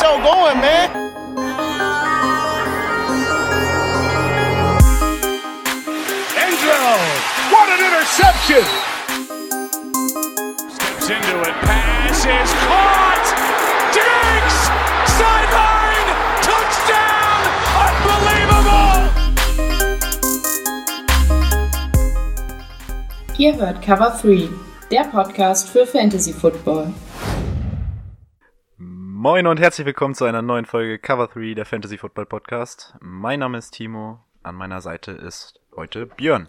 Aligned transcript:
show 0.00 0.16
going, 0.22 0.60
man. 0.60 0.88
Angelo, 6.40 6.96
what 7.52 7.68
an 7.68 7.80
interception! 7.84 8.64
Steps 10.72 11.10
into 11.10 11.36
it, 11.42 11.56
pass 11.68 12.24
is 12.24 12.52
caught! 12.64 13.26
Diggs! 13.92 14.58
Sideline! 15.18 16.08
Touchdown! 16.48 17.40
Unbelievable! 17.84 19.00
Ihr 23.36 23.54
hört 23.56 23.82
Cover 23.82 24.18
3, 24.22 24.48
der 24.90 25.04
Podcast 25.04 25.68
für 25.68 25.86
Fantasy 25.86 26.32
Football. 26.32 26.94
Moin 29.22 29.46
und 29.46 29.60
herzlich 29.60 29.86
willkommen 29.86 30.14
zu 30.14 30.24
einer 30.24 30.40
neuen 30.40 30.64
Folge 30.64 30.98
Cover 30.98 31.26
3 31.26 31.52
der 31.52 31.66
Fantasy 31.66 31.98
Football 31.98 32.24
Podcast. 32.24 32.94
Mein 33.00 33.40
Name 33.40 33.58
ist 33.58 33.72
Timo, 33.72 34.24
an 34.42 34.54
meiner 34.54 34.80
Seite 34.80 35.10
ist 35.10 35.60
heute 35.76 36.06
Björn. 36.06 36.48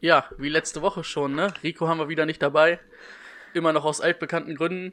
Ja, 0.00 0.26
wie 0.36 0.50
letzte 0.50 0.82
Woche 0.82 1.04
schon, 1.04 1.34
ne? 1.34 1.54
Rico 1.62 1.88
haben 1.88 1.96
wir 1.96 2.10
wieder 2.10 2.26
nicht 2.26 2.42
dabei. 2.42 2.80
Immer 3.54 3.72
noch 3.72 3.86
aus 3.86 4.02
altbekannten 4.02 4.56
Gründen. 4.56 4.92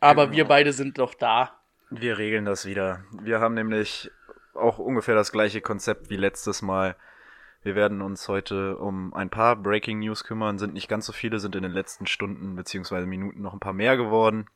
Aber 0.00 0.24
Genau. 0.28 0.36
wir 0.38 0.44
beide 0.46 0.72
sind 0.72 0.96
doch 0.96 1.12
da. 1.12 1.52
Wir 1.90 2.16
regeln 2.16 2.46
das 2.46 2.64
wieder. 2.64 3.04
Wir 3.20 3.40
haben 3.40 3.52
nämlich 3.52 4.10
auch 4.54 4.78
ungefähr 4.78 5.14
das 5.14 5.32
gleiche 5.32 5.60
Konzept 5.60 6.08
wie 6.08 6.16
letztes 6.16 6.62
Mal. 6.62 6.96
Wir 7.62 7.74
werden 7.74 8.00
uns 8.00 8.26
heute 8.26 8.78
um 8.78 9.12
ein 9.12 9.28
paar 9.28 9.54
Breaking 9.54 9.98
News 9.98 10.24
kümmern, 10.24 10.58
sind 10.58 10.72
nicht 10.72 10.88
ganz 10.88 11.04
so 11.04 11.12
viele, 11.12 11.40
sind 11.40 11.56
in 11.56 11.62
den 11.62 11.72
letzten 11.72 12.06
Stunden 12.06 12.56
bzw. 12.56 13.04
Minuten 13.04 13.42
noch 13.42 13.52
ein 13.52 13.60
paar 13.60 13.74
mehr 13.74 13.98
geworden. 13.98 14.46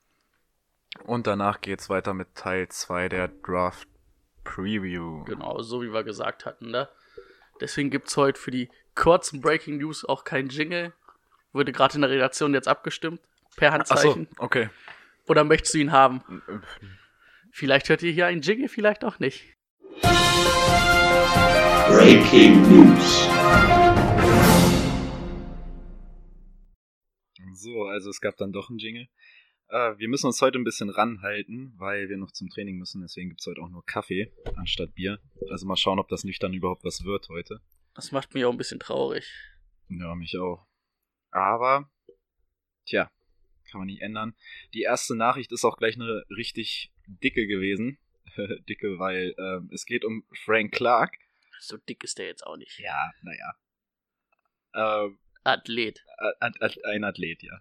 Und 1.05 1.27
danach 1.27 1.61
geht's 1.61 1.89
weiter 1.89 2.15
mit 2.15 2.35
Teil 2.35 2.69
2 2.69 3.09
der 3.09 3.29
Draft 3.29 3.89
Preview. 4.45 5.25
Genau, 5.25 5.63
so 5.63 5.83
wie 5.83 5.93
wir 5.93 6.05
gesagt 6.05 6.45
hatten, 6.47 6.71
ne? 6.71 6.89
Deswegen 7.61 7.91
gibt's 7.91 8.17
heute 8.17 8.41
für 8.41 8.51
die 8.51 8.69
kurzen 8.95 9.41
Breaking 9.41 9.79
News 9.79 10.05
auch 10.05 10.25
kein 10.25 10.49
Jingle. 10.49 10.93
Wurde 11.53 11.73
gerade 11.73 11.95
in 11.95 12.03
der 12.03 12.11
Redaktion 12.11 12.55
jetzt 12.55 12.69
abgestimmt. 12.69 13.21
Per 13.57 13.73
Achso, 13.73 13.95
Handzeichen. 13.95 14.29
okay. 14.39 14.71
Oder 15.29 15.45
möchtest 15.45 15.75
du 15.75 15.79
ihn 15.79 15.93
haben? 15.93 16.43
Vielleicht 17.53 17.89
hört 17.89 18.03
ihr 18.03 18.13
hier 18.13 18.27
einen 18.27 18.43
Jingle, 18.43 18.69
vielleicht 18.69 19.05
auch 19.05 19.19
nicht. 19.19 19.45
Breaking 21.89 22.63
News. 22.63 23.29
So, 27.55 27.85
also 27.85 28.11
es 28.11 28.21
gab 28.21 28.37
dann 28.39 28.53
doch 28.53 28.71
einen 28.71 28.79
Jingle. 28.79 29.09
Äh, 29.73 29.99
wir 29.99 30.09
müssen 30.09 30.27
uns 30.27 30.41
heute 30.43 30.59
ein 30.59 30.65
bisschen 30.65 30.91
ranhalten, 30.91 31.73
weil 31.79 32.11
wir 32.11 32.19
noch 32.19 32.31
zum 32.31 32.51
Training 32.51 32.77
müssen. 32.77 33.01
Deswegen 33.01 33.31
gibt's 33.31 33.47
heute 33.47 33.63
auch 33.63 33.71
nur 33.71 33.85
Kaffee 33.87 34.31
anstatt 34.55 34.95
Bier. 34.95 35.19
Also 35.51 35.67
mal 35.67 35.77
schauen, 35.77 35.99
ob 35.99 36.09
das 36.09 36.25
nüchtern 36.25 36.53
überhaupt 36.53 36.85
was 36.85 37.05
wird 37.05 37.31
heute. 37.31 37.61
Das 37.95 38.13
macht 38.13 38.35
mich 38.35 38.45
auch 38.45 38.53
ein 38.53 38.59
bisschen 38.59 38.81
traurig. 38.81 39.27
Ja, 39.89 40.15
mich 40.15 40.37
auch. 40.37 40.67
Aber, 41.31 41.91
tja, 42.85 43.11
kann 43.71 43.81
man 43.81 43.87
nicht 43.87 44.03
ändern. 44.03 44.35
Die 44.75 44.83
erste 44.83 45.15
Nachricht 45.17 45.53
ist 45.53 45.65
auch 45.65 45.79
gleich 45.79 45.95
eine 45.95 46.23
richtig 46.29 46.93
dicke 47.07 47.47
gewesen. 47.47 47.99
dicke, 48.69 48.99
weil 48.99 49.35
ähm, 49.39 49.71
es 49.73 49.87
geht 49.87 50.05
um 50.05 50.25
Frank 50.45 50.73
Clark. 50.75 51.17
So 51.61 51.79
dick 51.79 52.05
ist 52.05 52.19
der 52.19 52.27
jetzt 52.27 52.47
auch 52.47 52.57
nicht. 52.59 52.79
Ja, 52.79 53.11
naja. 53.23 53.55
Ähm, 54.75 55.19
Athlet. 55.45 56.05
At- 56.41 56.61
At- 56.61 56.85
ein 56.85 57.05
Athlet, 57.05 57.43
ja. 57.43 57.59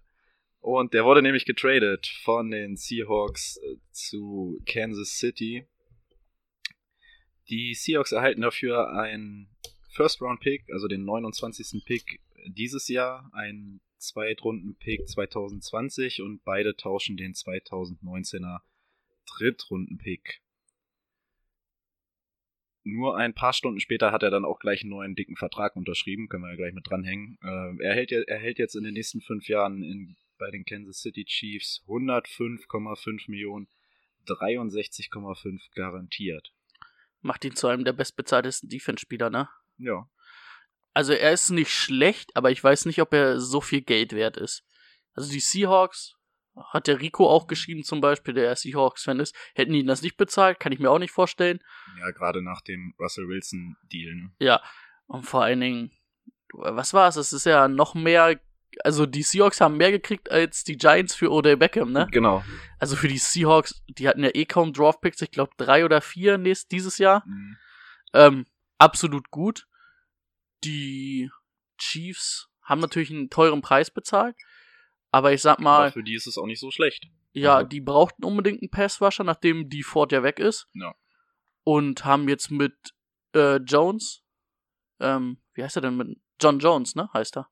Und 0.62 0.94
der 0.94 1.06
wurde 1.06 1.22
nämlich 1.24 1.46
getradet 1.46 2.06
von 2.24 2.52
den 2.52 2.76
Seahawks 2.78 3.58
äh, 3.58 3.78
zu 3.92 4.62
Kansas 4.66 5.18
City. 5.18 5.68
Die 7.50 7.74
Seahawks 7.74 8.12
erhalten 8.12 8.42
dafür 8.42 8.94
einen 8.94 9.50
First-Round-Pick, 9.96 10.72
also 10.72 10.88
den 10.88 11.04
29. 11.04 11.84
Pick 11.84 12.22
dieses 12.48 12.88
Jahr, 12.88 13.30
einen 13.34 13.82
Zweitrunden-Pick 13.98 15.08
2020 15.10 16.22
und 16.22 16.44
beide 16.44 16.76
tauschen 16.76 17.18
den 17.18 17.34
2019er 17.34 18.60
Drittrunden-Pick. 19.38 20.42
Nur 22.84 23.16
ein 23.18 23.34
paar 23.34 23.54
Stunden 23.54 23.80
später 23.80 24.12
hat 24.12 24.24
er 24.24 24.32
dann 24.32 24.46
auch 24.46 24.60
gleich 24.60 24.82
einen 24.82 24.90
neuen 24.90 25.16
dicken 25.16 25.36
Vertrag 25.36 25.76
unterschrieben, 25.76 26.30
können 26.30 26.44
wir 26.44 26.52
ja 26.52 26.56
gleich 26.56 26.74
mit 26.74 26.88
dranhängen. 26.90 27.38
Äh, 27.44 27.84
er, 27.84 27.94
hält, 27.96 28.12
je- 28.12 28.24
er 28.26 28.40
hält 28.40 28.58
jetzt 28.58 28.76
in 28.76 28.84
den 28.84 28.94
nächsten 28.94 29.22
fünf 29.22 29.48
Jahren 29.48 29.84
in, 29.84 30.16
bei 30.42 30.50
den 30.50 30.66
Kansas 30.66 31.02
City 31.02 31.24
Chiefs 31.24 31.84
105,5 31.88 33.30
Millionen, 33.30 33.68
63,5 34.26 35.60
garantiert. 35.76 36.52
Macht 37.22 37.46
ihn 37.46 37.56
zu 37.56 37.68
einem 37.68 37.86
der 37.86 37.94
bestbezahltesten 37.94 38.68
Defense-Spieler, 38.68 39.30
ne? 39.30 39.48
Ja, 39.78 40.10
Also 40.94 41.14
er 41.14 41.32
ist 41.32 41.52
nicht 41.52 41.72
schlecht, 41.72 42.36
aber 42.36 42.50
ich 42.50 42.62
weiß 42.64 42.86
nicht, 42.86 43.02
ob 43.02 43.14
er 43.14 43.40
so 43.40 43.62
viel 43.62 43.82
Geld 43.82 44.14
wert 44.14 44.36
ist. 44.36 44.66
Also 45.14 45.32
die 45.32 45.40
Seahawks, 45.40 46.16
hat 46.74 46.88
der 46.88 47.00
Rico 47.00 47.30
auch 47.30 47.46
geschrieben 47.46 47.84
zum 47.84 48.02
Beispiel, 48.02 48.34
der 48.34 48.56
Seahawks-Fan 48.56 49.20
ist, 49.20 49.36
hätten 49.54 49.76
ihn 49.76 49.88
das 49.88 50.02
nicht 50.02 50.18
bezahlt, 50.18 50.60
kann 50.60 50.72
ich 50.72 50.80
mir 50.80 50.90
auch 50.90 51.00
nicht 51.00 51.12
vorstellen. 51.12 51.60
ja 52.00 52.10
gerade 52.12 52.42
nach 52.42 52.62
dem 52.62 52.96
Russell 53.00 53.28
Wilson 53.28 53.78
Deal. 53.92 54.16
Ne? 54.16 54.32
Ja, 54.40 54.62
und 55.06 55.24
vor 55.24 55.44
allen 55.44 55.62
Dingen, 55.62 55.92
was 56.54 56.96
war 56.96 57.08
es? 57.08 57.16
Es 57.16 57.32
ist 57.32 57.46
ja 57.46 57.68
noch 57.68 57.94
mehr, 57.94 58.40
also 58.84 59.06
die 59.06 59.24
Seahawks 59.24 59.62
haben 59.62 59.78
mehr 59.78 59.92
gekriegt 59.92 60.32
als 60.32 60.64
die 60.64 60.78
Giants 60.78 61.14
für 61.16 61.32
Odell 61.32 61.58
Beckham, 61.58 61.92
ne? 61.92 62.08
Genau. 62.12 62.44
Also 62.80 62.96
für 62.96 63.08
die 63.08 63.18
Seahawks, 63.18 63.84
die 63.88 64.08
hatten 64.08 64.24
ja 64.24 64.32
eh 64.34 64.46
kaum 64.46 64.74
Draftpicks, 64.74 65.22
ich 65.22 65.32
glaube 65.32 65.52
drei 65.58 65.84
oder 65.86 66.02
vier 66.02 66.38
nächst, 66.38 66.72
dieses 66.72 66.98
Jahr. 66.98 67.24
Mhm. 67.28 67.58
Ähm, 68.14 68.46
absolut 68.78 69.30
gut. 69.32 69.68
Die 70.64 71.30
Chiefs 71.78 72.48
haben 72.64 72.82
natürlich 72.82 73.12
einen 73.12 73.30
teuren 73.30 73.62
Preis 73.62 73.92
bezahlt, 73.92 74.36
aber 75.12 75.34
ich 75.34 75.42
sag 75.42 75.54
Aber 75.54 75.64
mal, 75.64 75.92
für 75.92 76.04
die 76.04 76.16
ist 76.16 76.28
es 76.28 76.38
auch 76.38 76.46
nicht 76.46 76.60
so 76.60 76.72
schlecht. 76.72 77.08
ja, 77.34 77.58
also- 77.58 77.68
die 77.68 77.82
brauchten 77.82 78.24
unbedingt 78.24 78.62
einen 78.62 78.70
Passrusher, 78.72 79.24
nachdem 79.24 79.70
die 79.70 79.84
Ford 79.84 80.12
ja 80.12 80.24
weg 80.24 80.40
ist. 80.40 80.68
Ja. 80.74 80.94
Und 81.64 82.06
haben 82.06 82.28
jetzt 82.30 82.52
mit 82.52 82.76
äh, 83.34 83.58
Jones, 83.58 84.24
ähm, 85.00 85.38
wie 85.54 85.64
heißt 85.64 85.76
er 85.78 85.82
denn 85.84 85.96
mit 85.98 86.18
John 86.40 86.60
Jones, 86.60 86.96
ne? 86.96 87.10
Heißt 87.14 87.38
er. 87.38 87.50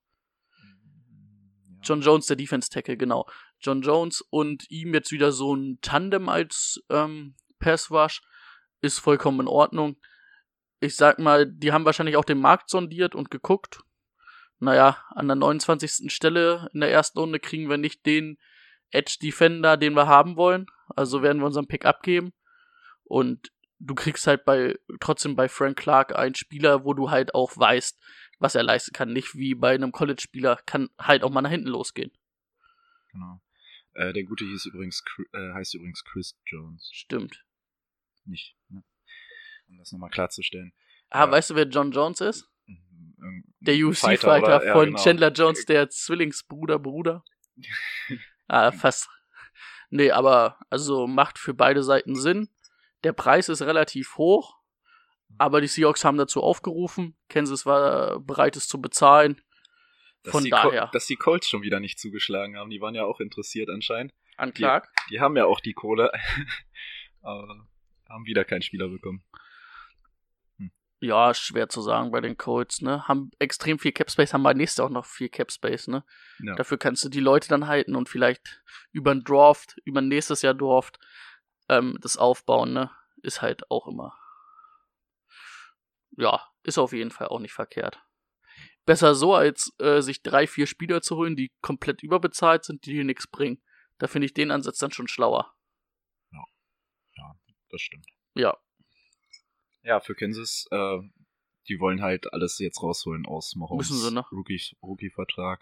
John 1.81 2.01
Jones, 2.01 2.27
der 2.27 2.35
Defense 2.35 2.69
Tackle, 2.69 2.97
genau. 2.97 3.25
John 3.59 3.81
Jones 3.81 4.21
und 4.29 4.69
ihm 4.69 4.93
jetzt 4.93 5.11
wieder 5.11 5.31
so 5.31 5.55
ein 5.55 5.79
Tandem 5.81 6.29
als 6.29 6.83
ähm, 6.89 7.35
Pass 7.59 7.91
Rush 7.91 8.21
ist 8.81 8.99
vollkommen 8.99 9.41
in 9.41 9.47
Ordnung. 9.47 9.97
Ich 10.79 10.95
sag 10.95 11.19
mal, 11.19 11.45
die 11.45 11.71
haben 11.71 11.85
wahrscheinlich 11.85 12.15
auch 12.15 12.25
den 12.25 12.39
Markt 12.39 12.69
sondiert 12.69 13.15
und 13.15 13.31
geguckt. 13.31 13.81
Naja, 14.59 14.97
an 15.09 15.27
der 15.27 15.35
29. 15.35 16.11
Stelle 16.11 16.69
in 16.73 16.81
der 16.81 16.91
ersten 16.91 17.19
Runde 17.19 17.39
kriegen 17.39 17.69
wir 17.69 17.77
nicht 17.77 18.05
den 18.05 18.37
Edge 18.91 19.17
Defender, 19.21 19.77
den 19.77 19.93
wir 19.93 20.07
haben 20.07 20.35
wollen. 20.35 20.67
Also 20.95 21.21
werden 21.21 21.39
wir 21.39 21.45
unseren 21.45 21.67
Pick 21.67 21.85
abgeben. 21.85 22.33
Und 23.03 23.51
du 23.79 23.95
kriegst 23.95 24.27
halt 24.27 24.45
bei 24.45 24.77
trotzdem 24.99 25.35
bei 25.35 25.47
Frank 25.49 25.77
Clark 25.77 26.15
einen 26.15 26.35
Spieler, 26.35 26.83
wo 26.83 26.93
du 26.93 27.09
halt 27.09 27.33
auch 27.33 27.55
weißt, 27.55 27.99
was 28.39 28.55
er 28.55 28.63
leisten 28.63 28.93
kann. 28.93 29.13
Nicht 29.13 29.35
wie 29.35 29.53
bei 29.55 29.73
einem 29.75 29.91
College-Spieler, 29.91 30.57
kann 30.65 30.89
halt 30.97 31.23
auch 31.23 31.29
mal 31.29 31.41
nach 31.41 31.49
hinten 31.49 31.67
losgehen. 31.69 32.11
Genau. 33.11 33.41
Äh, 33.93 34.13
der 34.13 34.23
gute 34.23 34.45
hieß 34.45 34.65
übrigens, 34.67 35.03
äh, 35.33 35.53
heißt 35.53 35.73
übrigens 35.75 36.03
Chris 36.03 36.37
Jones. 36.45 36.89
Stimmt. 36.93 37.43
Nicht, 38.25 38.55
ne? 38.69 38.83
Um 39.67 39.77
das 39.77 39.91
nochmal 39.91 40.09
klarzustellen. 40.09 40.73
Ah, 41.09 41.25
Ja. 41.25 41.31
weißt 41.31 41.49
du, 41.51 41.55
wer 41.55 41.67
John 41.67 41.91
Jones 41.91 42.21
ist? 42.21 42.49
Mhm, 42.65 43.43
Der 43.59 43.73
Fighter, 43.75 43.87
UFC-Fighter 43.87 44.43
oder? 44.57 44.65
Ja, 44.65 44.73
von 44.73 44.85
genau. 44.85 45.03
Chandler 45.03 45.31
Jones, 45.31 45.65
der 45.65 45.89
Zwillingsbruder, 45.89 46.79
Bruder. 46.79 47.23
ah, 48.47 48.71
fast. 48.71 49.09
Nee, 49.89 50.11
aber 50.11 50.59
also 50.69 51.07
macht 51.07 51.39
für 51.39 51.53
beide 51.55 51.83
Seiten 51.83 52.15
Sinn. 52.15 52.49
Der 53.03 53.13
Preis 53.13 53.49
ist 53.49 53.61
relativ 53.63 54.17
hoch, 54.17 54.58
aber 55.37 55.61
die 55.61 55.67
Seahawks 55.67 56.03
haben 56.03 56.17
dazu 56.17 56.41
aufgerufen. 56.41 57.15
Kansas 57.29 57.65
war 57.65 58.19
bereit, 58.19 58.55
es 58.55 58.67
zu 58.67 58.81
bezahlen. 58.81 59.41
Dass 60.23 60.31
Von 60.31 60.43
die 60.43 60.49
Col- 60.51 60.71
daher. 60.71 60.89
dass 60.91 61.05
die 61.05 61.15
Colts 61.15 61.47
schon 61.47 61.61
wieder 61.61 61.79
nicht 61.79 61.99
zugeschlagen 61.99 62.57
haben. 62.57 62.69
Die 62.69 62.81
waren 62.81 62.95
ja 62.95 63.05
auch 63.05 63.19
interessiert 63.21 63.69
anscheinend. 63.69 64.13
An 64.35 64.53
Clark. 64.53 64.89
Die 65.09 65.19
haben 65.21 65.37
ja 65.37 65.45
auch 65.45 65.59
die 65.61 65.73
Kohle. 65.73 66.11
aber 67.21 67.67
haben 68.09 68.25
wieder 68.25 68.43
keinen 68.43 68.61
Spieler 68.61 68.89
bekommen. 68.89 69.23
Ja, 71.01 71.33
schwer 71.33 71.69
zu 71.69 71.81
sagen 71.81 72.11
bei 72.11 72.19
den 72.19 72.35
Colts, 72.35 72.81
ne? 72.81 73.07
Haben 73.07 73.31
extrem 73.39 73.79
viel 73.79 73.93
Capspace, 73.93 74.33
haben 74.33 74.43
bei 74.43 74.53
nächstes 74.53 74.83
auch 74.83 74.89
noch 74.89 75.05
viel 75.05 75.29
Capspace, 75.29 75.87
ne? 75.87 76.03
Ja. 76.39 76.55
Dafür 76.55 76.77
kannst 76.77 77.05
du 77.05 77.09
die 77.09 77.21
Leute 77.21 77.47
dann 77.47 77.67
halten 77.67 77.95
und 77.95 78.09
vielleicht 78.09 78.61
über 78.91 79.11
ein 79.11 79.23
Draft, 79.23 79.77
über 79.85 80.01
ein 80.01 80.09
nächstes 80.09 80.41
Jahr 80.41 80.53
Draft, 80.53 80.99
ähm, 81.69 81.97
das 82.01 82.17
aufbauen, 82.17 82.73
ne? 82.73 82.91
Ist 83.21 83.41
halt 83.41 83.71
auch 83.71 83.87
immer. 83.87 84.13
Ja, 86.19 86.45
ist 86.63 86.77
auf 86.77 86.91
jeden 86.91 87.11
Fall 87.11 87.27
auch 87.27 87.39
nicht 87.39 87.53
verkehrt. 87.53 88.01
Besser 88.85 89.15
so, 89.15 89.33
als 89.35 89.73
äh, 89.79 90.01
sich 90.01 90.21
drei, 90.21 90.47
vier 90.47 90.67
Spieler 90.67 91.01
zu 91.01 91.15
holen, 91.15 91.35
die 91.37 91.51
komplett 91.61 92.03
überbezahlt 92.03 92.65
sind, 92.65 92.85
die 92.85 92.91
dir 92.93 93.05
nichts 93.05 93.25
bringen. 93.27 93.61
Da 93.99 94.07
finde 94.07 94.25
ich 94.25 94.33
den 94.33 94.51
Ansatz 94.51 94.79
dann 94.79 94.91
schon 94.91 95.07
schlauer. 95.07 95.53
Das 97.71 97.81
stimmt. 97.81 98.07
Ja, 98.33 98.57
Ja, 99.83 99.99
für 99.99 100.15
Kansas, 100.15 100.65
äh, 100.71 100.97
die 101.67 101.79
wollen 101.79 102.01
halt 102.01 102.33
alles 102.33 102.57
jetzt 102.57 102.81
rausholen 102.81 103.27
aus 103.27 103.55
Mahomes 103.55 103.89
Müssen 103.91 104.01
sie, 104.03 104.11
ne? 104.13 104.25
Rookie- 104.31 104.75
Rookie-Vertrag. 104.81 105.61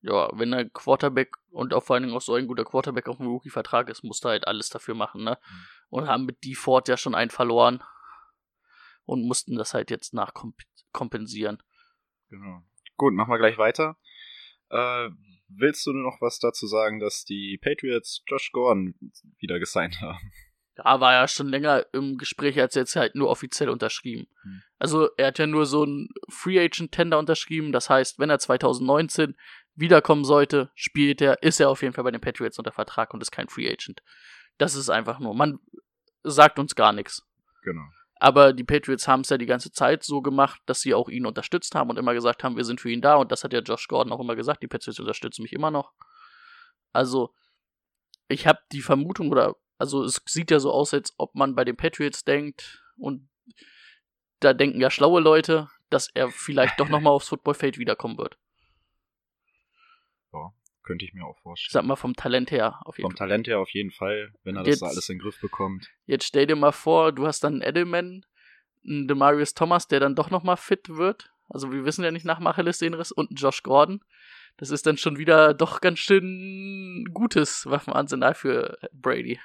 ja, 0.00 0.30
wenn 0.32 0.54
ein 0.54 0.72
Quarterback 0.72 1.36
und 1.50 1.74
auch 1.74 1.84
vor 1.84 1.94
allen 1.94 2.04
Dingen 2.04 2.16
auch 2.16 2.22
so 2.22 2.34
ein 2.34 2.46
guter 2.46 2.64
Quarterback 2.64 3.06
auf 3.08 3.18
dem 3.18 3.26
Rookie-Vertrag 3.26 3.90
ist, 3.90 4.02
musst 4.02 4.24
du 4.24 4.30
halt 4.30 4.46
alles 4.48 4.70
dafür 4.70 4.94
machen, 4.94 5.22
ne? 5.22 5.38
Mhm. 5.48 5.66
Und 5.90 6.08
haben 6.08 6.24
mit 6.24 6.42
D 6.42 6.54
Ford 6.54 6.88
ja 6.88 6.96
schon 6.96 7.14
einen 7.14 7.30
verloren 7.30 7.82
und 9.10 9.26
mussten 9.26 9.56
das 9.56 9.74
halt 9.74 9.90
jetzt 9.90 10.14
nachkompensieren. 10.14 11.60
Genau. 12.28 12.62
Gut, 12.96 13.12
machen 13.12 13.32
wir 13.32 13.38
gleich 13.38 13.58
weiter. 13.58 13.96
Äh, 14.68 15.10
willst 15.48 15.84
du 15.84 15.92
noch 15.92 16.20
was 16.20 16.38
dazu 16.38 16.68
sagen, 16.68 17.00
dass 17.00 17.24
die 17.24 17.58
Patriots 17.60 18.22
Josh 18.28 18.52
Gordon 18.52 18.94
wieder 19.38 19.58
gesigned 19.58 20.00
haben? 20.00 20.18
Ja, 20.76 21.00
war 21.00 21.12
ja 21.12 21.26
schon 21.26 21.48
länger 21.48 21.86
im 21.92 22.18
Gespräch, 22.18 22.58
als 22.60 22.76
jetzt 22.76 22.94
halt 22.94 23.16
nur 23.16 23.28
offiziell 23.28 23.68
unterschrieben. 23.68 24.28
Hm. 24.42 24.62
Also 24.78 25.08
er 25.16 25.26
hat 25.26 25.38
ja 25.40 25.48
nur 25.48 25.66
so 25.66 25.82
einen 25.82 26.08
Free 26.28 26.60
Agent 26.60 26.92
Tender 26.92 27.18
unterschrieben. 27.18 27.72
Das 27.72 27.90
heißt, 27.90 28.20
wenn 28.20 28.30
er 28.30 28.38
2019 28.38 29.36
wiederkommen 29.74 30.24
sollte, 30.24 30.70
spielt 30.76 31.20
er, 31.20 31.42
ist 31.42 31.58
er 31.58 31.68
auf 31.68 31.82
jeden 31.82 31.94
Fall 31.94 32.04
bei 32.04 32.12
den 32.12 32.20
Patriots 32.20 32.58
unter 32.58 32.72
Vertrag 32.72 33.12
und 33.12 33.20
ist 33.20 33.32
kein 33.32 33.48
Free 33.48 33.68
Agent. 33.68 34.02
Das 34.56 34.76
ist 34.76 34.88
einfach 34.88 35.18
nur, 35.18 35.34
man 35.34 35.58
sagt 36.22 36.60
uns 36.60 36.76
gar 36.76 36.92
nichts. 36.92 37.26
Genau. 37.62 37.84
Aber 38.22 38.52
die 38.52 38.64
Patriots 38.64 39.08
haben 39.08 39.22
es 39.22 39.30
ja 39.30 39.38
die 39.38 39.46
ganze 39.46 39.72
Zeit 39.72 40.04
so 40.04 40.20
gemacht, 40.20 40.60
dass 40.66 40.82
sie 40.82 40.92
auch 40.92 41.08
ihn 41.08 41.24
unterstützt 41.24 41.74
haben 41.74 41.88
und 41.88 41.96
immer 41.96 42.12
gesagt 42.12 42.44
haben, 42.44 42.56
wir 42.56 42.64
sind 42.64 42.78
für 42.78 42.90
ihn 42.90 43.00
da. 43.00 43.16
Und 43.16 43.32
das 43.32 43.44
hat 43.44 43.54
ja 43.54 43.60
Josh 43.60 43.88
Gordon 43.88 44.12
auch 44.12 44.20
immer 44.20 44.36
gesagt, 44.36 44.62
die 44.62 44.68
Patriots 44.68 45.00
unterstützen 45.00 45.42
mich 45.42 45.54
immer 45.54 45.70
noch. 45.70 45.94
Also, 46.92 47.32
ich 48.28 48.46
habe 48.46 48.58
die 48.72 48.82
Vermutung, 48.82 49.30
oder, 49.30 49.56
also 49.78 50.04
es 50.04 50.20
sieht 50.26 50.50
ja 50.50 50.60
so 50.60 50.70
aus, 50.70 50.92
als 50.92 51.14
ob 51.16 51.34
man 51.34 51.54
bei 51.54 51.64
den 51.64 51.76
Patriots 51.76 52.22
denkt, 52.22 52.84
und 52.98 53.30
da 54.40 54.52
denken 54.52 54.82
ja 54.82 54.90
schlaue 54.90 55.22
Leute, 55.22 55.70
dass 55.88 56.10
er 56.12 56.28
vielleicht 56.30 56.78
doch 56.78 56.90
nochmal 56.90 57.14
aufs 57.14 57.28
Footballfeld 57.28 57.78
wiederkommen 57.78 58.18
wird. 58.18 58.36
Könnte 60.82 61.04
ich 61.04 61.12
mir 61.12 61.24
auch 61.26 61.38
vorstellen. 61.40 61.72
sag 61.72 61.84
mal 61.84 61.96
vom 61.96 62.14
Talent 62.14 62.50
her 62.50 62.80
auf 62.86 62.96
jeden 62.96 63.10
Vom 63.10 63.16
Fall. 63.16 63.28
Talent 63.28 63.46
her 63.48 63.58
auf 63.60 63.70
jeden 63.70 63.90
Fall, 63.90 64.32
wenn 64.44 64.56
er 64.56 64.64
Jetzt- 64.64 64.80
das 64.82 64.90
alles 64.90 65.08
in 65.08 65.16
den 65.18 65.22
Griff 65.22 65.40
bekommt. 65.40 65.88
Jetzt 66.06 66.24
stell 66.24 66.46
dir 66.46 66.56
mal 66.56 66.72
vor, 66.72 67.12
du 67.12 67.26
hast 67.26 67.44
dann 67.44 67.54
einen 67.54 67.62
Edelman, 67.62 68.24
einen 68.86 69.06
Demarius 69.06 69.52
Thomas, 69.54 69.88
der 69.88 70.00
dann 70.00 70.14
doch 70.16 70.30
nochmal 70.30 70.56
fit 70.56 70.88
wird. 70.88 71.30
Also 71.48 71.70
wir 71.72 71.84
wissen 71.84 72.02
ja 72.04 72.10
nicht 72.10 72.24
nach 72.24 72.38
dem 72.38 72.46
Achillessehnenriss 72.46 73.12
und 73.12 73.30
einen 73.30 73.36
Josh 73.36 73.62
Gordon. 73.62 74.02
Das 74.56 74.70
ist 74.70 74.86
dann 74.86 74.96
schon 74.96 75.18
wieder 75.18 75.52
doch 75.54 75.80
ganz 75.80 75.98
schön 75.98 77.04
gutes 77.12 77.66
Waffenarsenal 77.66 78.34
für 78.34 78.78
Brady. 78.92 79.38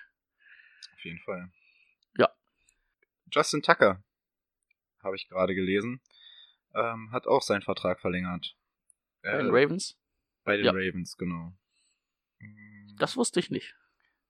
Auf 0.96 1.04
jeden 1.04 1.20
Fall. 1.20 1.52
Ja. 2.18 2.30
Justin 3.32 3.62
Tucker, 3.62 4.04
habe 5.04 5.16
ich 5.16 5.28
gerade 5.28 5.54
gelesen, 5.56 6.02
ähm, 6.74 7.10
hat 7.12 7.28
auch 7.28 7.42
seinen 7.42 7.62
Vertrag 7.62 8.00
verlängert. 8.00 8.56
Bei 9.22 9.38
den 9.38 9.48
Äh, 9.48 9.50
Ravens. 9.64 9.98
Bei 10.46 10.56
den 10.58 10.66
Ja. 10.66 10.72
Ravens, 10.72 11.18
genau. 11.18 11.52
Mm, 12.40 12.96
Das 12.98 13.18
wusste 13.18 13.40
ich 13.42 13.50
nicht. 13.52 13.76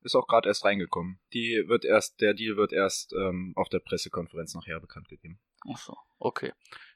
ist 0.01 0.15
auch 0.15 0.27
gerade 0.27 0.47
erst 0.49 0.63
reingekommen. 0.65 1.19
Die 1.33 1.63
wird 1.67 1.83
erst, 1.85 2.21
der 2.21 2.33
Deal 2.35 2.57
wird 2.57 2.71
erst 2.73 3.13
ähm, 3.13 3.53
auf 3.55 3.69
der 3.69 3.79
Pressekonferenz 3.79 4.53
nachher 4.55 4.79
bekannt 4.79 5.07
gegeben. 5.09 5.39
Ach 5.71 5.77
so, 5.77 5.97
okay. 6.19 6.53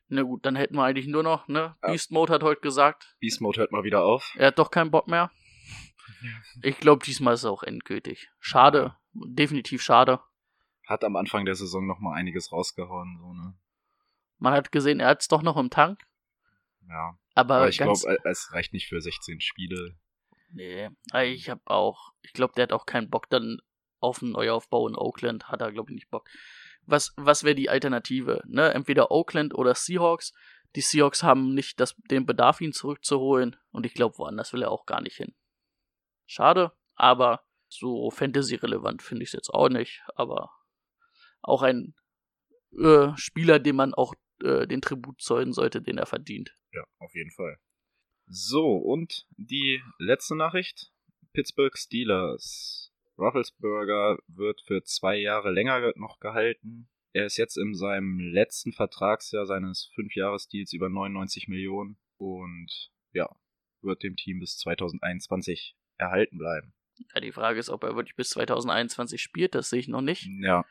Na 0.07 0.21
gut, 0.23 0.45
dann 0.45 0.55
hätten 0.55 0.75
wir 0.75 0.83
eigentlich 0.83 1.07
nur 1.07 1.23
noch, 1.23 1.47
ne? 1.47 1.75
Ja. 1.83 1.89
Beast 1.91 2.11
Mode 2.11 2.33
hat 2.33 2.43
heute 2.43 2.61
gesagt, 2.61 3.15
Beast 3.19 3.41
Mode 3.41 3.59
hört 3.61 3.71
mal 3.71 3.83
wieder 3.83 4.03
auf. 4.03 4.35
er 4.37 4.47
hat 4.47 4.59
doch 4.59 4.71
keinen 4.71 4.89
Bock 4.91 5.07
mehr. 5.07 5.31
Ich 6.63 6.77
glaube, 6.79 7.05
diesmal 7.05 7.35
ist 7.35 7.41
es 7.41 7.45
auch 7.45 7.63
endgültig. 7.63 8.29
Schade, 8.39 8.95
definitiv 9.13 9.81
schade. 9.81 10.19
Hat 10.85 11.03
am 11.05 11.15
Anfang 11.15 11.45
der 11.45 11.55
Saison 11.55 11.85
noch 11.87 11.99
mal 11.99 12.13
einiges 12.13 12.51
rausgehauen, 12.51 13.17
so 13.21 13.31
ne. 13.33 13.57
Man 14.37 14.53
hat 14.53 14.71
gesehen, 14.71 14.99
er 14.99 15.07
hat 15.09 15.21
es 15.21 15.27
doch 15.29 15.43
noch 15.43 15.55
im 15.55 15.69
Tank. 15.69 16.01
Ja. 16.89 17.17
Aber, 17.39 17.55
Aber 17.55 17.69
ich 17.69 17.77
glaube, 17.77 18.19
es 18.25 18.51
reicht 18.51 18.73
nicht 18.73 18.87
für 18.87 18.99
16 18.99 19.39
Spiele. 19.39 19.95
Nee, 20.51 20.89
ich 21.23 21.49
hab 21.49 21.61
auch, 21.65 22.11
ich 22.21 22.33
glaube, 22.33 22.53
der 22.57 22.63
hat 22.63 22.73
auch 22.73 22.85
keinen 22.85 23.09
Bock 23.09 23.29
dann 23.29 23.61
auf 24.01 24.21
einen 24.21 24.33
Neuaufbau 24.33 24.89
in 24.89 24.97
Oakland, 24.97 25.47
hat 25.47 25.61
er, 25.61 25.71
glaube 25.71 25.91
ich, 25.91 25.95
nicht 25.95 26.09
Bock. 26.09 26.27
Was, 26.85 27.13
was 27.15 27.45
wäre 27.45 27.55
die 27.55 27.69
Alternative? 27.69 28.41
Ne? 28.45 28.73
Entweder 28.73 29.09
Oakland 29.11 29.53
oder 29.55 29.73
Seahawks. 29.73 30.33
Die 30.75 30.81
Seahawks 30.81 31.23
haben 31.23 31.53
nicht 31.53 31.79
das, 31.79 31.95
den 32.11 32.25
Bedarf, 32.25 32.59
ihn 32.59 32.73
zurückzuholen 32.73 33.55
und 33.71 33.85
ich 33.85 33.93
glaube, 33.93 34.17
woanders 34.17 34.51
will 34.51 34.63
er 34.63 34.71
auch 34.71 34.85
gar 34.85 35.01
nicht 35.01 35.15
hin. 35.15 35.33
Schade, 36.25 36.73
aber 36.95 37.45
so 37.69 38.11
Fantasy-relevant 38.11 39.01
finde 39.01 39.23
ich 39.23 39.29
es 39.29 39.33
jetzt 39.33 39.49
auch 39.49 39.69
nicht, 39.69 40.03
aber 40.15 40.51
auch 41.41 41.61
ein 41.61 41.95
äh, 42.77 43.09
Spieler, 43.15 43.59
dem 43.59 43.77
man 43.77 43.93
auch 43.93 44.13
äh, 44.43 44.67
den 44.67 44.81
Tribut 44.81 45.21
zollen 45.21 45.53
sollte, 45.53 45.81
den 45.81 45.97
er 45.97 46.05
verdient. 46.05 46.55
Ja, 46.71 46.83
auf 46.99 47.13
jeden 47.15 47.31
Fall. 47.31 47.57
So, 48.27 48.75
und 48.77 49.25
die 49.37 49.81
letzte 49.97 50.35
Nachricht. 50.35 50.91
Pittsburgh 51.33 51.77
Steelers. 51.77 52.91
Rufflesberger 53.17 54.17
wird 54.27 54.61
für 54.61 54.83
zwei 54.83 55.17
Jahre 55.17 55.51
länger 55.51 55.91
noch 55.95 56.19
gehalten. 56.19 56.89
Er 57.11 57.25
ist 57.25 57.37
jetzt 57.37 57.57
in 57.57 57.73
seinem 57.73 58.19
letzten 58.19 58.71
Vertragsjahr 58.71 59.45
seines 59.45 59.91
Fünfjahresdeals 59.95 60.73
über 60.73 60.89
99 60.89 61.47
Millionen 61.47 61.97
und 62.17 62.91
ja, 63.13 63.27
wird 63.81 64.03
dem 64.03 64.15
Team 64.15 64.39
bis 64.39 64.57
2021 64.57 65.75
erhalten 65.97 66.37
bleiben. 66.37 66.73
Ja, 67.13 67.21
die 67.21 67.31
Frage 67.31 67.59
ist, 67.59 67.69
ob 67.69 67.83
er 67.83 67.95
wirklich 67.95 68.15
bis 68.15 68.29
2021 68.29 69.21
spielt, 69.21 69.55
das 69.55 69.69
sehe 69.69 69.79
ich 69.79 69.87
noch 69.87 70.01
nicht. 70.01 70.27
Ja, 70.41 70.65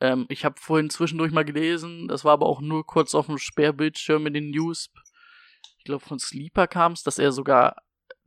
Ähm, 0.00 0.26
ich 0.28 0.44
habe 0.44 0.60
vorhin 0.60 0.90
zwischendurch 0.90 1.32
mal 1.32 1.44
gelesen, 1.44 2.08
das 2.08 2.24
war 2.24 2.32
aber 2.32 2.46
auch 2.46 2.60
nur 2.60 2.84
kurz 2.86 3.14
auf 3.14 3.26
dem 3.26 3.38
Sperrbildschirm 3.38 4.26
in 4.26 4.34
den 4.34 4.50
News. 4.50 4.90
Ich 5.78 5.84
glaube, 5.84 6.04
von 6.04 6.18
Sleeper 6.18 6.66
kam 6.66 6.92
es, 6.92 7.02
dass 7.02 7.18
er 7.18 7.32
sogar 7.32 7.76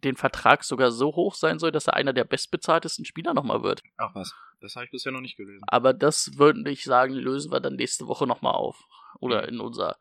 den 0.04 0.16
Vertrag 0.16 0.64
sogar 0.64 0.92
so 0.92 1.16
hoch 1.16 1.36
sein 1.36 1.60
soll, 1.60 1.72
dass 1.72 1.88
er 1.88 1.94
einer 1.96 2.14
der 2.14 2.24
bestbezahltesten 2.24 3.06
Spieler 3.06 3.34
nochmal 3.34 3.64
wird. 3.64 3.82
ach 3.98 4.16
was, 4.16 4.34
das 4.62 4.76
habe 4.76 4.86
ich 4.86 4.92
bisher 4.92 5.12
noch 5.12 5.20
nicht 5.22 5.38
gelesen. 5.38 5.62
Aber 5.68 5.94
das 5.94 6.38
würde 6.38 6.70
ich 6.72 6.84
sagen, 6.86 7.14
lösen 7.14 7.52
wir 7.52 7.60
dann 7.60 7.76
nächste 7.76 8.08
Woche 8.08 8.26
nochmal 8.26 8.54
auf. 8.54 8.82
Oder 9.20 9.48
in 9.50 9.60
unserer 9.60 9.98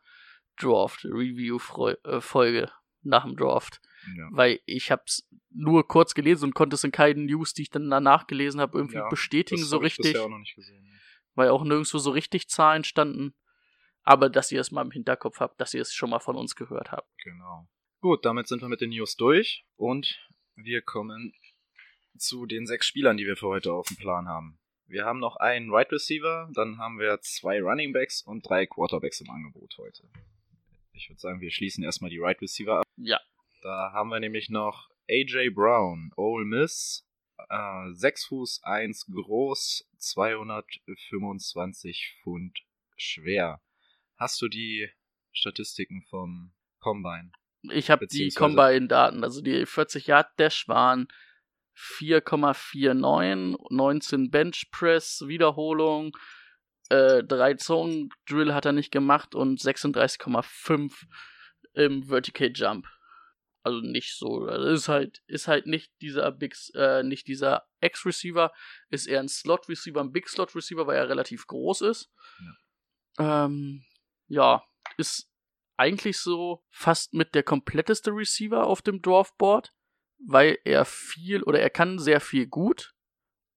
Draft-Review-Folge 0.60 2.70
nach 3.02 3.24
dem 3.24 3.36
Draft. 3.36 3.80
Ja. 4.16 4.28
Weil 4.30 4.60
ich 4.66 4.90
habe 4.90 5.02
es 5.06 5.28
nur 5.50 5.86
kurz 5.86 6.14
gelesen 6.14 6.46
und 6.46 6.54
konnte 6.54 6.74
es 6.74 6.84
in 6.84 6.92
keinen 6.92 7.26
News, 7.26 7.54
die 7.54 7.62
ich 7.62 7.70
dann 7.70 7.90
danach 7.90 8.26
gelesen 8.26 8.60
habe, 8.60 8.78
irgendwie 8.78 8.96
Ja, 8.96 9.08
bestätigen, 9.08 9.60
das 9.60 9.70
so 9.70 9.76
hab 9.76 9.82
ich 9.84 9.98
richtig. 9.98 10.12
bisher 10.12 10.24
auch 10.24 10.28
noch 10.30 10.38
nicht 10.38 10.54
gesehen. 10.54 10.84
Weil 11.38 11.50
auch 11.50 11.62
nirgendwo 11.64 11.98
so 11.98 12.10
richtig 12.10 12.48
Zahlen 12.48 12.84
standen. 12.84 13.34
Aber 14.02 14.28
dass 14.28 14.52
ihr 14.52 14.60
es 14.60 14.70
mal 14.70 14.82
im 14.82 14.90
Hinterkopf 14.90 15.40
habt, 15.40 15.60
dass 15.60 15.72
ihr 15.72 15.82
es 15.82 15.94
schon 15.94 16.10
mal 16.10 16.18
von 16.18 16.36
uns 16.36 16.56
gehört 16.56 16.92
habt. 16.92 17.08
Genau. 17.22 17.68
Gut, 18.00 18.24
damit 18.24 18.48
sind 18.48 18.60
wir 18.60 18.68
mit 18.68 18.80
den 18.80 18.90
News 18.90 19.16
durch 19.16 19.64
und 19.76 20.20
wir 20.56 20.82
kommen 20.82 21.32
zu 22.16 22.46
den 22.46 22.66
sechs 22.66 22.86
Spielern, 22.86 23.16
die 23.16 23.26
wir 23.26 23.36
für 23.36 23.46
heute 23.48 23.72
auf 23.72 23.88
dem 23.88 23.96
Plan 23.96 24.26
haben. 24.28 24.58
Wir 24.86 25.04
haben 25.04 25.20
noch 25.20 25.36
einen 25.36 25.70
Right 25.70 25.92
Receiver, 25.92 26.48
dann 26.54 26.78
haben 26.78 26.98
wir 26.98 27.20
zwei 27.20 27.60
Running 27.60 27.92
Backs 27.92 28.22
und 28.22 28.48
drei 28.48 28.66
Quarterbacks 28.66 29.20
im 29.20 29.30
Angebot 29.30 29.76
heute. 29.78 30.08
Ich 30.92 31.08
würde 31.08 31.20
sagen, 31.20 31.40
wir 31.40 31.50
schließen 31.50 31.84
erstmal 31.84 32.10
die 32.10 32.18
Right 32.18 32.40
Receiver 32.40 32.80
ab. 32.80 32.86
Ja, 32.96 33.20
Da 33.62 33.92
haben 33.92 34.08
wir 34.08 34.18
nämlich 34.18 34.48
noch 34.48 34.88
AJ 35.08 35.50
Brown, 35.50 36.12
Ole 36.16 36.44
Miss, 36.44 37.07
äh, 37.48 37.92
6 37.92 38.26
Fuß 38.26 38.60
1 38.64 39.06
groß, 39.06 39.88
225 39.98 42.18
Pfund 42.22 42.58
schwer. 42.96 43.62
Hast 44.16 44.42
du 44.42 44.48
die 44.48 44.90
Statistiken 45.32 46.02
vom 46.08 46.52
Combine? 46.80 47.30
ich 47.70 47.90
habe 47.90 48.06
die 48.06 48.30
Combine-Daten. 48.30 49.24
Also 49.24 49.40
die 49.40 49.66
40 49.66 50.06
Yard 50.06 50.28
Dash 50.38 50.68
waren 50.68 51.08
4,49, 51.76 53.56
19 53.70 54.30
Bench 54.30 54.70
Press, 54.70 55.24
Wiederholung, 55.26 56.16
äh, 56.90 57.22
3 57.22 57.54
Zone 57.54 58.08
Drill 58.26 58.54
hat 58.54 58.66
er 58.66 58.72
nicht 58.72 58.90
gemacht 58.90 59.34
und 59.34 59.60
36,5 59.60 61.04
im 61.74 62.04
Vertical 62.04 62.50
Jump. 62.54 62.86
Also 63.68 63.80
nicht 63.80 64.16
so, 64.16 64.46
also 64.46 64.66
ist 64.68 64.88
halt, 64.88 65.22
ist 65.26 65.46
halt 65.46 65.66
nicht 65.66 65.92
dieser 66.00 66.32
Big, 66.32 66.56
äh, 66.74 67.02
nicht 67.02 67.26
dieser 67.26 67.68
X-Receiver, 67.82 68.50
ist 68.88 69.06
eher 69.06 69.20
ein 69.20 69.28
Slot-Receiver, 69.28 70.00
ein 70.00 70.10
Big 70.10 70.26
Slot-Receiver, 70.26 70.86
weil 70.86 70.96
er 70.96 71.10
relativ 71.10 71.46
groß 71.46 71.82
ist. 71.82 72.10
Ähm, 73.18 73.84
ja, 74.26 74.64
ist 74.96 75.30
eigentlich 75.76 76.18
so 76.18 76.64
fast 76.70 77.12
mit 77.12 77.34
der 77.34 77.42
kompletteste 77.42 78.10
Receiver 78.10 78.66
auf 78.66 78.80
dem 78.80 79.02
Draftboard, 79.02 79.74
weil 80.26 80.58
er 80.64 80.86
viel 80.86 81.42
oder 81.42 81.60
er 81.60 81.70
kann 81.70 81.98
sehr 81.98 82.20
viel 82.20 82.46
gut 82.46 82.94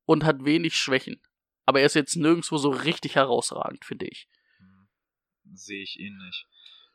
und 0.04 0.26
hat 0.26 0.44
wenig 0.44 0.76
Schwächen. 0.76 1.22
Aber 1.66 1.80
er 1.80 1.86
ist 1.86 1.96
jetzt 1.96 2.18
nirgendwo 2.18 2.58
so 2.58 2.70
richtig 2.70 3.16
herausragend, 3.16 3.86
finde 3.86 4.08
ich. 4.08 4.28
Hm, 4.58 4.90
Sehe 5.54 5.82
ich 5.82 5.98
ähnlich. 6.00 6.48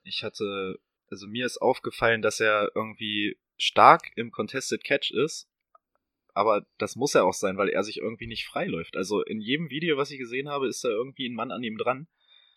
Ich 0.03 0.23
hatte, 0.23 0.79
also 1.11 1.27
mir 1.27 1.47
ist 1.47 1.59
aufgefallen, 1.59 2.23
dass 2.23 2.41
er 2.41 2.71
irgendwie 2.75 3.39
stark 3.57 4.11
im 4.17 4.31
Contested 4.31 4.85
Catch 4.85 5.11
ist, 5.13 5.49
aber 6.35 6.67
das 6.79 6.97
muss 6.97 7.15
er 7.15 7.25
auch 7.25 7.33
sein, 7.33 7.57
weil 7.57 7.69
er 7.71 7.83
sich 7.83 7.99
irgendwie 7.99 8.27
nicht 8.27 8.47
freiläuft. 8.47 8.97
Also 8.97 9.23
in 9.23 9.41
jedem 9.41 9.71
Video, 9.71 9.97
was 9.97 10.11
ich 10.11 10.19
gesehen 10.19 10.49
habe, 10.49 10.69
ist 10.69 10.85
da 10.85 10.89
irgendwie 10.89 11.29
ein 11.29 11.35
Mann 11.35 11.51
an 11.51 11.63
ihm 11.63 11.79
dran. 11.79 12.09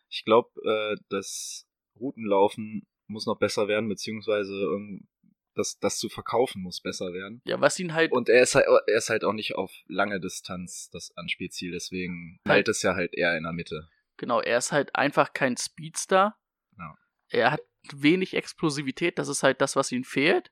Ich 0.10 0.26
glaube, 0.26 0.50
äh, 0.66 0.98
das 1.10 1.66
Routenlaufen 1.98 2.88
muss 3.08 3.26
noch 3.26 3.40
besser 3.40 3.68
werden, 3.68 3.88
beziehungsweise 3.88 4.54
ähm, 4.54 5.08
das, 5.56 5.80
das 5.80 5.98
zu 5.98 6.10
verkaufen 6.10 6.62
muss 6.62 6.82
besser 6.82 7.14
werden. 7.14 7.42
Ja, 7.46 7.60
was 7.62 7.80
ihn 7.80 7.94
halt. 7.94 8.12
Und 8.12 8.30
er 8.30 8.42
ist 8.42 8.56
halt, 8.56 8.66
er 8.68 8.98
ist 8.98 9.10
halt 9.10 9.24
auch 9.24 9.34
nicht 9.34 9.56
auf 9.56 9.72
lange 9.88 10.20
Distanz 10.20 10.90
das 10.92 11.12
Anspielziel, 11.16 11.72
deswegen 11.72 12.40
Halt- 12.48 12.56
hält 12.58 12.68
es 12.70 12.82
ja 12.82 12.96
halt 12.96 13.14
eher 13.16 13.38
in 13.38 13.44
der 13.44 13.54
Mitte. 13.54 13.88
Genau, 14.18 14.42
er 14.42 14.58
ist 14.58 14.72
halt 14.72 14.96
einfach 14.96 15.32
kein 15.34 15.56
Speedstar. 15.56 16.38
Ja. 16.78 16.96
Er 17.30 17.52
hat 17.52 17.62
wenig 17.94 18.36
Explosivität, 18.36 19.18
das 19.18 19.28
ist 19.28 19.44
halt 19.44 19.62
das, 19.62 19.76
was 19.76 19.92
ihm 19.92 20.04
fehlt. 20.04 20.52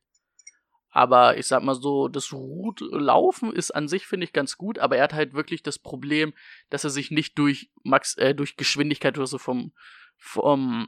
Aber 0.89 1.37
ich 1.37 1.47
sag 1.47 1.63
mal 1.63 1.75
so, 1.75 2.07
das 2.07 2.33
Route-Laufen 2.33 3.53
ist 3.53 3.71
an 3.71 3.87
sich, 3.87 4.07
finde 4.07 4.23
ich, 4.25 4.33
ganz 4.33 4.57
gut, 4.57 4.79
aber 4.79 4.97
er 4.97 5.03
hat 5.03 5.13
halt 5.13 5.33
wirklich 5.33 5.61
das 5.61 5.77
Problem, 5.77 6.33
dass 6.69 6.83
er 6.83 6.89
sich 6.89 7.11
nicht 7.11 7.37
durch 7.37 7.69
Max, 7.83 8.15
äh, 8.17 8.33
durch 8.33 8.55
Geschwindigkeit 8.55 9.17
oder 9.17 9.27
so 9.27 9.37
vom, 9.37 9.73
vom 10.17 10.87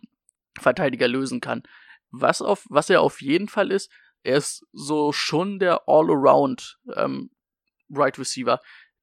Verteidiger 0.60 1.08
lösen 1.08 1.41
kann. 1.41 1.63
Was 2.12 2.41
auf, 2.41 2.65
was 2.69 2.89
er 2.89 3.01
auf 3.01 3.22
jeden 3.22 3.50
Fall 3.50 3.72
ist, 3.72 3.91
er 4.24 4.38
ist 4.38 4.65
so 4.72 5.12
schon 5.12 5.60
der 5.60 5.88
All-Around 5.88 6.79
ähm, 6.96 7.29
Right 7.89 8.17
Receiver. 8.17 8.60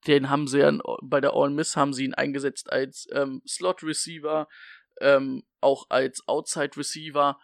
Den 0.07 0.29
haben 0.29 0.47
sie 0.47 0.61
ja 0.61 0.73
bei 1.03 1.21
der 1.21 1.35
All 1.35 1.51
Miss 1.51 1.77
haben 1.77 1.93
sie 1.93 2.05
ihn 2.05 2.15
eingesetzt 2.15 2.71
als 2.71 3.09
ähm, 3.13 3.43
Slot 3.47 3.83
Receiver, 3.83 4.49
ähm, 5.01 5.43
auch 5.61 5.87
als 5.89 6.27
Outside 6.27 6.77
Receiver 6.77 7.39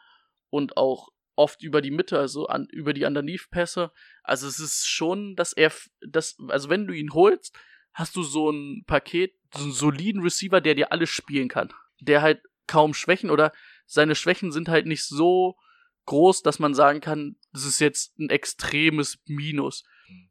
und 0.51 0.77
auch 0.77 1.09
oft 1.35 1.63
über 1.63 1.81
die 1.81 1.91
Mitte, 1.91 2.19
also 2.19 2.47
an, 2.47 2.67
über 2.71 2.93
die 2.93 3.05
Underneath-Pässe. 3.05 3.91
Also 4.23 4.47
es 4.47 4.59
ist 4.59 4.87
schon, 4.87 5.35
dass 5.35 5.53
er, 5.53 5.73
das, 6.07 6.37
also 6.49 6.69
wenn 6.69 6.87
du 6.87 6.93
ihn 6.93 7.15
holst, 7.15 7.57
hast 7.95 8.17
du 8.17 8.23
so 8.23 8.51
ein 8.51 8.85
Paket, 8.87 9.35
so 9.55 9.65
einen 9.65 9.73
soliden 9.73 10.23
Receiver, 10.23 10.61
der 10.61 10.75
dir 10.75 10.93
alles 10.93 11.11
spielen 11.11 11.49
kann. 11.49 11.73
Der 12.01 12.23
halt 12.23 12.43
kaum 12.67 12.95
Schwächen 12.95 13.31
oder 13.31 13.53
seine 13.87 14.15
Schwächen 14.15 14.53
sind 14.53 14.69
halt 14.69 14.87
nicht 14.87 15.05
so 15.05 15.57
groß, 16.07 16.43
dass 16.43 16.59
man 16.59 16.75
sagen 16.75 17.01
kann, 17.01 17.37
das 17.53 17.65
ist 17.65 17.81
jetzt 17.81 18.19
ein 18.19 18.31
extremes 18.31 19.19
Minus. 19.27 19.85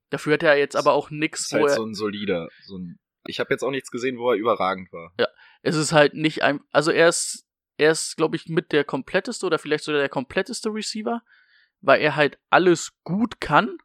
Dafür 0.09 0.33
hat 0.33 0.43
er 0.43 0.57
jetzt 0.57 0.75
aber 0.75 0.93
auch 0.93 1.09
nichts, 1.09 1.45
Ist 1.45 1.53
halt 1.53 1.71
so 1.71 1.85
ein 1.85 1.93
solider, 1.93 2.49
so 2.65 2.77
ein. 2.77 2.99
Ich 3.25 3.39
habe 3.39 3.53
jetzt 3.53 3.63
auch 3.63 3.71
nichts 3.71 3.91
gesehen, 3.91 4.17
wo 4.17 4.31
er 4.31 4.37
überragend 4.37 4.91
war. 4.91 5.13
es 5.61 5.75
ist 5.75 5.91
halt 5.91 6.13
nicht 6.13 6.41
ein, 6.43 6.61
also 6.71 6.91
er 6.91 7.09
ist, 7.09 7.47
er 7.77 7.91
ist, 7.91 8.17
glaube 8.17 8.35
ich, 8.35 8.47
mit 8.47 8.71
der 8.71 8.83
kompletteste 8.83 9.45
oder 9.45 9.59
vielleicht 9.59 9.83
sogar 9.83 10.01
der 10.01 10.09
kompletteste 10.09 10.69
Receiver, 10.69 11.21
weil 11.81 12.01
er 12.01 12.15
halt 12.15 12.39
alles 12.49 12.93
gut 13.03 13.39
kann, 13.39 13.77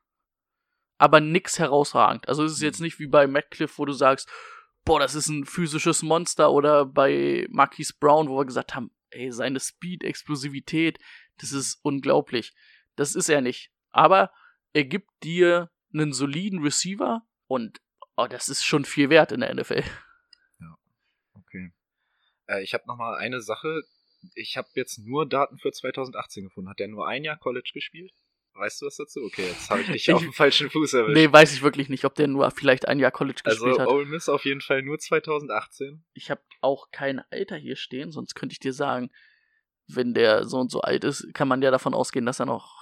aber 0.99 1.21
nix 1.21 1.59
herausragend. 1.59 2.29
Also 2.29 2.45
es 2.45 2.53
ist 2.53 2.63
jetzt 2.63 2.81
nicht 2.81 2.99
wie 2.99 3.07
bei 3.07 3.27
Metcalf, 3.27 3.79
wo 3.79 3.85
du 3.85 3.93
sagst, 3.93 4.31
boah, 4.85 5.01
das 5.01 5.15
ist 5.15 5.29
ein 5.29 5.45
physisches 5.45 6.03
Monster 6.03 6.53
oder 6.53 6.87
bei 6.87 7.47
Marquise 7.51 7.95
Brown, 7.99 8.29
wo 8.29 8.39
wir 8.39 8.47
gesagt 8.47 8.75
haben, 8.75 8.91
ey, 9.11 9.33
seine 9.33 9.61
Speed, 9.61 10.05
Explosivität, 10.05 10.99
das 11.39 11.53
ist 11.53 11.79
unglaublich. 11.83 12.55
Das 12.95 13.15
ist 13.15 13.29
er 13.29 13.41
nicht. 13.41 13.71
Aber 13.91 14.31
er 14.73 14.85
gibt 14.85 15.11
dir 15.23 15.71
einen 15.93 16.13
soliden 16.13 16.63
Receiver 16.63 17.23
und 17.47 17.81
oh, 18.17 18.27
das 18.29 18.49
ist 18.49 18.65
schon 18.65 18.85
viel 18.85 19.11
wert 19.11 19.33
in 19.33 19.41
der 19.41 19.55
NFL. 19.55 19.83
Okay. 21.35 21.73
Äh, 22.49 22.63
ich 22.63 22.75
habe 22.75 22.85
noch 22.87 22.97
mal 22.97 23.17
eine 23.17 23.41
Sache. 23.41 23.83
Ich 24.35 24.57
habe 24.57 24.69
jetzt 24.75 24.99
nur 24.99 25.29
Daten 25.29 25.59
für 25.59 25.71
2018 25.73 26.45
gefunden. 26.45 26.71
Hat 26.71 26.81
er 26.81 26.89
nur 26.89 27.07
ein 27.07 27.25
Jahr 27.25 27.37
College 27.37 27.71
gespielt? 27.73 28.13
Weißt 28.55 28.81
du 28.81 28.87
was 28.87 28.97
dazu? 28.97 29.21
Okay, 29.25 29.47
jetzt 29.49 29.69
habe 29.69 29.83
ich 29.83 29.87
dich 29.89 30.09
Ich- 30.09 30.15
auf 30.15 30.23
dem 30.23 30.33
falschen 30.33 30.71
Fuß 30.71 30.95
erwischt. 30.95 31.15
Nee, 31.15 31.31
weiß 31.31 31.53
ich 31.53 31.63
wirklich 31.63 31.89
nicht, 31.91 32.05
ob 32.07 32.15
der 32.15 32.27
nur 32.27 32.51
vielleicht 32.51 32.89
ein 32.89 32.99
Jahr 32.99 33.11
College 33.11 33.43
also 33.45 33.65
gespielt 33.65 33.81
hat. 33.81 33.89
Ole 33.89 34.07
Miss 34.07 34.29
auf 34.31 34.45
jeden 34.47 34.63
Fall 34.63 34.83
nur 34.83 34.99
2018. 34.99 36.03
Ich 36.15 36.31
habe 36.31 36.41
auch 36.63 36.91
kein 36.91 37.21
Alter 37.31 37.57
hier 37.57 37.77
stehen, 37.77 38.11
sonst 38.11 38.35
könnte 38.35 38.55
ich 38.55 38.59
dir 38.61 38.73
sagen, 38.73 39.11
wenn 39.89 40.15
der 40.15 40.45
so 40.49 40.59
und 40.59 40.71
so 40.71 40.81
alt 40.81 41.05
ist, 41.05 41.33
kann 41.35 41.49
man 41.49 41.61
ja 41.63 41.71
davon 41.71 41.95
ausgehen, 41.95 42.25
dass 42.27 42.41
er 42.41 42.47
noch. 42.47 42.76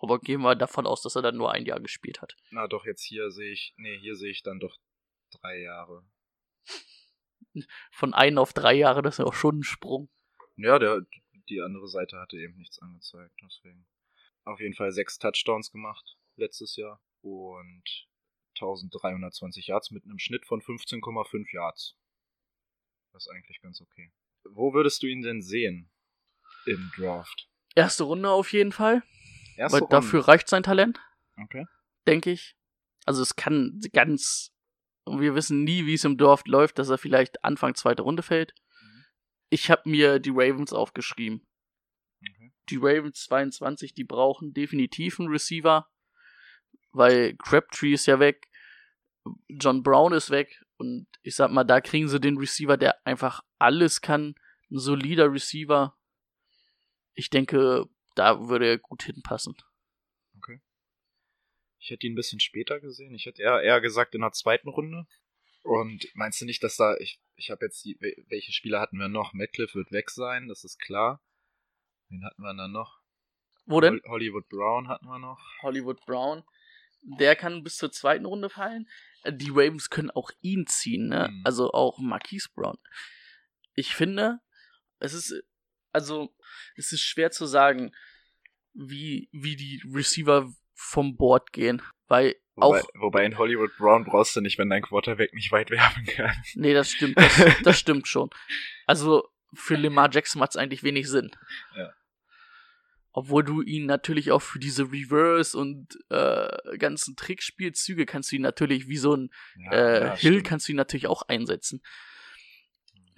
Aber 0.00 0.18
gehen 0.18 0.40
wir 0.40 0.54
davon 0.56 0.86
aus, 0.86 1.02
dass 1.02 1.14
er 1.14 1.22
dann 1.22 1.36
nur 1.36 1.52
ein 1.52 1.66
Jahr 1.66 1.80
gespielt 1.80 2.20
hat. 2.22 2.36
Na 2.50 2.66
doch, 2.66 2.86
jetzt 2.86 3.02
hier 3.02 3.30
sehe 3.30 3.52
ich, 3.52 3.74
nee, 3.76 3.98
hier 3.98 4.16
sehe 4.16 4.30
ich 4.30 4.42
dann 4.42 4.58
doch 4.58 4.76
drei 5.30 5.60
Jahre. 5.60 6.04
Von 7.92 8.14
ein 8.14 8.38
auf 8.38 8.52
drei 8.52 8.74
Jahre, 8.74 9.02
das 9.02 9.14
ist 9.14 9.18
ja 9.18 9.24
auch 9.26 9.34
schon 9.34 9.58
ein 9.58 9.62
Sprung. 9.62 10.08
Ja, 10.56 10.78
der, 10.78 11.06
die 11.48 11.60
andere 11.60 11.88
Seite 11.88 12.18
hatte 12.18 12.36
eben 12.36 12.56
nichts 12.56 12.78
angezeigt, 12.80 13.34
deswegen. 13.42 13.86
Auf 14.44 14.60
jeden 14.60 14.74
Fall 14.74 14.90
sechs 14.90 15.18
Touchdowns 15.18 15.70
gemacht 15.70 16.16
letztes 16.36 16.76
Jahr 16.76 17.02
und 17.20 17.84
1320 18.54 19.66
Yards 19.66 19.90
mit 19.90 20.04
einem 20.04 20.18
Schnitt 20.18 20.46
von 20.46 20.60
15,5 20.60 21.52
Yards. 21.52 21.96
Das 23.12 23.26
ist 23.26 23.32
eigentlich 23.32 23.60
ganz 23.60 23.80
okay. 23.80 24.12
Wo 24.44 24.72
würdest 24.72 25.02
du 25.02 25.06
ihn 25.06 25.22
denn 25.22 25.42
sehen 25.42 25.90
im 26.66 26.90
Draft? 26.96 27.48
Erste 27.74 28.04
Runde 28.04 28.30
auf 28.30 28.52
jeden 28.52 28.72
Fall, 28.72 29.02
Erste 29.60 29.74
weil 29.76 29.80
Runde. 29.82 29.94
dafür 29.96 30.26
reicht 30.26 30.48
sein 30.48 30.62
Talent, 30.62 30.98
Okay. 31.36 31.66
denke 32.06 32.30
ich. 32.30 32.56
Also 33.04 33.22
es 33.22 33.36
kann 33.36 33.80
ganz. 33.92 34.52
Wir 35.06 35.34
wissen 35.34 35.64
nie, 35.64 35.86
wie 35.86 35.94
es 35.94 36.04
im 36.04 36.16
Dorf 36.16 36.42
läuft, 36.46 36.78
dass 36.78 36.88
er 36.88 36.98
vielleicht 36.98 37.44
Anfang 37.44 37.74
zweite 37.74 38.02
Runde 38.02 38.22
fällt. 38.22 38.54
Ich 39.50 39.70
habe 39.70 39.88
mir 39.88 40.18
die 40.18 40.30
Ravens 40.32 40.72
aufgeschrieben. 40.72 41.46
okay. 42.20 42.52
die 42.68 42.76
Ravens 42.76 43.24
22, 43.24 43.94
die 43.94 44.04
brauchen 44.04 44.52
definitiv 44.54 45.18
einen 45.18 45.28
Receiver, 45.30 45.88
weil 46.92 47.34
Crabtree 47.36 47.92
ist 47.94 48.06
ja 48.06 48.18
weg, 48.20 48.48
John 49.48 49.82
Brown 49.82 50.12
ist 50.12 50.30
weg 50.30 50.62
und 50.76 51.06
ich 51.22 51.34
sag 51.34 51.50
mal, 51.50 51.64
da 51.64 51.80
kriegen 51.80 52.08
sie 52.08 52.20
den 52.20 52.38
Receiver, 52.38 52.76
der 52.76 53.04
einfach 53.04 53.42
alles 53.58 54.00
kann, 54.00 54.34
ein 54.70 54.78
solider 54.78 55.32
Receiver. 55.32 55.96
Ich 57.14 57.28
denke, 57.30 57.86
da 58.14 58.48
würde 58.48 58.66
er 58.66 58.78
gut 58.78 59.02
hinpassen. 59.02 59.56
Ich 61.82 61.88
hätte 61.90 62.06
ihn 62.06 62.12
ein 62.12 62.16
bisschen 62.16 62.40
später 62.40 62.78
gesehen. 62.78 63.14
Ich 63.14 63.24
hätte 63.24 63.40
eher, 63.42 63.62
eher 63.62 63.80
gesagt 63.80 64.14
in 64.14 64.20
der 64.20 64.32
zweiten 64.32 64.68
Runde. 64.68 65.06
Und 65.62 66.06
meinst 66.14 66.38
du 66.40 66.44
nicht, 66.44 66.62
dass 66.62 66.76
da, 66.76 66.94
ich, 66.98 67.20
ich 67.36 67.50
habe 67.50 67.64
jetzt 67.64 67.82
die, 67.84 67.96
wel- 68.00 68.22
welche 68.28 68.52
Spieler 68.52 68.80
hatten 68.80 68.98
wir 68.98 69.08
noch? 69.08 69.32
Metcalf 69.32 69.74
wird 69.74 69.90
weg 69.90 70.10
sein, 70.10 70.46
das 70.48 70.62
ist 70.64 70.78
klar. 70.78 71.22
Wen 72.10 72.22
hatten 72.24 72.42
wir 72.42 72.52
dann 72.54 72.72
noch? 72.72 73.00
Wo 73.64 73.80
denn? 73.80 73.94
Hol- 73.94 74.10
Hollywood 74.10 74.48
Brown 74.48 74.88
hatten 74.88 75.06
wir 75.06 75.18
noch. 75.18 75.40
Hollywood 75.62 76.04
Brown. 76.04 76.44
Der 77.02 77.34
kann 77.34 77.62
bis 77.62 77.76
zur 77.78 77.90
zweiten 77.92 78.26
Runde 78.26 78.50
fallen. 78.50 78.86
Die 79.26 79.48
Ravens 79.50 79.88
können 79.88 80.10
auch 80.10 80.30
ihn 80.42 80.66
ziehen, 80.66 81.08
ne? 81.08 81.28
Mhm. 81.30 81.42
Also 81.44 81.72
auch 81.72 81.98
Marquise 81.98 82.48
Brown. 82.54 82.76
Ich 83.74 83.94
finde, 83.94 84.40
es 84.98 85.14
ist, 85.14 85.32
also, 85.92 86.34
es 86.76 86.92
ist 86.92 87.02
schwer 87.02 87.30
zu 87.30 87.46
sagen, 87.46 87.92
wie, 88.74 89.28
wie 89.32 89.56
die 89.56 89.82
Receiver 89.92 90.52
vom 90.74 91.16
Board 91.16 91.52
gehen. 91.52 91.82
Weil 92.08 92.36
Wobei, 92.56 92.80
auch, 92.80 92.88
wobei 92.94 93.24
in 93.24 93.38
Hollywood 93.38 93.70
Brown 93.78 94.04
brauchst 94.04 94.36
du 94.36 94.40
nicht, 94.40 94.58
wenn 94.58 94.70
dein 94.70 94.82
Quarterback 94.82 95.32
nicht 95.32 95.52
weit 95.52 95.70
werfen 95.70 96.04
kann. 96.06 96.34
nee, 96.54 96.74
das 96.74 96.90
stimmt, 96.90 97.16
das, 97.16 97.32
das 97.64 97.78
stimmt 97.78 98.08
schon. 98.08 98.30
Also, 98.86 99.28
für 99.54 99.76
Lamar 99.76 100.10
Jackson 100.12 100.40
macht 100.40 100.50
es 100.50 100.56
eigentlich 100.56 100.82
wenig 100.82 101.08
Sinn. 101.08 101.30
Ja. 101.76 101.92
Obwohl 103.12 103.42
du 103.42 103.60
ihn 103.62 103.86
natürlich 103.86 104.30
auch 104.30 104.42
für 104.42 104.60
diese 104.60 104.84
Reverse 104.84 105.58
und 105.58 105.98
äh, 106.10 106.78
ganzen 106.78 107.16
Trickspielzüge 107.16 108.06
kannst 108.06 108.30
du 108.30 108.36
ihn 108.36 108.42
natürlich 108.42 108.86
wie 108.86 108.98
so 108.98 109.16
ein 109.16 109.30
Ja, 109.56 109.72
äh, 109.72 110.04
ja, 110.06 110.16
Hill 110.16 110.32
stimmt. 110.34 110.46
kannst 110.46 110.68
du 110.68 110.72
ihn 110.72 110.76
natürlich 110.76 111.08
auch 111.08 111.22
einsetzen. 111.22 111.82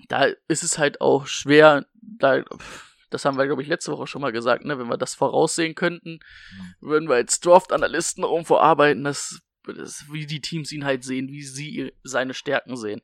Da 0.09 0.25
ist 0.49 0.63
es 0.63 0.79
halt 0.79 1.01
auch 1.01 1.27
schwer, 1.27 1.87
da, 2.01 2.45
das 3.11 3.25
haben 3.25 3.37
wir, 3.39 3.47
glaube 3.47 3.63
ich, 3.63 3.69
letzte 3.69 3.93
Woche 3.93 4.07
schon 4.07 4.23
mal 4.23 4.33
gesagt, 4.33 4.65
ne, 4.65 4.79
wenn 4.79 4.89
wir 4.89 4.97
das 4.99 5.15
voraussehen 5.15 5.75
könnten, 5.75 6.21
Mhm. 6.53 6.75
würden 6.81 7.09
wir 7.09 7.17
als 7.17 7.41
Draft-Analysten 7.41 8.25
irgendwo 8.25 8.57
arbeiten, 8.57 9.05
dass, 9.05 9.41
dass, 9.65 10.05
wie 10.11 10.27
die 10.27 10.41
Teams 10.41 10.73
ihn 10.73 10.85
halt 10.85 11.05
sehen, 11.05 11.29
wie 11.29 11.43
sie 11.43 11.69
ihr- 11.71 11.93
seine 12.03 12.35
Stärken 12.35 12.77
sehen. 12.77 13.01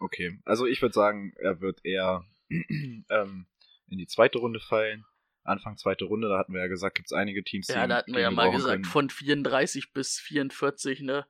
Okay, 0.00 0.40
also 0.44 0.66
ich 0.66 0.80
würde 0.82 0.94
sagen, 0.94 1.32
er 1.38 1.60
wird 1.60 1.80
eher 1.84 2.24
ähm, 2.50 3.46
in 3.88 3.98
die 3.98 4.06
zweite 4.06 4.38
Runde 4.38 4.60
fallen. 4.60 5.04
Anfang 5.42 5.76
zweite 5.78 6.04
Runde, 6.04 6.28
da 6.28 6.38
hatten 6.38 6.52
wir 6.52 6.60
ja 6.60 6.66
gesagt, 6.68 6.96
gibt 6.96 7.06
es 7.08 7.12
einige 7.12 7.42
Teams, 7.42 7.66
die 7.66 7.72
Ja, 7.72 7.86
da 7.86 7.96
hatten 7.96 8.12
wir 8.12 8.20
ja 8.20 8.30
mal 8.30 8.50
gesagt, 8.50 8.72
können. 8.74 8.84
von 8.84 9.10
34 9.10 9.92
bis 9.92 10.18
44, 10.18 11.00
ne, 11.00 11.26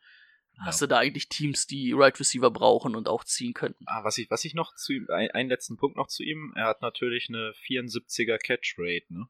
hast 0.61 0.81
Ja. 0.81 0.87
du 0.87 0.91
da 0.91 0.99
eigentlich 0.99 1.29
Teams, 1.29 1.67
die 1.67 1.93
Right 1.93 2.19
Receiver 2.19 2.51
brauchen 2.51 2.95
und 2.97 3.09
auch 3.09 3.25
ziehen 3.25 3.55
könnten. 3.55 3.85
Ah, 3.87 4.05
was 4.05 4.19
ich, 4.19 4.31
was 4.31 4.45
ich 4.45 4.55
noch 4.55 4.75
zu 4.75 4.93
ihm, 4.93 5.07
ein, 5.11 5.31
einen 5.31 5.49
letzten 5.49 5.77
Punkt 5.77 5.97
noch 5.97 6.09
zu 6.09 6.23
ihm, 6.23 6.53
er 6.57 6.67
hat 6.67 6.83
natürlich 6.83 7.29
eine 7.29 7.53
74er 7.67 8.39
Catch 8.39 8.75
Rate, 8.79 9.13
ne? 9.13 9.29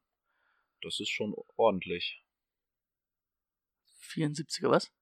Das 0.82 0.98
ist 1.00 1.10
schon 1.10 1.34
ordentlich. 1.56 2.24
74er 4.02 4.70
was? 4.70 4.92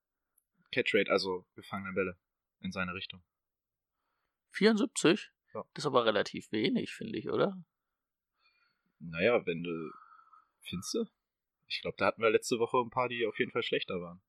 Catch 0.72 0.94
Rate, 0.94 1.10
also 1.10 1.46
gefangene 1.54 1.92
Bälle 1.94 2.18
in 2.60 2.72
seine 2.72 2.92
Richtung. 2.94 3.22
74? 4.50 5.30
Ja. 5.54 5.64
Das 5.74 5.82
ist 5.84 5.86
aber 5.86 6.04
relativ 6.04 6.50
wenig, 6.52 6.92
finde 6.92 7.18
ich, 7.18 7.28
oder? 7.30 7.56
Naja, 8.98 9.44
wenn 9.46 9.62
du. 9.62 9.92
Findest 10.60 10.94
du? 10.94 11.04
Ich 11.68 11.80
glaube, 11.80 11.96
da 11.98 12.06
hatten 12.06 12.20
wir 12.22 12.30
letzte 12.30 12.58
Woche 12.58 12.78
ein 12.78 12.90
paar, 12.90 13.08
die 13.08 13.24
auf 13.26 13.38
jeden 13.38 13.52
Fall 13.52 13.62
schlechter 13.62 14.00
waren. 14.00 14.20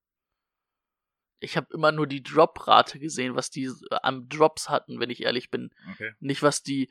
Ich 1.39 1.57
habe 1.57 1.67
immer 1.73 1.91
nur 1.91 2.07
die 2.07 2.23
Drop-Rate 2.23 2.99
gesehen, 2.99 3.35
was 3.35 3.49
die 3.49 3.69
am 4.03 4.27
Drops 4.29 4.69
hatten, 4.69 4.99
wenn 4.99 5.09
ich 5.09 5.23
ehrlich 5.23 5.49
bin. 5.49 5.69
Okay. 5.93 6.13
Nicht 6.19 6.43
was 6.43 6.63
die, 6.63 6.89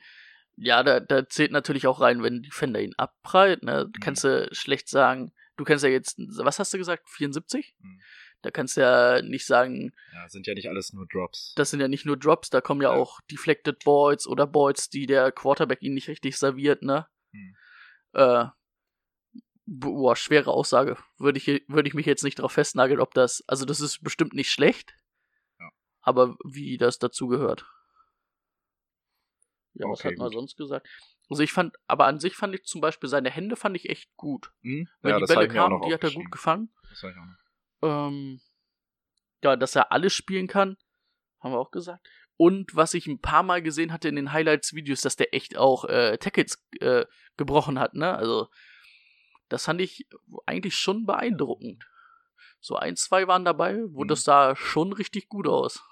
ja, 0.55 0.83
da, 0.83 0.99
da 0.99 1.27
zählt 1.27 1.51
natürlich 1.51 1.87
auch 1.87 2.01
rein, 2.01 2.23
wenn 2.23 2.41
die 2.41 2.51
Fender 2.51 2.81
ihn 2.81 2.95
abprallt, 2.97 3.63
ne, 3.63 3.85
Mhm. 3.87 3.99
kannst 3.99 4.23
du 4.23 4.49
schlecht 4.51 4.89
sagen, 4.89 5.31
du 5.57 5.63
kannst 5.63 5.83
ja 5.83 5.89
jetzt, 5.89 6.17
was 6.17 6.59
hast 6.59 6.73
du 6.73 6.77
gesagt, 6.77 7.09
74? 7.09 7.75
Mhm. 7.79 8.01
Da 8.41 8.51
kannst 8.51 8.77
du 8.77 8.81
ja 8.81 9.21
nicht 9.21 9.45
sagen, 9.45 9.91
Ja, 10.13 10.27
sind 10.29 10.47
ja 10.47 10.53
nicht 10.53 10.69
alles 10.69 10.93
nur 10.93 11.05
Drops. 11.07 11.53
das 11.57 11.71
sind 11.71 11.81
ja 11.81 11.89
nicht 11.89 12.05
nur 12.05 12.15
Drops, 12.17 12.49
da 12.49 12.61
kommen 12.61 12.81
ja, 12.81 12.93
Ja. 12.93 12.95
auch 12.97 13.19
Deflected 13.29 13.83
Balls 13.83 14.25
oder 14.27 14.47
Balls, 14.47 14.89
die 14.89 15.05
der 15.05 15.31
Quarterback 15.33 15.81
ihn 15.81 15.93
nicht 15.93 16.07
richtig 16.07 16.37
serviert, 16.37 16.81
ne? 16.81 17.05
Hm. 17.33 17.55
Äh, 18.13 18.45
boah, 19.69 20.15
schwere 20.15 20.51
Aussage. 20.51 20.97
Würde 21.17 21.37
ich, 21.37 21.47
würde 21.67 21.87
ich 21.87 21.93
mich 21.93 22.05
jetzt 22.05 22.23
nicht 22.23 22.39
darauf 22.39 22.51
festnageln, 22.53 22.99
ob 22.99 23.13
das, 23.13 23.43
also 23.47 23.65
das 23.65 23.79
ist 23.79 24.03
bestimmt 24.03 24.33
nicht 24.33 24.51
schlecht, 24.51 24.95
Ja. 25.59 25.69
aber 26.01 26.35
wie 26.43 26.77
das 26.77 26.97
dazu 26.97 27.27
gehört. 27.27 27.65
Ja, 29.73 29.87
was 29.87 29.99
Okay, 29.99 30.09
hat 30.09 30.17
man 30.17 30.27
gut. 30.27 30.33
sonst 30.33 30.57
gesagt? 30.57 30.87
Also 31.29 31.43
ich 31.43 31.53
fand, 31.53 31.75
aber 31.85 32.07
an 32.07 32.19
sich 32.19 32.35
fand 32.35 32.55
ich 32.55 32.63
zum 32.63 32.81
Beispiel 32.81 33.07
seine 33.07 33.29
Hände 33.29 33.55
fand 33.55 33.75
ich 33.75 33.89
echt 33.89 34.09
gut. 34.17 34.51
Hm? 34.63 34.89
Wenn 35.01 35.11
ja, 35.11 35.19
die 35.19 35.25
Bälle 35.25 35.47
kamen, 35.47 35.81
die 35.81 35.93
hat 35.93 36.03
er 36.03 36.11
gut 36.11 36.31
gefangen. 36.31 36.73
Das 36.89 37.03
ich 37.03 37.09
auch 37.15 37.25
noch. 37.25 38.07
Ähm, 38.09 38.41
ja, 39.43 39.55
dass 39.55 39.75
er 39.75 39.91
alles 39.91 40.13
spielen 40.13 40.47
kann, 40.47 40.75
haben 41.39 41.53
wir 41.53 41.59
auch 41.59 41.71
gesagt. 41.71 42.05
Und 42.35 42.75
was 42.75 42.93
ich 42.93 43.05
ein 43.05 43.21
paar 43.21 43.43
Mal 43.43 43.61
gesehen 43.61 43.93
hatte 43.93 44.07
in 44.07 44.15
den 44.15 44.33
Highlights-Videos, 44.33 45.01
dass 45.01 45.17
der 45.17 45.33
echt 45.33 45.57
auch 45.57 45.85
äh, 45.85 46.17
Tackles 46.17 46.65
äh, 46.79 47.05
gebrochen 47.37 47.79
hat, 47.79 47.93
ne? 47.93 48.15
Also, 48.15 48.49
das 49.49 49.65
fand 49.65 49.81
ich 49.81 50.07
eigentlich 50.45 50.75
schon 50.75 51.05
beeindruckend. 51.05 51.87
So 52.59 52.75
ein, 52.75 52.95
zwei 52.95 53.27
waren 53.27 53.45
dabei, 53.45 53.79
wo 53.89 54.03
Mhm. 54.03 54.07
das 54.07 54.23
sah 54.23 54.55
schon 54.55 54.93
richtig 54.93 55.29
gut 55.29 55.47
aus. 55.47 55.83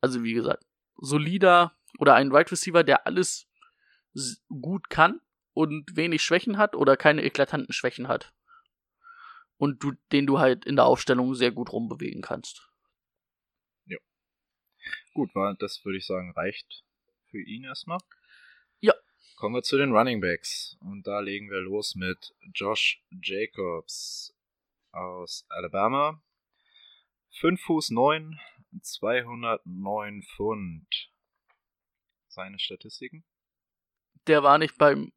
Also, 0.00 0.22
wie 0.22 0.32
gesagt, 0.32 0.64
solider 0.96 1.76
oder 1.98 2.14
ein 2.14 2.32
Wide 2.32 2.50
Receiver, 2.50 2.84
der 2.84 3.06
alles 3.06 3.48
gut 4.48 4.90
kann 4.90 5.20
und 5.52 5.96
wenig 5.96 6.22
Schwächen 6.22 6.56
hat 6.56 6.74
oder 6.74 6.96
keine 6.96 7.22
eklatanten 7.22 7.72
Schwächen 7.72 8.08
hat 8.08 8.32
und 9.58 9.82
du, 9.82 9.92
den 10.12 10.26
du 10.26 10.38
halt 10.38 10.64
in 10.64 10.76
der 10.76 10.86
Aufstellung 10.86 11.34
sehr 11.34 11.52
gut 11.52 11.72
rumbewegen 11.72 12.22
kannst. 12.22 12.68
Gut, 15.14 15.34
war, 15.34 15.54
das 15.58 15.84
würde 15.84 15.98
ich 15.98 16.06
sagen, 16.06 16.32
reicht 16.32 16.84
für 17.30 17.42
ihn 17.42 17.64
erstmal. 17.64 17.98
Ja. 18.80 18.94
Kommen 19.38 19.54
wir 19.54 19.62
zu 19.62 19.76
den 19.78 19.92
Running 19.92 20.20
Backs. 20.20 20.76
Und 20.80 21.06
da 21.06 21.20
legen 21.20 21.48
wir 21.48 21.60
los 21.60 21.94
mit 21.94 22.34
Josh 22.54 23.00
Jacobs 23.22 24.34
aus 24.90 25.46
Alabama. 25.48 26.20
5 27.38 27.60
Fuß 27.62 27.90
9, 27.90 28.36
209 28.82 30.22
Pfund. 30.24 31.12
Seine 32.26 32.58
Statistiken? 32.58 33.24
Der 34.26 34.42
war 34.42 34.58
nicht 34.58 34.76
beim, 34.76 35.12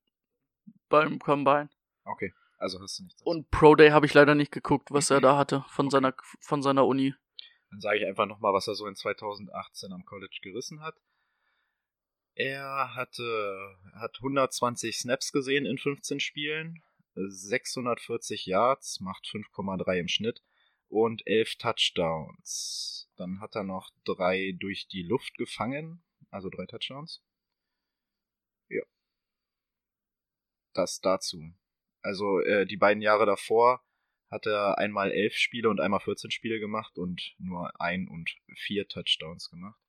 beim 0.88 1.18
Combine. 1.18 1.72
Okay, 2.04 2.32
also 2.60 2.80
hast 2.80 3.00
du 3.00 3.04
nichts. 3.06 3.24
Und 3.24 3.50
Pro 3.50 3.74
Day 3.74 3.90
habe 3.90 4.06
ich 4.06 4.14
leider 4.14 4.36
nicht 4.36 4.52
geguckt, 4.52 4.92
was 4.92 5.10
er 5.10 5.20
da 5.20 5.36
hatte 5.36 5.66
von 5.70 5.90
seiner, 5.90 6.14
von 6.42 6.62
seiner 6.62 6.86
Uni. 6.86 7.16
Dann 7.72 7.82
sage 7.82 7.98
ich 7.98 8.06
einfach 8.06 8.28
nochmal, 8.28 8.54
was 8.54 8.68
er 8.68 8.76
so 8.76 8.86
in 8.86 8.96
2018 8.96 9.92
am 9.92 10.06
College 10.06 10.38
gerissen 10.44 10.82
hat. 10.84 10.94
Er 12.42 12.96
hatte, 12.96 13.78
hat 13.94 14.18
120 14.18 14.98
Snaps 14.98 15.32
gesehen 15.32 15.68
in 15.68 15.78
15 15.78 16.20
Spielen, 16.20 16.82
640 17.14 18.48
Yards, 18.48 19.00
macht 19.00 19.28
5,3 19.28 20.00
im 20.00 20.08
Schnitt 20.08 20.42
und 20.88 21.22
11 21.28 21.58
Touchdowns. 21.58 23.12
Dann 23.16 23.42
hat 23.42 23.56
er 23.56 23.64
noch 23.64 23.92
drei 24.06 24.56
durch 24.60 24.88
die 24.88 25.04
Luft 25.04 25.38
gefangen, 25.38 26.04
also 26.32 26.50
drei 26.50 26.66
Touchdowns. 26.66 27.24
Ja. 28.70 28.82
Das 30.74 31.00
dazu. 31.00 31.54
Also 32.02 32.40
äh, 32.40 32.66
die 32.66 32.78
beiden 32.78 33.04
Jahre 33.04 33.28
davor 33.28 33.86
hat 34.32 34.48
er 34.48 34.80
einmal 34.80 35.12
elf 35.12 35.36
Spiele 35.36 35.70
und 35.70 35.80
einmal 35.80 36.00
14 36.00 36.32
Spiele 36.32 36.60
gemacht 36.60 36.98
und 36.98 37.36
nur 37.38 37.80
ein 37.80 38.08
und 38.08 38.32
vier 38.56 38.88
Touchdowns 38.88 39.52
gemacht. 39.52 39.81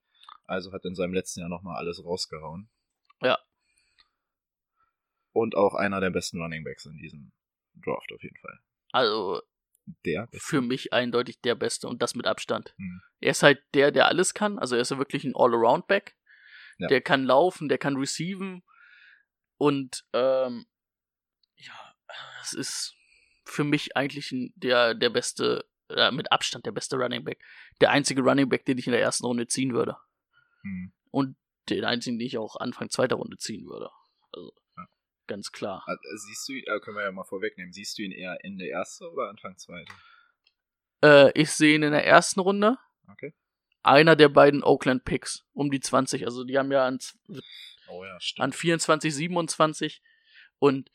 Also 0.53 0.71
hat 0.73 0.85
in 0.85 0.95
seinem 0.95 1.15
letzten 1.15 1.41
Jahr 1.41 1.49
nochmal 1.49 1.79
alles 1.79 2.05
rausgehauen. 2.05 2.69
Ja. 3.23 3.39
Und 5.33 5.55
auch 5.55 5.75
einer 5.75 5.99
der 6.03 6.11
besten 6.11 6.43
Running 6.43 6.63
Backs 6.63 6.85
in 6.85 6.99
diesem 6.99 7.33
Draft 7.83 8.13
auf 8.13 8.23
jeden 8.23 8.37
Fall. 8.37 8.59
Also 8.93 9.41
Der 10.05 10.27
beste. 10.27 10.47
für 10.47 10.61
mich 10.61 10.93
eindeutig 10.93 11.41
der 11.41 11.55
Beste 11.55 11.89
und 11.89 12.03
das 12.03 12.15
mit 12.15 12.27
Abstand. 12.27 12.75
Hm. 12.77 13.01
Er 13.21 13.31
ist 13.31 13.43
halt 13.43 13.63
der, 13.73 13.93
der 13.93 14.09
alles 14.09 14.35
kann. 14.35 14.59
Also 14.59 14.77
er 14.77 14.83
ist 14.83 14.91
ja 14.91 14.99
wirklich 14.99 15.25
ein 15.25 15.35
All-Around-Back. 15.35 16.17
Ja. 16.77 16.89
Der 16.89 17.01
kann 17.01 17.25
laufen, 17.25 17.71
der 17.71 17.79
kann 17.79 17.97
receiven. 17.97 18.63
Und 19.57 20.05
ähm, 20.13 20.67
ja, 21.57 21.95
es 22.43 22.53
ist 22.53 22.95
für 23.47 23.65
mich 23.65 23.97
eigentlich 23.97 24.35
der, 24.57 24.93
der 24.93 25.09
beste, 25.09 25.65
äh, 25.89 26.11
mit 26.11 26.31
Abstand 26.31 26.67
der 26.67 26.73
beste 26.73 26.97
Running 26.97 27.25
Back. 27.25 27.43
Der 27.81 27.91
einzige 27.91 28.21
Running 28.21 28.51
Back, 28.51 28.67
den 28.67 28.77
ich 28.77 28.87
in 28.87 28.93
der 28.93 29.01
ersten 29.01 29.25
Runde 29.25 29.47
ziehen 29.47 29.73
würde. 29.73 29.97
Hm. 30.63 30.93
Und 31.11 31.37
den 31.69 31.85
einzigen, 31.85 32.19
den 32.19 32.27
ich 32.27 32.39
auch 32.39 32.57
Anfang 32.57 32.91
zweiter 32.91 33.17
Runde 33.17 33.37
ziehen 33.39 33.67
würde. 33.67 33.91
Also 34.33 34.53
Ja. 34.77 34.87
ganz 35.27 35.53
klar. 35.53 35.85
Ah, 35.87 35.97
Siehst 36.17 36.49
du 36.49 36.53
ihn, 36.55 36.65
äh, 36.67 36.81
können 36.81 36.97
wir 36.97 37.05
ja 37.05 37.13
mal 37.13 37.25
vorwegnehmen, 37.25 37.73
siehst 37.73 37.99
du 37.99 38.03
ihn 38.03 38.13
eher 38.13 38.37
Ende 38.45 38.67
erste 38.67 39.11
oder 39.11 39.29
Anfang 39.29 39.57
zweite? 39.59 39.93
Äh, 41.03 41.31
ich 41.41 41.51
sehe 41.51 41.75
ihn 41.75 41.83
in 41.83 41.93
der 41.93 42.07
ersten 42.07 42.41
Runde. 42.41 42.79
Okay. 43.11 43.35
Einer 43.83 44.15
der 44.17 44.29
beiden 44.29 44.63
Oakland 44.63 45.05
Picks 45.05 45.45
um 45.53 45.71
die 45.71 45.81
20. 45.81 46.25
Also 46.25 46.45
die 46.45 46.57
haben 46.59 46.71
ja 46.71 46.87
an, 46.87 46.99
Oh 47.89 48.05
ja, 48.05 48.17
an 48.39 48.53
24, 48.53 49.15
27 49.15 50.03
und 50.59 50.91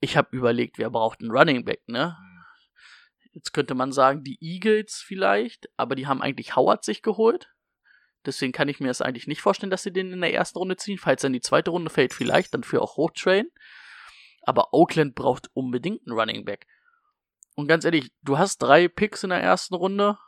ich 0.00 0.16
habe 0.16 0.36
überlegt, 0.36 0.78
wer 0.78 0.90
braucht 0.90 1.20
einen 1.20 1.30
Running 1.30 1.64
Back, 1.64 1.86
ne? 1.88 2.16
Hm. 2.18 2.44
Jetzt 3.32 3.52
könnte 3.52 3.74
man 3.74 3.92
sagen, 3.92 4.24
die 4.24 4.38
Eagles 4.40 4.96
vielleicht, 5.06 5.70
aber 5.76 5.94
die 5.94 6.06
haben 6.06 6.20
eigentlich 6.20 6.56
Howard 6.56 6.84
sich 6.84 7.00
geholt. 7.02 7.50
Deswegen 8.26 8.52
kann 8.52 8.68
ich 8.68 8.80
mir 8.80 8.88
das 8.88 9.00
eigentlich 9.00 9.26
nicht 9.26 9.40
vorstellen, 9.40 9.70
dass 9.70 9.82
sie 9.82 9.92
den 9.92 10.12
in 10.12 10.20
der 10.20 10.34
ersten 10.34 10.58
Runde 10.58 10.76
ziehen. 10.76 10.98
Falls 10.98 11.24
er 11.24 11.28
in 11.28 11.32
die 11.32 11.40
zweite 11.40 11.70
Runde 11.70 11.90
fällt, 11.90 12.12
vielleicht 12.12 12.52
dann 12.52 12.64
für 12.64 12.82
auch 12.82 12.96
hochtrainen. 12.96 13.50
Aber 14.42 14.72
Oakland 14.72 15.14
braucht 15.14 15.50
unbedingt 15.54 16.06
einen 16.06 16.18
Running 16.18 16.44
Back. 16.44 16.66
Und 17.54 17.66
ganz 17.66 17.84
ehrlich, 17.84 18.10
du 18.22 18.38
hast 18.38 18.58
drei 18.58 18.88
Picks 18.88 19.24
in 19.24 19.30
der 19.30 19.42
ersten 19.42 19.74
Runde, 19.74 20.18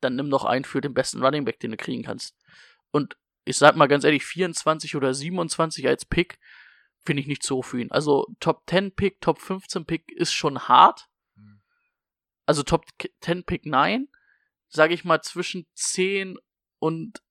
dann 0.00 0.16
nimm 0.16 0.30
doch 0.30 0.44
einen 0.44 0.64
für 0.64 0.80
den 0.80 0.94
besten 0.94 1.22
Running 1.22 1.44
Back, 1.44 1.60
den 1.60 1.72
du 1.72 1.76
kriegen 1.76 2.02
kannst. 2.02 2.36
Und 2.90 3.16
ich 3.44 3.56
sag 3.56 3.76
mal 3.76 3.88
ganz 3.88 4.04
ehrlich, 4.04 4.24
24 4.24 4.96
oder 4.96 5.14
27 5.14 5.86
als 5.88 6.04
Pick 6.04 6.38
finde 7.04 7.20
ich 7.20 7.26
nicht 7.26 7.42
so 7.42 7.62
für 7.62 7.80
ihn. 7.80 7.90
Also 7.90 8.26
Top 8.38 8.62
10 8.68 8.94
Pick, 8.94 9.20
Top 9.20 9.40
15 9.40 9.84
Pick 9.84 10.12
ist 10.12 10.32
schon 10.32 10.68
hart. 10.68 11.08
Hm. 11.34 11.60
Also 12.46 12.62
Top 12.62 12.84
10 13.20 13.44
Pick 13.44 13.66
nein. 13.66 14.08
Sage 14.68 14.94
ich 14.94 15.04
mal 15.04 15.20
zwischen 15.22 15.66
10 15.74 16.38
und 16.82 17.22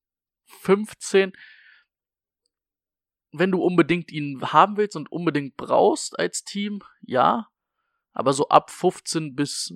15. 0.62 1.34
Wenn 3.34 3.52
du 3.52 3.62
unbedingt 3.62 4.12
ihn 4.12 4.42
haben 4.42 4.78
willst 4.78 4.96
und 4.96 5.12
unbedingt 5.12 5.58
brauchst 5.58 6.18
als 6.18 6.44
Team, 6.44 6.82
ja. 7.02 7.48
Aber 8.14 8.34
so 8.34 8.48
ab 8.50 8.72
15 8.72 9.36
bis 9.36 9.74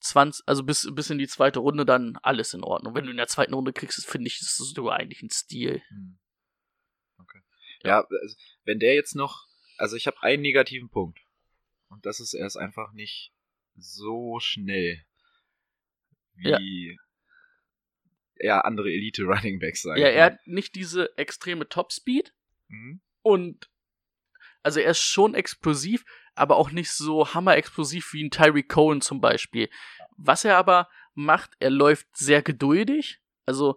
20, 0.00 0.46
also 0.46 0.64
bis, 0.64 0.88
bis 0.92 1.10
in 1.10 1.18
die 1.18 1.28
zweite 1.28 1.60
Runde 1.60 1.84
dann 1.84 2.18
alles 2.22 2.54
in 2.54 2.64
Ordnung. 2.64 2.94
Wenn 2.94 3.04
du 3.04 3.10
in 3.10 3.16
der 3.16 3.28
zweiten 3.28 3.54
Runde 3.54 3.72
kriegst, 3.72 4.06
finde 4.06 4.28
ich, 4.28 4.40
ist 4.40 4.58
das 4.58 4.68
sogar 4.68 4.96
eigentlich 4.96 5.22
ein 5.22 5.30
Stil. 5.30 5.82
Hm. 5.88 6.18
Okay. 7.18 7.40
Ja, 7.84 8.00
also, 8.00 8.36
wenn 8.64 8.78
der 8.78 8.94
jetzt 8.94 9.14
noch, 9.14 9.46
also 9.76 9.96
ich 9.96 10.06
habe 10.06 10.22
einen 10.22 10.42
negativen 10.42 10.90
Punkt. 10.90 11.20
Und 11.88 12.06
das 12.06 12.20
ist, 12.20 12.34
er 12.34 12.46
ist 12.46 12.56
einfach 12.56 12.92
nicht 12.92 13.32
so 13.76 14.38
schnell 14.40 15.04
wie 16.34 16.90
ja, 16.90 16.96
andere 18.64 18.90
Elite 18.90 19.22
Running 19.24 19.58
Backs 19.60 19.82
sagen. 19.82 20.00
Ja, 20.00 20.08
er 20.08 20.24
hat 20.26 20.46
nicht 20.46 20.74
diese 20.74 21.16
extreme 21.16 21.68
Topspeed 21.68 22.32
Mhm. 22.68 23.00
und 23.22 23.68
also 24.62 24.78
er 24.80 24.92
ist 24.92 25.00
schon 25.02 25.34
explosiv, 25.34 26.04
aber 26.34 26.56
auch 26.56 26.70
nicht 26.70 26.90
so 26.92 27.34
hammer-explosiv 27.34 28.12
wie 28.12 28.24
ein 28.24 28.30
Tyree 28.30 28.62
Cohen 28.62 29.00
zum 29.00 29.20
Beispiel. 29.20 29.68
Was 30.16 30.44
er 30.44 30.56
aber 30.56 30.88
macht, 31.14 31.50
er 31.58 31.70
läuft 31.70 32.06
sehr 32.16 32.42
geduldig. 32.42 33.20
Also 33.46 33.76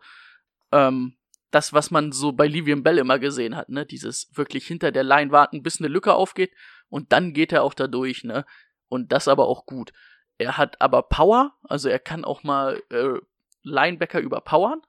ähm, 0.71 1.17
das, 1.51 1.73
was 1.73 1.89
man 1.89 2.11
so 2.11 2.33
bei 2.33 2.47
Livian 2.47 2.83
Bell 2.83 2.97
immer 2.97 3.17
gesehen 3.19 3.55
hat, 3.55 3.69
ne, 3.69 3.85
dieses 3.85 4.29
wirklich 4.33 4.67
hinter 4.67 4.91
der 4.91 5.03
Line 5.03 5.31
warten, 5.31 5.63
bis 5.63 5.79
eine 5.79 5.87
Lücke 5.87 6.13
aufgeht 6.13 6.53
und 6.89 7.11
dann 7.11 7.33
geht 7.33 7.51
er 7.51 7.63
auch 7.63 7.73
da 7.73 7.87
durch, 7.87 8.23
ne, 8.23 8.45
und 8.89 9.11
das 9.11 9.27
aber 9.27 9.47
auch 9.47 9.65
gut. 9.65 9.93
Er 10.37 10.57
hat 10.57 10.81
aber 10.81 11.03
Power, 11.03 11.55
also 11.63 11.89
er 11.89 11.99
kann 11.99 12.25
auch 12.25 12.43
mal 12.43 12.81
äh, 12.89 13.19
Linebacker 13.63 14.19
überpowern 14.19 14.81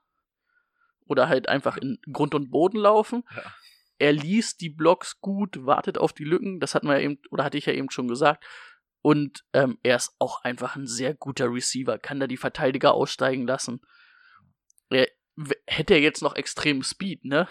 oder 1.07 1.27
halt 1.29 1.47
einfach 1.47 1.77
in 1.77 1.99
Grund 2.11 2.35
und 2.35 2.51
Boden 2.51 2.77
laufen. 2.77 3.23
Ja. 3.35 3.43
Er 3.97 4.11
liest 4.11 4.61
die 4.61 4.69
Blocks 4.69 5.19
gut, 5.21 5.65
wartet 5.65 5.97
auf 5.97 6.11
die 6.11 6.25
Lücken, 6.25 6.59
das 6.59 6.75
hatten 6.75 6.87
wir 6.87 6.99
ja 6.99 7.05
eben, 7.05 7.19
oder 7.31 7.43
hatte 7.43 7.57
ich 7.57 7.65
ja 7.65 7.73
eben 7.73 7.89
schon 7.89 8.07
gesagt. 8.07 8.45
Und 9.01 9.45
ähm, 9.53 9.77
er 9.83 9.95
ist 9.97 10.15
auch 10.19 10.43
einfach 10.43 10.75
ein 10.75 10.87
sehr 10.87 11.13
guter 11.13 11.53
Receiver, 11.53 11.99
kann 11.99 12.19
da 12.19 12.27
die 12.27 12.37
Verteidiger 12.37 12.93
aussteigen 12.93 13.45
lassen. 13.45 13.81
Er, 14.89 15.07
hätte 15.67 15.93
er 15.93 16.01
jetzt 16.01 16.21
noch 16.21 16.35
extrem 16.35 16.81
Speed, 16.81 17.23
ne? 17.23 17.47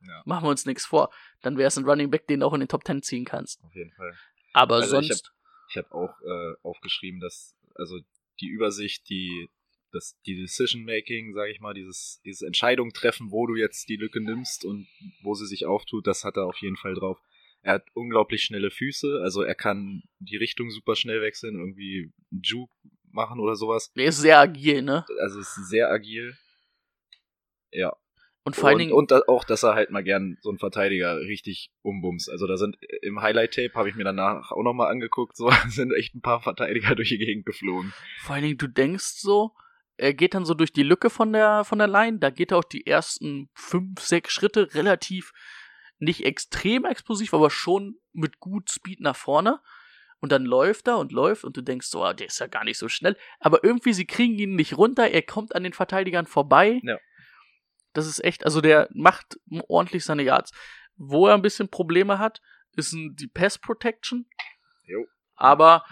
Ja. 0.00 0.22
Machen 0.24 0.44
wir 0.44 0.50
uns 0.50 0.66
nichts 0.66 0.84
vor. 0.84 1.10
Dann 1.42 1.56
wäre 1.58 1.68
es 1.68 1.78
ein 1.78 1.84
Running 1.84 2.10
Back, 2.10 2.26
den 2.26 2.40
du 2.40 2.46
auch 2.46 2.54
in 2.54 2.60
den 2.60 2.68
Top 2.68 2.84
10 2.84 3.02
ziehen 3.02 3.24
kannst. 3.24 3.62
Auf 3.62 3.74
jeden 3.74 3.92
Fall. 3.92 4.14
Aber 4.52 4.76
Also 4.76 5.00
sonst, 5.00 5.32
Ich 5.70 5.76
habe 5.76 5.92
auch 5.92 6.20
äh, 6.22 6.54
aufgeschrieben, 6.62 7.20
dass 7.20 7.56
also 7.74 8.00
die 8.40 8.48
Übersicht, 8.48 9.08
die 9.08 9.50
das 9.96 10.16
die 10.26 10.36
Decision 10.36 10.84
Making, 10.84 11.34
sage 11.34 11.50
ich 11.50 11.60
mal, 11.60 11.74
dieses 11.74 12.20
dieses 12.24 12.42
Entscheidung 12.42 12.92
treffen, 12.92 13.30
wo 13.30 13.46
du 13.46 13.56
jetzt 13.56 13.88
die 13.88 13.96
Lücke 13.96 14.20
nimmst 14.20 14.64
und 14.64 14.86
wo 15.22 15.34
sie 15.34 15.46
sich 15.46 15.66
auftut, 15.66 16.06
das 16.06 16.24
hat 16.24 16.36
er 16.36 16.46
auf 16.46 16.58
jeden 16.58 16.76
Fall 16.76 16.94
drauf. 16.94 17.18
Er 17.62 17.74
hat 17.74 17.86
unglaublich 17.94 18.42
schnelle 18.42 18.70
Füße, 18.70 19.20
also 19.22 19.42
er 19.42 19.56
kann 19.56 20.02
die 20.20 20.36
Richtung 20.36 20.70
super 20.70 20.94
schnell 20.94 21.20
wechseln, 21.20 21.58
irgendwie 21.58 22.12
einen 22.30 22.42
Juke 22.42 22.72
machen 23.10 23.40
oder 23.40 23.56
sowas. 23.56 23.90
er 23.96 24.04
ist 24.04 24.18
sehr 24.18 24.38
agil, 24.38 24.82
ne? 24.82 25.04
Also 25.20 25.40
ist 25.40 25.68
sehr 25.68 25.90
agil. 25.90 26.36
Ja. 27.72 27.96
Und 28.44 28.54
vor 28.54 28.68
allen 28.68 28.76
und, 28.76 28.80
Dingen, 28.80 28.92
und 28.92 29.10
da, 29.10 29.22
auch, 29.26 29.42
dass 29.42 29.64
er 29.64 29.74
halt 29.74 29.90
mal 29.90 30.04
gern 30.04 30.38
so 30.40 30.50
einen 30.50 30.60
Verteidiger 30.60 31.18
richtig 31.18 31.72
umbumst. 31.82 32.30
Also 32.30 32.46
da 32.46 32.56
sind 32.56 32.76
im 33.02 33.20
Highlight-Tape, 33.20 33.74
habe 33.74 33.88
ich 33.88 33.96
mir 33.96 34.04
danach 34.04 34.52
auch 34.52 34.62
nochmal 34.62 34.92
angeguckt, 34.92 35.36
so 35.36 35.50
sind 35.68 35.92
echt 35.92 36.14
ein 36.14 36.20
paar 36.20 36.40
Verteidiger 36.40 36.94
durch 36.94 37.08
die 37.08 37.18
Gegend 37.18 37.44
geflogen. 37.44 37.92
vor 38.20 38.36
allen 38.36 38.44
Dingen, 38.44 38.58
du 38.58 38.68
denkst 38.68 39.16
so, 39.16 39.50
er 39.96 40.14
geht 40.14 40.34
dann 40.34 40.44
so 40.44 40.54
durch 40.54 40.72
die 40.72 40.82
Lücke 40.82 41.10
von 41.10 41.32
der, 41.32 41.64
von 41.64 41.78
der 41.78 41.88
Line, 41.88 42.18
da 42.18 42.30
geht 42.30 42.52
er 42.52 42.58
auch 42.58 42.64
die 42.64 42.86
ersten 42.86 43.48
fünf, 43.54 44.00
sechs 44.00 44.32
Schritte 44.32 44.74
relativ 44.74 45.32
nicht 45.98 46.24
extrem 46.24 46.84
explosiv, 46.84 47.32
aber 47.32 47.50
schon 47.50 47.98
mit 48.12 48.38
gut 48.38 48.70
Speed 48.70 49.00
nach 49.00 49.16
vorne. 49.16 49.60
Und 50.20 50.32
dann 50.32 50.44
läuft 50.44 50.88
er 50.88 50.98
und 50.98 51.12
läuft 51.12 51.44
und 51.44 51.56
du 51.56 51.62
denkst 51.62 51.88
so, 51.88 52.02
ah, 52.02 52.14
der 52.14 52.26
ist 52.26 52.38
ja 52.38 52.46
gar 52.46 52.64
nicht 52.64 52.78
so 52.78 52.88
schnell. 52.88 53.16
Aber 53.38 53.64
irgendwie, 53.64 53.92
sie 53.92 54.06
kriegen 54.06 54.38
ihn 54.38 54.56
nicht 54.56 54.76
runter, 54.76 55.08
er 55.08 55.22
kommt 55.22 55.54
an 55.54 55.62
den 55.62 55.72
Verteidigern 55.72 56.26
vorbei. 56.26 56.80
Ja. 56.82 56.98
Das 57.92 58.06
ist 58.06 58.22
echt, 58.24 58.44
also 58.44 58.60
der 58.60 58.88
macht 58.92 59.38
ordentlich 59.68 60.04
seine 60.04 60.22
Yards. 60.22 60.52
Wo 60.96 61.26
er 61.28 61.34
ein 61.34 61.42
bisschen 61.42 61.68
Probleme 61.68 62.18
hat, 62.18 62.40
ist 62.76 62.92
die 62.92 63.28
Pass 63.28 63.58
Protection. 63.58 64.26
Jo. 64.84 65.06
Aber 65.36 65.84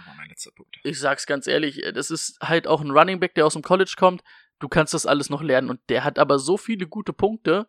ich 0.82 0.98
sag's 0.98 1.26
ganz 1.26 1.46
ehrlich, 1.46 1.82
äh, 1.84 1.92
das 1.92 2.10
ist 2.10 2.38
halt 2.40 2.66
auch 2.66 2.80
ein 2.80 2.90
Running 2.90 3.20
Back, 3.20 3.34
der 3.34 3.46
aus 3.46 3.52
dem 3.52 3.62
College 3.62 3.94
kommt. 3.96 4.22
Du 4.58 4.68
kannst 4.68 4.94
das 4.94 5.06
alles 5.06 5.30
noch 5.30 5.42
lernen 5.42 5.70
und 5.70 5.80
der 5.88 6.04
hat 6.04 6.18
aber 6.18 6.38
so 6.38 6.56
viele 6.56 6.86
gute 6.86 7.12
Punkte 7.12 7.68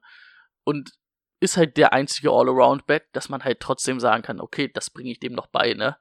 und 0.63 0.91
ist 1.39 1.57
halt 1.57 1.77
der 1.77 1.93
einzige 1.93 2.31
All-Around-Back, 2.31 3.11
dass 3.11 3.29
man 3.29 3.43
halt 3.43 3.59
trotzdem 3.59 3.99
sagen 3.99 4.23
kann, 4.23 4.39
okay, 4.39 4.71
das 4.71 4.89
bringe 4.89 5.11
ich 5.11 5.19
dem 5.19 5.33
noch 5.33 5.47
bei, 5.47 5.73
ne? 5.73 5.97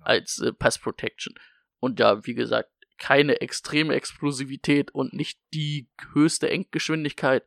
Als 0.00 0.38
äh, 0.38 0.52
Pass 0.52 0.78
Protection. 0.78 1.34
Und 1.80 1.98
ja, 1.98 2.24
wie 2.24 2.34
gesagt, 2.34 2.70
keine 2.98 3.40
extreme 3.40 3.94
Explosivität 3.94 4.92
und 4.92 5.12
nicht 5.12 5.40
die 5.52 5.88
höchste 6.12 6.50
Endgeschwindigkeit, 6.50 7.44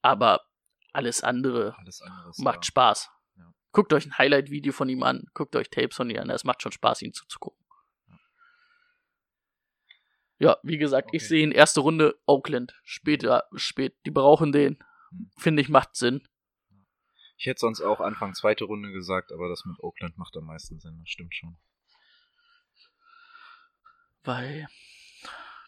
aber 0.00 0.46
alles 0.92 1.22
andere 1.22 1.74
Alles 1.78 2.02
andere 2.02 2.32
macht 2.38 2.58
ja. 2.58 2.62
Spaß. 2.64 3.10
Guckt 3.72 3.92
euch 3.92 4.06
ein 4.06 4.18
Highlight-Video 4.18 4.72
von 4.72 4.88
ihm 4.88 5.02
an, 5.02 5.24
guckt 5.34 5.56
euch 5.56 5.70
Tapes 5.70 5.96
von 5.96 6.10
ihm 6.10 6.18
an, 6.18 6.30
es 6.30 6.44
macht 6.44 6.62
schon 6.62 6.72
Spaß, 6.72 7.02
ihm 7.02 7.12
zuzugucken. 7.14 7.62
Ja, 10.38 10.58
wie 10.62 10.76
gesagt, 10.76 11.10
ich 11.12 11.22
Okay. 11.22 11.28
sehe 11.28 11.42
ihn 11.44 11.52
erste 11.52 11.80
Runde 11.80 12.18
Oakland. 12.26 12.74
Später, 12.82 13.44
spät, 13.54 13.94
die 14.04 14.10
brauchen 14.10 14.50
den. 14.50 14.78
Hm. 15.10 15.30
Finde 15.38 15.62
ich, 15.62 15.68
macht 15.68 15.94
Sinn. 15.94 16.26
Ich 17.36 17.46
hätte 17.46 17.60
sonst 17.60 17.80
auch 17.80 18.00
Anfang 18.00 18.34
zweite 18.34 18.64
Runde 18.64 18.92
gesagt, 18.92 19.32
aber 19.32 19.48
das 19.48 19.64
mit 19.64 19.78
Oakland 19.80 20.18
macht 20.18 20.36
am 20.36 20.44
meisten 20.46 20.80
Sinn, 20.80 20.98
das 21.00 21.08
stimmt 21.08 21.34
schon. 21.34 21.56
Weil, 24.24 24.68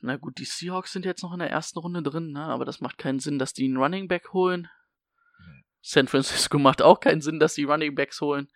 na 0.01 0.17
gut, 0.17 0.39
die 0.39 0.45
Seahawks 0.45 0.93
sind 0.93 1.05
jetzt 1.05 1.23
noch 1.23 1.33
in 1.33 1.39
der 1.41 1.51
ersten 1.51 1.79
Runde 1.79 2.03
drin, 2.03 2.33
ne? 2.33 2.43
aber 2.45 2.65
das 2.65 2.81
macht 2.81 2.99
keinen 2.99 3.19
Sinn, 3.19 3.39
dass 3.39 3.53
die 3.55 3.65
einen 3.65 3.77
Running 3.77 4.09
Back 4.09 4.33
holen. 4.33 4.69
San 5.87 6.09
Francisco 6.09 6.59
macht 6.59 6.83
auch 6.83 6.99
keinen 6.99 7.21
Sinn, 7.21 7.39
dass 7.39 7.55
die 7.55 7.65
Running 7.65 7.95
Backs 7.95 8.21
holen. 8.21 8.49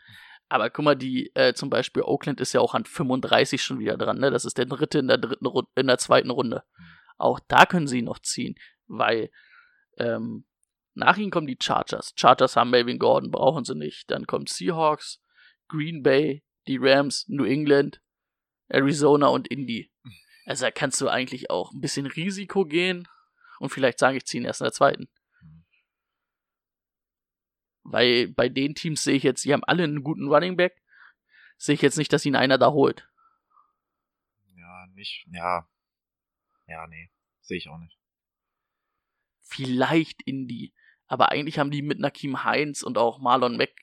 Aber 0.48 0.70
guck 0.70 0.84
mal, 0.84 0.96
die, 0.96 1.30
äh, 1.34 1.52
zum 1.52 1.68
Beispiel 1.68 2.02
Oakland 2.02 2.40
ist 2.40 2.54
ja 2.54 2.60
auch 2.60 2.74
an 2.74 2.86
35 2.86 3.62
schon 3.62 3.78
wieder 3.78 3.98
dran, 3.98 4.18
ne? 4.18 4.30
Das 4.30 4.46
ist 4.46 4.56
der 4.56 4.64
dritte 4.64 4.98
in 4.98 5.08
der 5.08 5.18
dritten 5.18 5.46
Runde, 5.46 5.70
in 5.76 5.86
der 5.86 5.98
zweiten 5.98 6.30
Runde. 6.30 6.64
Auch 7.18 7.38
da 7.38 7.66
können 7.66 7.86
sie 7.86 8.00
noch 8.00 8.18
ziehen, 8.20 8.54
weil 8.86 9.30
ähm, 9.98 10.46
nach 10.94 11.18
ihnen 11.18 11.30
kommen 11.30 11.46
die 11.46 11.58
Chargers. 11.60 12.14
Chargers 12.16 12.56
haben 12.56 12.70
Melvin 12.70 12.98
Gordon, 12.98 13.30
brauchen 13.30 13.64
sie 13.64 13.74
nicht. 13.74 14.10
Dann 14.10 14.26
kommt 14.26 14.48
Seahawks, 14.48 15.20
Green 15.68 16.02
Bay, 16.02 16.42
die 16.66 16.78
Rams, 16.78 17.26
New 17.28 17.44
England, 17.44 18.00
Arizona 18.68 19.26
und 19.26 19.48
Indy. 19.48 19.92
Also 20.46 20.64
da 20.64 20.70
kannst 20.70 20.98
du 21.02 21.08
eigentlich 21.08 21.50
auch 21.50 21.72
ein 21.72 21.82
bisschen 21.82 22.06
Risiko 22.06 22.64
gehen 22.64 23.06
und 23.58 23.68
vielleicht 23.68 23.98
sagen, 23.98 24.16
ich 24.16 24.24
ziehe 24.24 24.42
ihn 24.42 24.46
erst 24.46 24.62
in 24.62 24.64
der 24.64 24.72
zweiten. 24.72 25.08
Weil 27.90 28.28
bei 28.28 28.48
den 28.48 28.74
Teams 28.74 29.02
sehe 29.02 29.16
ich 29.16 29.22
jetzt, 29.22 29.44
die 29.44 29.52
haben 29.52 29.64
alle 29.64 29.84
einen 29.84 30.04
guten 30.04 30.28
Running 30.28 30.56
Back, 30.56 30.82
sehe 31.56 31.74
ich 31.74 31.82
jetzt 31.82 31.96
nicht, 31.96 32.12
dass 32.12 32.26
ihn 32.26 32.36
einer 32.36 32.58
da 32.58 32.70
holt. 32.70 33.08
Ja, 34.54 34.86
nicht, 34.94 35.26
ja. 35.32 35.68
Ja, 36.66 36.86
nee, 36.86 37.10
sehe 37.40 37.56
ich 37.56 37.68
auch 37.68 37.78
nicht. 37.78 37.98
Vielleicht 39.40 40.22
Indy. 40.22 40.74
Aber 41.06 41.30
eigentlich 41.30 41.58
haben 41.58 41.70
die 41.70 41.80
mit 41.80 41.98
Nakim 41.98 42.44
Heinz 42.44 42.82
und 42.82 42.98
auch 42.98 43.18
Marlon 43.18 43.56
Mack. 43.56 43.74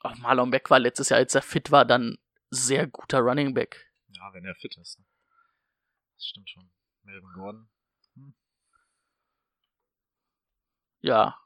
Auch 0.00 0.14
Marlon 0.18 0.50
Mack 0.50 0.68
war 0.68 0.78
letztes 0.78 1.08
Jahr, 1.08 1.18
als 1.18 1.34
er 1.34 1.40
fit 1.40 1.70
war, 1.70 1.86
dann 1.86 2.18
sehr 2.50 2.86
guter 2.86 3.20
Running 3.20 3.54
Back. 3.54 3.90
Ja, 4.08 4.34
wenn 4.34 4.44
er 4.44 4.54
fit 4.54 4.76
ist. 4.76 4.98
ne? 4.98 5.06
Das 6.16 6.26
stimmt 6.26 6.50
schon. 6.50 6.70
Melvin 7.04 7.32
Gordon. 7.32 7.68
Ja, 11.00 11.38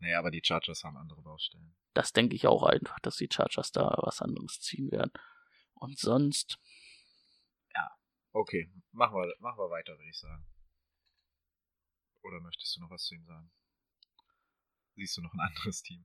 Nee, 0.00 0.14
aber 0.14 0.30
die 0.30 0.42
Chargers 0.42 0.82
haben 0.84 0.96
andere 0.96 1.22
Baustellen. 1.22 1.74
das 1.94 2.12
denke 2.12 2.34
ich 2.34 2.46
auch 2.46 2.62
einfach, 2.62 2.98
dass 3.00 3.16
die 3.16 3.28
Chargers 3.30 3.70
da 3.72 3.98
was 4.02 4.20
anderes 4.20 4.60
ziehen 4.60 4.90
werden. 4.90 5.12
Und 5.74 5.98
sonst, 5.98 6.58
Okay, 8.32 8.70
machen 8.92 9.16
wir, 9.16 9.34
machen 9.40 9.58
wir 9.58 9.70
weiter, 9.70 9.98
würde 9.98 10.08
ich 10.08 10.18
sagen. 10.18 10.46
Oder 12.22 12.40
möchtest 12.40 12.76
du 12.76 12.80
noch 12.80 12.90
was 12.90 13.04
zu 13.04 13.14
ihm 13.14 13.24
sagen? 13.24 13.50
Siehst 14.94 15.16
du 15.16 15.22
noch 15.22 15.32
ein 15.32 15.40
anderes 15.40 15.82
Team? 15.82 16.04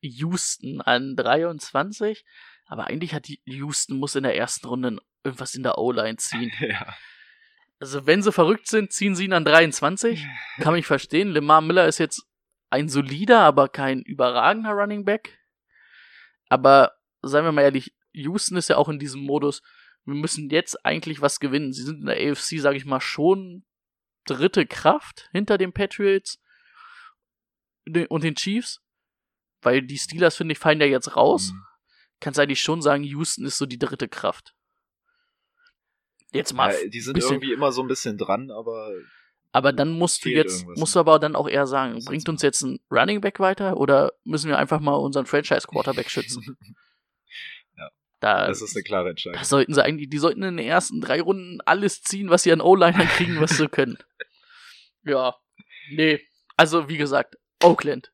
Houston 0.00 0.80
an 0.80 1.16
23. 1.16 2.24
Aber 2.66 2.84
eigentlich 2.86 3.12
hat 3.12 3.28
die 3.28 3.42
Houston 3.44 3.98
muss 3.98 4.14
in 4.14 4.22
der 4.22 4.36
ersten 4.36 4.66
Runde 4.66 4.98
irgendwas 5.22 5.54
in 5.54 5.62
der 5.62 5.76
O-Line 5.76 6.16
ziehen. 6.16 6.50
ja. 6.60 6.96
Also 7.78 8.06
wenn 8.06 8.22
sie 8.22 8.32
verrückt 8.32 8.68
sind, 8.68 8.92
ziehen 8.92 9.14
sie 9.14 9.24
ihn 9.24 9.32
an 9.32 9.44
23. 9.44 10.26
Kann 10.60 10.72
mich 10.72 10.86
verstehen. 10.86 11.28
Lemar 11.28 11.60
Miller 11.60 11.86
ist 11.86 11.98
jetzt 11.98 12.26
ein 12.70 12.88
solider, 12.88 13.40
aber 13.40 13.68
kein 13.68 14.00
überragender 14.02 14.70
Running 14.70 15.04
Back. 15.04 15.38
Aber 16.48 16.92
seien 17.22 17.44
wir 17.44 17.52
mal 17.52 17.62
ehrlich, 17.62 17.94
Houston 18.12 18.56
ist 18.56 18.68
ja 18.68 18.76
auch 18.76 18.88
in 18.88 18.98
diesem 18.98 19.22
Modus, 19.22 19.62
wir 20.04 20.14
müssen 20.14 20.48
jetzt 20.50 20.84
eigentlich 20.84 21.20
was 21.20 21.40
gewinnen. 21.40 21.72
Sie 21.72 21.82
sind 21.82 22.00
in 22.00 22.06
der 22.06 22.16
AFC, 22.16 22.60
sage 22.60 22.76
ich 22.76 22.86
mal, 22.86 23.00
schon 23.00 23.64
dritte 24.24 24.66
Kraft 24.66 25.28
hinter 25.32 25.58
den 25.58 25.72
Patriots 25.72 26.40
und 28.08 28.24
den 28.24 28.34
Chiefs. 28.34 28.80
Weil 29.62 29.82
die 29.82 29.98
Steelers, 29.98 30.36
finde 30.36 30.52
ich, 30.52 30.58
fallen 30.58 30.80
ja 30.80 30.86
jetzt 30.86 31.16
raus. 31.16 31.52
Mhm. 31.52 31.64
Kannst 32.18 32.40
eigentlich 32.40 32.62
schon 32.62 32.80
sagen, 32.80 33.02
Houston 33.04 33.44
ist 33.44 33.58
so 33.58 33.66
die 33.66 33.78
dritte 33.78 34.08
Kraft. 34.08 34.54
Jetzt 36.32 36.54
mal. 36.54 36.72
ja, 36.72 36.88
die 36.88 37.00
sind 37.00 37.18
irgendwie 37.18 37.52
immer 37.52 37.72
so 37.72 37.82
ein 37.82 37.88
bisschen 37.88 38.16
dran, 38.16 38.50
aber 38.50 38.92
Aber 39.52 39.72
dann 39.72 39.90
musst 39.90 40.24
du 40.24 40.28
jetzt, 40.28 40.64
musst 40.66 40.94
ne? 40.94 40.98
du 40.98 41.00
aber 41.00 41.18
dann 41.18 41.34
auch 41.34 41.48
eher 41.48 41.66
sagen, 41.66 41.98
bringt 42.04 42.28
uns 42.28 42.42
jetzt 42.42 42.62
ein 42.62 42.78
Running 42.90 43.20
Back 43.20 43.40
weiter 43.40 43.76
oder 43.76 44.12
müssen 44.24 44.48
wir 44.48 44.58
einfach 44.58 44.80
mal 44.80 44.94
unseren 44.94 45.26
Franchise 45.26 45.66
Quarterback 45.66 46.08
schützen? 46.10 46.56
Da, 48.20 48.46
das 48.46 48.60
ist 48.60 48.76
eine 48.76 48.82
klare 48.82 49.10
Entscheidung. 49.10 49.42
sollten 49.42 49.72
sie 49.72 49.82
eigentlich, 49.82 50.10
die 50.10 50.18
sollten 50.18 50.42
in 50.42 50.58
den 50.58 50.66
ersten 50.66 51.00
drei 51.00 51.22
Runden 51.22 51.62
alles 51.64 52.02
ziehen, 52.02 52.28
was 52.28 52.42
sie 52.42 52.52
an 52.52 52.60
O-Linern 52.60 53.08
kriegen, 53.08 53.40
was 53.40 53.56
sie 53.56 53.68
können. 53.68 53.98
Ja, 55.02 55.34
nee. 55.92 56.20
Also, 56.58 56.90
wie 56.90 56.98
gesagt, 56.98 57.38
Oakland. 57.62 58.12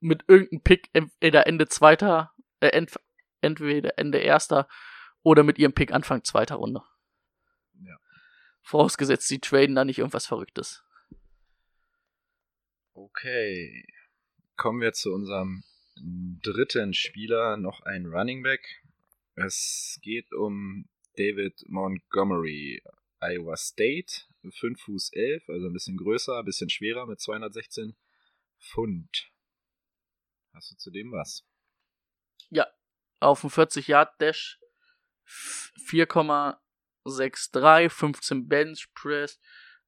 Mit 0.00 0.24
irgendeinem 0.26 0.62
Pick 0.62 0.88
entweder 0.94 1.46
Ende 1.46 1.68
zweiter, 1.68 2.32
äh, 2.60 2.68
ent, 2.68 2.98
entweder 3.42 3.98
Ende 3.98 4.16
erster 4.16 4.68
oder 5.22 5.42
mit 5.42 5.58
ihrem 5.58 5.74
Pick 5.74 5.92
Anfang 5.92 6.24
zweiter 6.24 6.54
Runde. 6.54 6.80
Vorausgesetzt, 8.68 9.26
sie 9.28 9.38
traden 9.38 9.74
da 9.74 9.86
nicht 9.86 9.96
irgendwas 9.96 10.26
Verrücktes. 10.26 10.84
Okay. 12.92 13.82
Kommen 14.56 14.82
wir 14.82 14.92
zu 14.92 15.14
unserem 15.14 15.64
dritten 15.96 16.92
Spieler, 16.92 17.56
noch 17.56 17.80
ein 17.80 18.04
Running 18.04 18.42
Back. 18.42 18.84
Es 19.36 19.98
geht 20.02 20.34
um 20.34 20.86
David 21.16 21.64
Montgomery, 21.66 22.82
Iowa 23.20 23.56
State, 23.56 24.26
5 24.42 24.78
Fuß 24.78 25.12
11, 25.14 25.48
also 25.48 25.68
ein 25.68 25.72
bisschen 25.72 25.96
größer, 25.96 26.38
ein 26.38 26.44
bisschen 26.44 26.68
schwerer 26.68 27.06
mit 27.06 27.20
216 27.20 27.96
Pfund. 28.60 29.32
Hast 30.52 30.72
du 30.72 30.76
zu 30.76 30.90
dem 30.90 31.10
was? 31.10 31.42
Ja, 32.50 32.66
auf 33.18 33.40
dem 33.40 33.48
40-Yard-Dash 33.48 34.60
4,63, 37.08 37.88
15 37.90 38.48
Bench 38.48 38.88
Press, 38.94 39.40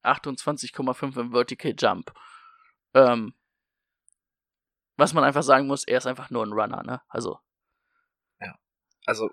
28,5 0.03 1.19
im 1.19 1.31
Vertical 1.31 1.73
Jump. 1.77 2.13
Ähm, 2.93 3.33
was 4.97 5.13
man 5.13 5.23
einfach 5.23 5.43
sagen 5.43 5.67
muss, 5.67 5.85
er 5.85 5.97
ist 5.97 6.07
einfach 6.07 6.29
nur 6.29 6.45
ein 6.45 6.53
Runner, 6.53 6.83
ne? 6.83 7.01
Also. 7.07 7.39
Also, 9.05 9.29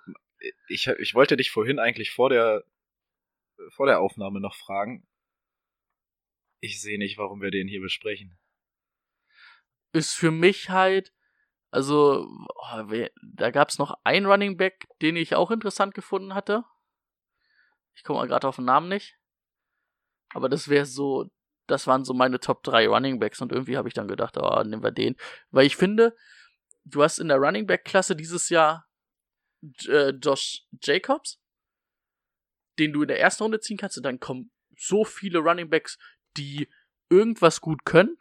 ich, 0.68 0.86
ich 0.86 1.14
wollte 1.14 1.36
dich 1.36 1.50
vorhin 1.50 1.78
eigentlich 1.78 2.10
vor 2.10 2.30
der, 2.30 2.64
vor 3.70 3.86
der 3.86 4.00
Aufnahme 4.00 4.40
noch 4.40 4.54
fragen. 4.54 5.06
Ich 6.60 6.80
sehe 6.80 6.98
nicht, 6.98 7.18
warum 7.18 7.40
wir 7.40 7.50
den 7.50 7.68
hier 7.68 7.80
besprechen. 7.80 8.38
ist 9.92 10.14
für 10.14 10.30
mich 10.30 10.70
halt, 10.70 11.12
also, 11.70 12.26
oh, 12.54 13.06
da 13.22 13.50
gab 13.50 13.68
es 13.68 13.78
noch 13.78 13.98
einen 14.04 14.26
Running 14.26 14.56
Back, 14.56 14.86
den 15.02 15.16
ich 15.16 15.34
auch 15.34 15.50
interessant 15.50 15.94
gefunden 15.94 16.34
hatte. 16.34 16.64
Ich 17.98 18.04
komme 18.04 18.20
mal 18.20 18.28
gerade 18.28 18.46
auf 18.46 18.56
den 18.56 18.64
Namen 18.64 18.88
nicht. 18.88 19.18
Aber 20.32 20.48
das 20.48 20.68
wäre 20.68 20.86
so, 20.86 21.28
das 21.66 21.88
waren 21.88 22.04
so 22.04 22.14
meine 22.14 22.38
Top 22.38 22.62
3 22.62 22.86
Running 22.86 23.18
Backs 23.18 23.40
und 23.40 23.50
irgendwie 23.50 23.76
habe 23.76 23.88
ich 23.88 23.94
dann 23.94 24.06
gedacht, 24.06 24.36
oh, 24.36 24.62
nehmen 24.62 24.84
wir 24.84 24.92
den. 24.92 25.16
Weil 25.50 25.66
ich 25.66 25.74
finde, 25.74 26.16
du 26.84 27.02
hast 27.02 27.18
in 27.18 27.26
der 27.26 27.38
Running 27.38 27.66
Back 27.66 27.84
Klasse 27.84 28.14
dieses 28.14 28.50
Jahr 28.50 28.86
äh, 29.88 30.10
Josh 30.10 30.64
Jacobs, 30.80 31.40
den 32.78 32.92
du 32.92 33.02
in 33.02 33.08
der 33.08 33.18
ersten 33.18 33.42
Runde 33.42 33.58
ziehen 33.58 33.76
kannst 33.76 33.96
und 33.96 34.04
dann 34.04 34.20
kommen 34.20 34.52
so 34.76 35.04
viele 35.04 35.40
Running 35.40 35.68
Backs, 35.68 35.98
die 36.36 36.70
irgendwas 37.10 37.60
gut 37.60 37.84
können, 37.84 38.16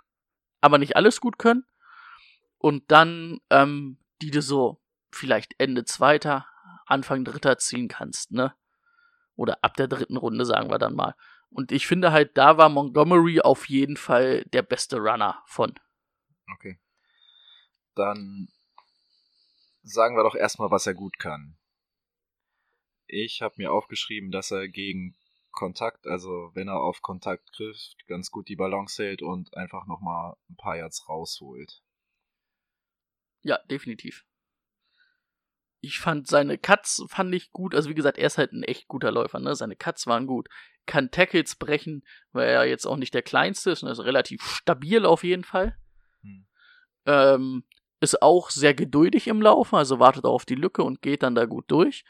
aber 0.59 0.79
nicht 0.79 0.95
alles 0.95 1.21
gut 1.21 1.37
können. 1.37 1.67
Und 2.57 2.89
dann, 2.89 3.41
ähm, 3.51 3.99
die 4.23 4.31
du 4.31 4.41
so 4.41 4.81
vielleicht 5.11 5.53
Ende 5.59 5.85
zweiter, 5.85 6.47
Anfang 6.87 7.23
dritter 7.23 7.59
ziehen 7.59 7.87
kannst, 7.87 8.31
ne? 8.31 8.55
Oder 9.37 9.63
ab 9.63 9.75
der 9.75 9.87
dritten 9.87 10.17
Runde, 10.17 10.45
sagen 10.45 10.69
wir 10.69 10.79
dann 10.79 10.95
mal. 10.95 11.15
Und 11.49 11.71
ich 11.71 11.87
finde 11.87 12.11
halt, 12.11 12.37
da 12.37 12.57
war 12.57 12.67
Montgomery 12.67 13.39
auf 13.39 13.69
jeden 13.69 13.95
Fall 13.95 14.43
der 14.45 14.63
beste 14.63 14.97
Runner 14.97 15.41
von. 15.45 15.73
Okay. 16.53 16.79
Dann 17.95 18.49
sagen 19.83 20.17
wir 20.17 20.23
doch 20.23 20.35
erstmal, 20.35 20.71
was 20.71 20.87
er 20.87 20.93
gut 20.93 21.17
kann. 21.19 21.57
Ich 23.05 23.41
habe 23.41 23.55
mir 23.57 23.71
aufgeschrieben, 23.71 24.31
dass 24.31 24.51
er 24.51 24.67
gegen 24.67 25.15
Kontakt, 25.51 26.05
also 26.07 26.51
wenn 26.53 26.67
er 26.67 26.81
auf 26.81 27.01
Kontakt 27.01 27.47
trifft, 27.53 28.05
ganz 28.07 28.29
gut 28.29 28.49
die 28.49 28.55
Balance 28.55 29.01
hält 29.01 29.21
und 29.21 29.55
einfach 29.55 29.87
nochmal 29.87 30.35
ein 30.49 30.57
paar 30.57 30.75
Yards 30.75 31.07
rausholt. 31.07 31.81
Ja, 33.41 33.57
definitiv. 33.69 34.25
Ich 35.79 35.99
fand 35.99 36.27
seine 36.27 36.57
Cuts 36.57 37.03
fand 37.07 37.33
ich 37.35 37.51
gut. 37.51 37.75
Also 37.75 37.89
wie 37.89 37.95
gesagt, 37.95 38.17
er 38.17 38.27
ist 38.27 38.37
halt 38.37 38.51
ein 38.51 38.63
echt 38.63 38.87
guter 38.87 39.11
Läufer, 39.11 39.39
ne? 39.39 39.55
Seine 39.55 39.75
Cuts 39.75 40.07
waren 40.07 40.27
gut. 40.27 40.47
Kann 40.85 41.11
Tackles 41.11 41.55
brechen, 41.55 42.03
weil 42.31 42.49
er 42.49 42.65
jetzt 42.65 42.85
auch 42.85 42.97
nicht 42.97 43.13
der 43.13 43.21
kleinste 43.21 43.71
ist 43.71 43.83
und 43.83 43.89
ist 43.89 43.99
relativ 43.99 44.41
stabil 44.43 45.05
auf 45.05 45.23
jeden 45.23 45.43
Fall. 45.43 45.77
Hm. 46.21 46.47
Ähm, 47.05 47.63
ist 47.99 48.21
auch 48.21 48.49
sehr 48.49 48.73
geduldig 48.73 49.27
im 49.27 49.41
Laufen, 49.41 49.75
also 49.75 49.99
wartet 49.99 50.25
auf 50.25 50.45
die 50.45 50.55
Lücke 50.55 50.83
und 50.83 51.01
geht 51.01 51.23
dann 51.23 51.35
da 51.35 51.45
gut 51.45 51.65
durch. 51.69 52.03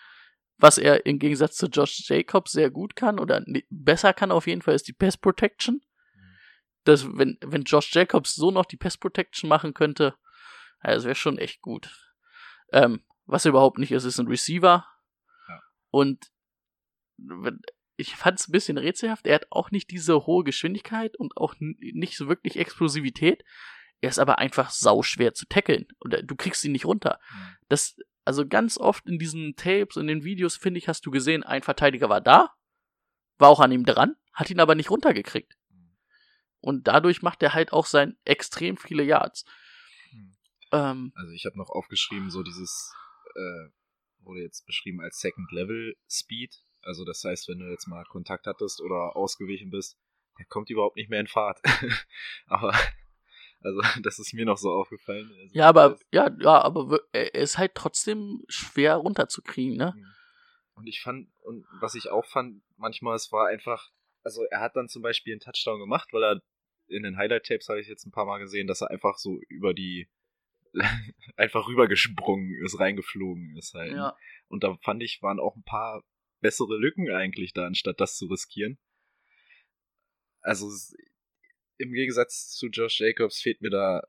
Was 0.58 0.78
er 0.78 1.06
im 1.06 1.20
Gegensatz 1.20 1.56
zu 1.56 1.68
Josh 1.68 2.10
Jacobs 2.10 2.52
sehr 2.52 2.72
gut 2.72 2.96
kann 2.96 3.20
oder 3.20 3.42
ni- 3.46 3.66
besser 3.70 4.14
kann 4.14 4.32
auf 4.32 4.48
jeden 4.48 4.62
Fall 4.62 4.76
ist 4.76 4.88
die 4.88 4.94
Pass 4.94 5.18
Protection. 5.18 5.82
Das, 6.84 7.06
wenn, 7.18 7.38
wenn 7.46 7.64
Josh 7.64 7.94
Jacobs 7.94 8.36
so 8.36 8.50
noch 8.50 8.66
die 8.66 8.78
Pass 8.78 8.98
Protection 8.98 9.50
machen 9.50 9.74
könnte, 9.74 10.16
ja, 10.84 10.94
das 10.94 11.04
wäre 11.04 11.16
schon 11.16 11.38
echt 11.38 11.62
gut. 11.62 11.92
Ähm, 12.72 13.02
was 13.28 13.46
er 13.46 13.50
überhaupt 13.50 13.78
nicht 13.78 13.92
ist, 13.92 14.06
ist 14.06 14.20
ein 14.20 14.28
Receiver. 14.28 14.88
Ja. 15.48 15.62
Und 15.92 16.32
ich 17.98 18.16
fand 18.16 18.40
es 18.40 18.48
ein 18.48 18.52
bisschen 18.52 18.78
rätselhaft. 18.78 19.28
Er 19.28 19.36
hat 19.36 19.48
auch 19.50 19.72
nicht 19.72 19.92
diese 19.92 20.26
hohe 20.26 20.44
Geschwindigkeit 20.44 21.18
und 21.18 21.36
auch 21.38 21.56
nicht 21.60 22.18
so 22.18 22.28
wirklich 22.28 22.58
Explosivität. 22.58 23.44
Er 24.02 24.10
ist 24.10 24.20
aber 24.20 24.38
einfach 24.38 24.70
sauschwer 24.70 25.34
zu 25.34 25.48
tackeln. 25.48 25.88
Oder 26.00 26.22
du 26.22 26.36
kriegst 26.36 26.64
ihn 26.64 26.72
nicht 26.72 26.86
runter. 26.86 27.20
Mhm. 27.32 27.58
Das, 27.70 27.98
also 28.24 28.48
ganz 28.48 28.78
oft 28.78 29.08
in 29.08 29.18
diesen 29.18 29.56
Tapes 29.56 29.98
und 29.98 30.04
in 30.04 30.20
den 30.20 30.24
Videos, 30.24 30.56
finde 30.56 30.78
ich, 30.78 30.88
hast 30.88 31.06
du 31.06 31.12
gesehen, 31.12 31.44
ein 31.44 31.64
Verteidiger 31.64 32.08
war 32.08 32.22
da, 32.22 32.54
war 33.38 33.50
auch 33.50 33.60
an 33.60 33.72
ihm 33.72 33.86
dran, 33.86 34.16
hat 34.34 34.50
ihn 34.50 34.60
aber 34.60 34.76
nicht 34.76 34.92
runtergekriegt. 34.92 35.58
Und 36.60 36.88
dadurch 36.88 37.22
macht 37.22 37.42
er 37.44 37.54
halt 37.54 37.74
auch 37.74 37.86
sein 37.86 38.18
extrem 38.26 38.78
viele 38.78 39.04
Yards. 39.04 39.46
Mhm. 40.12 40.38
Ähm, 40.72 41.14
Also 41.16 41.32
ich 41.32 41.46
habe 41.46 41.58
noch 41.58 41.70
aufgeschrieben, 41.70 42.30
so 42.30 42.44
dieses 42.44 42.94
äh, 43.36 43.70
wurde 44.26 44.42
jetzt 44.42 44.66
beschrieben 44.66 45.02
als 45.02 45.20
Second 45.20 45.52
Level 45.52 45.96
Speed. 46.10 46.56
Also 46.82 47.06
das 47.06 47.24
heißt, 47.24 47.48
wenn 47.48 47.60
du 47.60 47.70
jetzt 47.70 47.88
mal 47.88 48.04
Kontakt 48.06 48.48
hattest 48.48 48.82
oder 48.82 49.16
ausgewichen 49.16 49.70
bist, 49.70 49.98
der 50.38 50.46
kommt 50.46 50.70
überhaupt 50.70 50.96
nicht 50.96 51.10
mehr 51.10 51.20
in 51.20 51.28
Fahrt. 51.28 51.60
Aber 52.46 52.74
also 53.62 53.82
das 54.04 54.20
ist 54.20 54.34
mir 54.34 54.46
noch 54.46 54.58
so 54.58 54.72
aufgefallen. 54.72 55.30
Also, 55.42 55.58
Ja, 55.58 55.68
aber 55.68 55.98
ja, 56.12 56.30
ja, 56.40 56.62
aber 56.62 57.00
er 57.12 57.34
ist 57.36 57.58
halt 57.58 57.76
trotzdem 57.76 58.44
schwer 58.48 58.96
runterzukriegen, 58.96 59.78
ne? 59.78 59.94
Und 60.76 60.88
ich 60.88 61.02
fand, 61.02 61.30
und 61.40 61.66
was 61.82 61.96
ich 61.96 62.10
auch 62.10 62.26
fand, 62.26 62.62
manchmal, 62.76 63.16
es 63.16 63.32
war 63.32 63.48
einfach, 63.48 63.90
also 64.24 64.44
er 64.52 64.62
hat 64.62 64.76
dann 64.76 64.90
zum 64.90 65.02
Beispiel 65.02 65.34
einen 65.34 65.40
Touchdown 65.40 65.80
gemacht, 65.80 66.10
weil 66.12 66.24
er 66.24 66.42
in 66.88 67.04
den 67.04 67.18
Highlight-Tapes 67.18 67.68
habe 67.68 67.82
ich 67.82 67.88
jetzt 67.88 68.06
ein 68.06 68.12
paar 68.12 68.26
Mal 68.26 68.38
gesehen, 68.38 68.68
dass 68.68 68.82
er 68.82 68.92
einfach 68.92 69.18
so 69.18 69.40
über 69.50 69.74
die, 69.74 70.08
einfach 71.38 71.68
rübergesprungen 71.68 72.64
ist, 72.64 72.80
reingeflogen 72.80 73.56
ist 73.58 73.74
halt. 73.74 73.92
Ja. 73.94 74.16
Und 74.48 74.64
da 74.64 74.76
fand 74.84 75.04
ich, 75.04 75.22
waren 75.22 75.40
auch 75.40 75.56
ein 75.56 75.64
paar 75.64 76.04
bessere 76.40 76.78
Lücken 76.78 77.10
eigentlich 77.12 77.54
da, 77.54 77.66
anstatt 77.66 78.00
das 78.00 78.16
zu 78.16 78.28
riskieren. 78.28 78.78
Also 80.42 80.70
im 81.78 81.92
Gegensatz 81.92 82.50
zu 82.52 82.68
Josh 82.68 83.00
Jacobs 83.00 83.40
fehlt 83.42 83.62
mir 83.62 83.70
da 83.70 84.02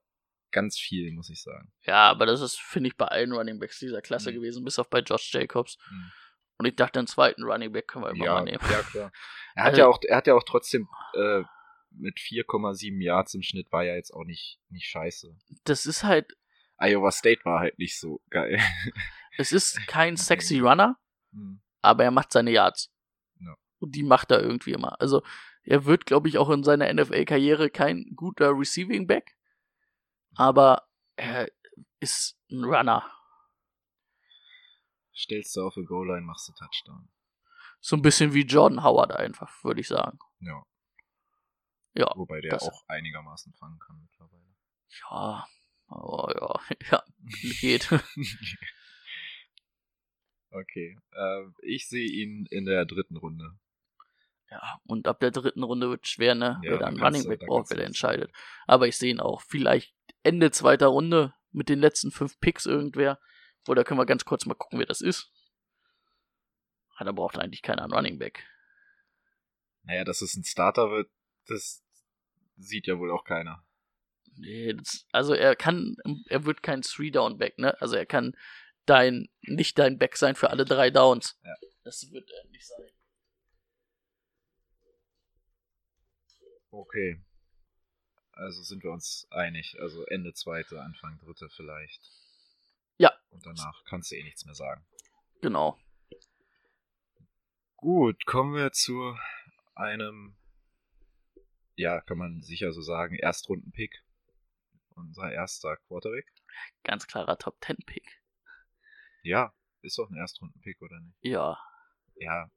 ganz 0.50 0.78
viel, 0.78 1.12
muss 1.12 1.28
ich 1.30 1.42
sagen. 1.42 1.72
Ja, 1.82 2.08
aber 2.08 2.24
das 2.26 2.40
ist, 2.40 2.58
finde 2.58 2.88
ich, 2.88 2.96
bei 2.96 3.06
allen 3.06 3.32
Running 3.32 3.58
Backs 3.58 3.78
dieser 3.78 4.00
Klasse 4.00 4.30
Mhm. 4.30 4.36
gewesen, 4.36 4.64
bis 4.64 4.78
auf 4.78 4.88
bei 4.88 5.00
Josh 5.00 5.32
Jacobs. 5.34 5.78
Mhm. 5.90 6.12
Und 6.58 6.66
ich 6.66 6.76
dachte, 6.76 6.98
den 6.98 7.06
zweiten 7.06 7.42
Running 7.44 7.72
Back 7.72 7.88
können 7.88 8.04
wir 8.04 8.10
immer 8.10 8.24
Ja, 8.24 8.34
mal 8.34 8.44
nehmen. 8.44 8.58
ja, 8.70 8.82
klar. 8.82 9.12
Er 9.54 9.64
hat 9.64 9.70
Also- 9.70 9.80
ja 9.80 9.86
auch, 9.88 9.98
er 10.06 10.16
hat 10.16 10.26
ja 10.26 10.34
auch 10.34 10.44
trotzdem 10.44 10.88
äh, 11.14 11.42
mit 11.90 12.18
4,7 12.18 13.00
Yards 13.02 13.34
im 13.34 13.42
Schnitt 13.42 13.70
war 13.72 13.84
ja 13.84 13.94
jetzt 13.94 14.12
auch 14.12 14.24
nicht, 14.24 14.60
nicht 14.70 14.86
scheiße. 14.86 15.36
Das 15.64 15.84
ist 15.86 16.04
halt, 16.04 16.32
Iowa 16.78 17.10
State 17.10 17.44
war 17.44 17.60
halt 17.60 17.78
nicht 17.78 17.98
so 17.98 18.20
geil. 18.30 18.58
es 19.38 19.52
ist 19.52 19.86
kein 19.86 20.16
sexy 20.16 20.60
Runner, 20.60 20.96
Hm. 21.32 21.60
aber 21.82 22.04
er 22.04 22.10
macht 22.10 22.32
seine 22.32 22.50
Yards. 22.50 22.92
Ja. 23.40 23.54
Und 23.80 23.94
die 23.94 24.02
macht 24.02 24.30
er 24.30 24.40
irgendwie 24.40 24.72
immer. 24.72 25.00
Also, 25.00 25.22
er 25.64 25.84
wird, 25.84 26.06
glaube 26.06 26.28
ich, 26.28 26.38
auch 26.38 26.48
in 26.50 26.64
seiner 26.64 26.92
NFL-Karriere 26.92 27.68
kein 27.70 28.12
guter 28.16 28.50
Receiving 28.58 29.06
Back, 29.06 29.36
aber 30.36 30.88
er 31.16 31.48
ist 32.00 32.38
ein 32.50 32.64
Runner. 32.64 33.04
Stellst 35.14 35.54
du 35.56 35.66
auf 35.66 35.74
die 35.74 35.84
Goal-Line, 35.84 36.22
machst 36.22 36.48
du 36.48 36.52
Touchdown. 36.52 37.08
So 37.80 37.96
ein 37.96 38.02
bisschen 38.02 38.32
wie 38.34 38.42
Jordan 38.42 38.82
Howard 38.82 39.12
einfach, 39.12 39.62
würde 39.64 39.80
ich 39.80 39.88
sagen. 39.88 40.18
Ja. 40.40 40.62
Ja, 41.94 42.12
Wobei 42.14 42.40
der 42.40 42.62
auch 42.62 42.84
einigermaßen 42.88 43.52
fangen 43.54 43.78
kann 43.80 44.00
mittlerweile. 44.00 44.54
ja, 45.10 45.46
oh, 45.90 46.28
ja, 46.34 46.60
ja, 46.90 47.04
geht. 47.60 47.88
Okay. 50.50 50.98
Äh, 51.12 51.44
ich 51.62 51.88
sehe 51.88 52.08
ihn 52.08 52.46
in 52.50 52.64
der 52.64 52.86
dritten 52.86 53.16
Runde. 53.16 53.58
Ja, 54.50 54.80
und 54.86 55.06
ab 55.06 55.20
der 55.20 55.30
dritten 55.30 55.62
Runde 55.62 55.90
wird 55.90 56.06
schwer, 56.06 56.34
ne? 56.34 56.58
Ja, 56.62 56.70
wer 56.70 56.78
da 56.78 56.86
dann 56.86 57.02
Running 57.02 57.28
Back 57.28 57.40
braucht, 57.40 57.70
wer 57.70 57.84
entscheidet. 57.84 58.32
Aber 58.66 58.88
ich 58.88 58.96
sehe 58.96 59.10
ihn 59.10 59.20
auch. 59.20 59.42
Vielleicht 59.42 59.94
Ende 60.22 60.50
zweiter 60.50 60.86
Runde 60.86 61.34
mit 61.52 61.68
den 61.68 61.80
letzten 61.80 62.10
fünf 62.10 62.40
Picks 62.40 62.64
irgendwer. 62.64 63.20
Oder 63.66 63.84
können 63.84 64.00
wir 64.00 64.06
ganz 64.06 64.24
kurz 64.24 64.46
mal 64.46 64.54
gucken, 64.54 64.78
wer 64.78 64.86
das 64.86 65.02
ist. 65.02 65.30
Ja, 66.98 67.04
da 67.04 67.12
braucht 67.12 67.38
eigentlich 67.38 67.62
keiner 67.62 67.82
einen 67.82 67.92
Running 67.92 68.18
Back. 68.18 68.46
Naja, 69.82 70.04
dass 70.04 70.22
es 70.22 70.34
ein 70.34 70.44
Starter 70.44 70.90
wird, 70.90 71.10
das 71.46 71.84
sieht 72.56 72.86
ja 72.86 72.98
wohl 72.98 73.10
auch 73.10 73.24
keiner. 73.24 73.64
Nee, 74.38 74.74
das, 74.74 75.06
also 75.12 75.34
er 75.34 75.56
kann, 75.56 75.96
er 76.28 76.44
wird 76.44 76.62
kein 76.62 76.82
Three-Down-Back, 76.82 77.58
ne? 77.58 77.80
Also 77.80 77.96
er 77.96 78.06
kann 78.06 78.36
dein, 78.86 79.28
nicht 79.42 79.78
dein 79.78 79.98
Back 79.98 80.16
sein 80.16 80.36
für 80.36 80.50
alle 80.50 80.64
drei 80.64 80.90
Downs. 80.90 81.38
Ja. 81.44 81.54
Das 81.84 82.10
wird 82.10 82.30
er 82.30 82.48
nicht 82.50 82.66
sein. 82.66 82.90
Okay. 86.70 87.24
Also 88.32 88.62
sind 88.62 88.84
wir 88.84 88.92
uns 88.92 89.26
einig. 89.30 89.76
Also 89.80 90.04
Ende 90.06 90.32
zweite, 90.34 90.80
Anfang 90.80 91.18
dritte 91.18 91.48
vielleicht. 91.50 92.00
Ja. 92.98 93.12
Und 93.30 93.44
danach 93.44 93.84
kannst 93.84 94.12
du 94.12 94.16
eh 94.16 94.22
nichts 94.22 94.44
mehr 94.44 94.54
sagen. 94.54 94.86
Genau. 95.40 95.78
Gut, 97.76 98.26
kommen 98.26 98.54
wir 98.54 98.72
zu 98.72 99.16
einem, 99.74 100.36
ja, 101.76 102.00
kann 102.00 102.18
man 102.18 102.42
sicher 102.42 102.72
so 102.72 102.82
sagen, 102.82 103.14
Erstrunden-Pick. 103.14 104.02
Unser 104.98 105.32
erster 105.32 105.76
Quarterback. 105.86 106.26
Ganz 106.82 107.06
klarer 107.06 107.38
Top-10-Pick. 107.38 108.20
Ja, 109.22 109.52
Ist 109.82 109.98
doch 109.98 110.10
ein 110.10 110.16
Erstrunden-Pick, 110.16 110.82
oder 110.82 110.98
nicht? 111.00 111.16
Ja. 111.20 111.58
Ja. 112.16 112.50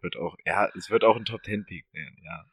Wird 0.00 0.16
auch, 0.16 0.36
ja, 0.44 0.70
es 0.76 0.90
wird 0.90 1.04
auch 1.04 1.16
ein 1.16 1.24
Top 1.24 1.42
Ten 1.42 1.64
Pick 1.64 1.86
werden, 1.92 2.16
ja. 2.22 2.44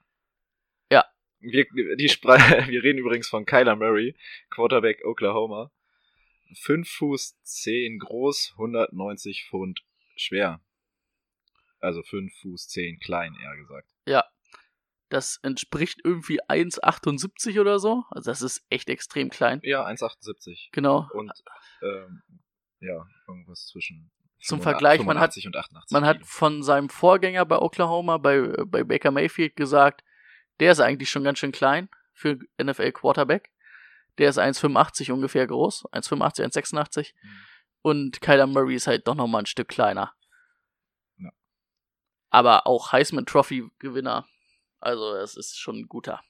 Ja. 0.89 1.05
Wir, 1.39 1.65
die 1.97 2.09
Spre 2.09 2.37
wir 2.67 2.83
reden 2.83 2.99
übrigens 2.99 3.27
von 3.27 3.45
Kyler 3.45 3.75
Murray, 3.75 4.15
Quarterback 4.49 5.03
Oklahoma. 5.03 5.71
5 6.55 6.89
Fuß 6.89 7.41
10 7.41 7.99
groß, 7.99 8.51
190 8.53 9.45
Pfund 9.45 9.83
schwer. 10.15 10.61
Also 11.79 12.01
5 12.03 12.33
Fuß 12.41 12.69
10 12.69 12.99
klein, 12.99 13.35
eher 13.41 13.55
gesagt. 13.57 13.89
Ja. 14.05 14.23
Das 15.13 15.37
entspricht 15.43 15.99
irgendwie 16.03 16.41
1,78 16.41 17.61
oder 17.61 17.77
so. 17.77 18.03
Also 18.09 18.31
das 18.31 18.41
ist 18.41 18.65
echt 18.71 18.89
extrem 18.89 19.29
klein. 19.29 19.59
Ja, 19.63 19.85
1,78. 19.85 20.69
Genau. 20.71 21.07
Und 21.13 21.31
ähm, 21.83 22.23
ja, 22.79 23.05
irgendwas 23.27 23.67
zwischen 23.67 24.11
Zum 24.41 24.59
85 24.59 24.63
Vergleich, 24.63 24.99
man 25.05 25.19
hat- 25.19 25.33
85 25.35 25.47
und 25.47 25.55
88. 25.55 25.91
Man 25.93 26.05
hat 26.05 26.25
von 26.25 26.63
seinem 26.63 26.89
Vorgänger 26.89 27.45
bei 27.45 27.59
Oklahoma, 27.59 28.17
bei, 28.17 28.41
bei 28.65 28.83
Baker 28.83 29.11
Mayfield, 29.11 29.55
gesagt, 29.55 30.03
der 30.59 30.71
ist 30.71 30.79
eigentlich 30.79 31.11
schon 31.11 31.23
ganz 31.23 31.37
schön 31.37 31.51
klein 31.51 31.89
für 32.13 32.39
NFL 32.59 32.91
Quarterback. 32.93 33.51
Der 34.17 34.29
ist 34.29 34.39
1,85 34.39 35.11
ungefähr 35.11 35.45
groß. 35.45 35.85
1,85, 35.91 36.43
1,86. 36.55 37.13
Mhm. 37.21 37.29
Und 37.83 38.21
Kyler 38.21 38.47
Murray 38.47 38.73
ist 38.75 38.87
halt 38.87 39.07
doch 39.07 39.13
nochmal 39.13 39.43
ein 39.43 39.45
Stück 39.45 39.67
kleiner. 39.67 40.15
Ja. 41.17 41.29
Aber 42.31 42.65
auch 42.65 42.91
Heisman 42.91 43.27
Trophy 43.27 43.69
Gewinner. 43.77 44.25
Also, 44.83 45.15
es 45.15 45.35
ist 45.35 45.57
schon 45.57 45.77
ein 45.77 45.87
guter. 45.87 46.21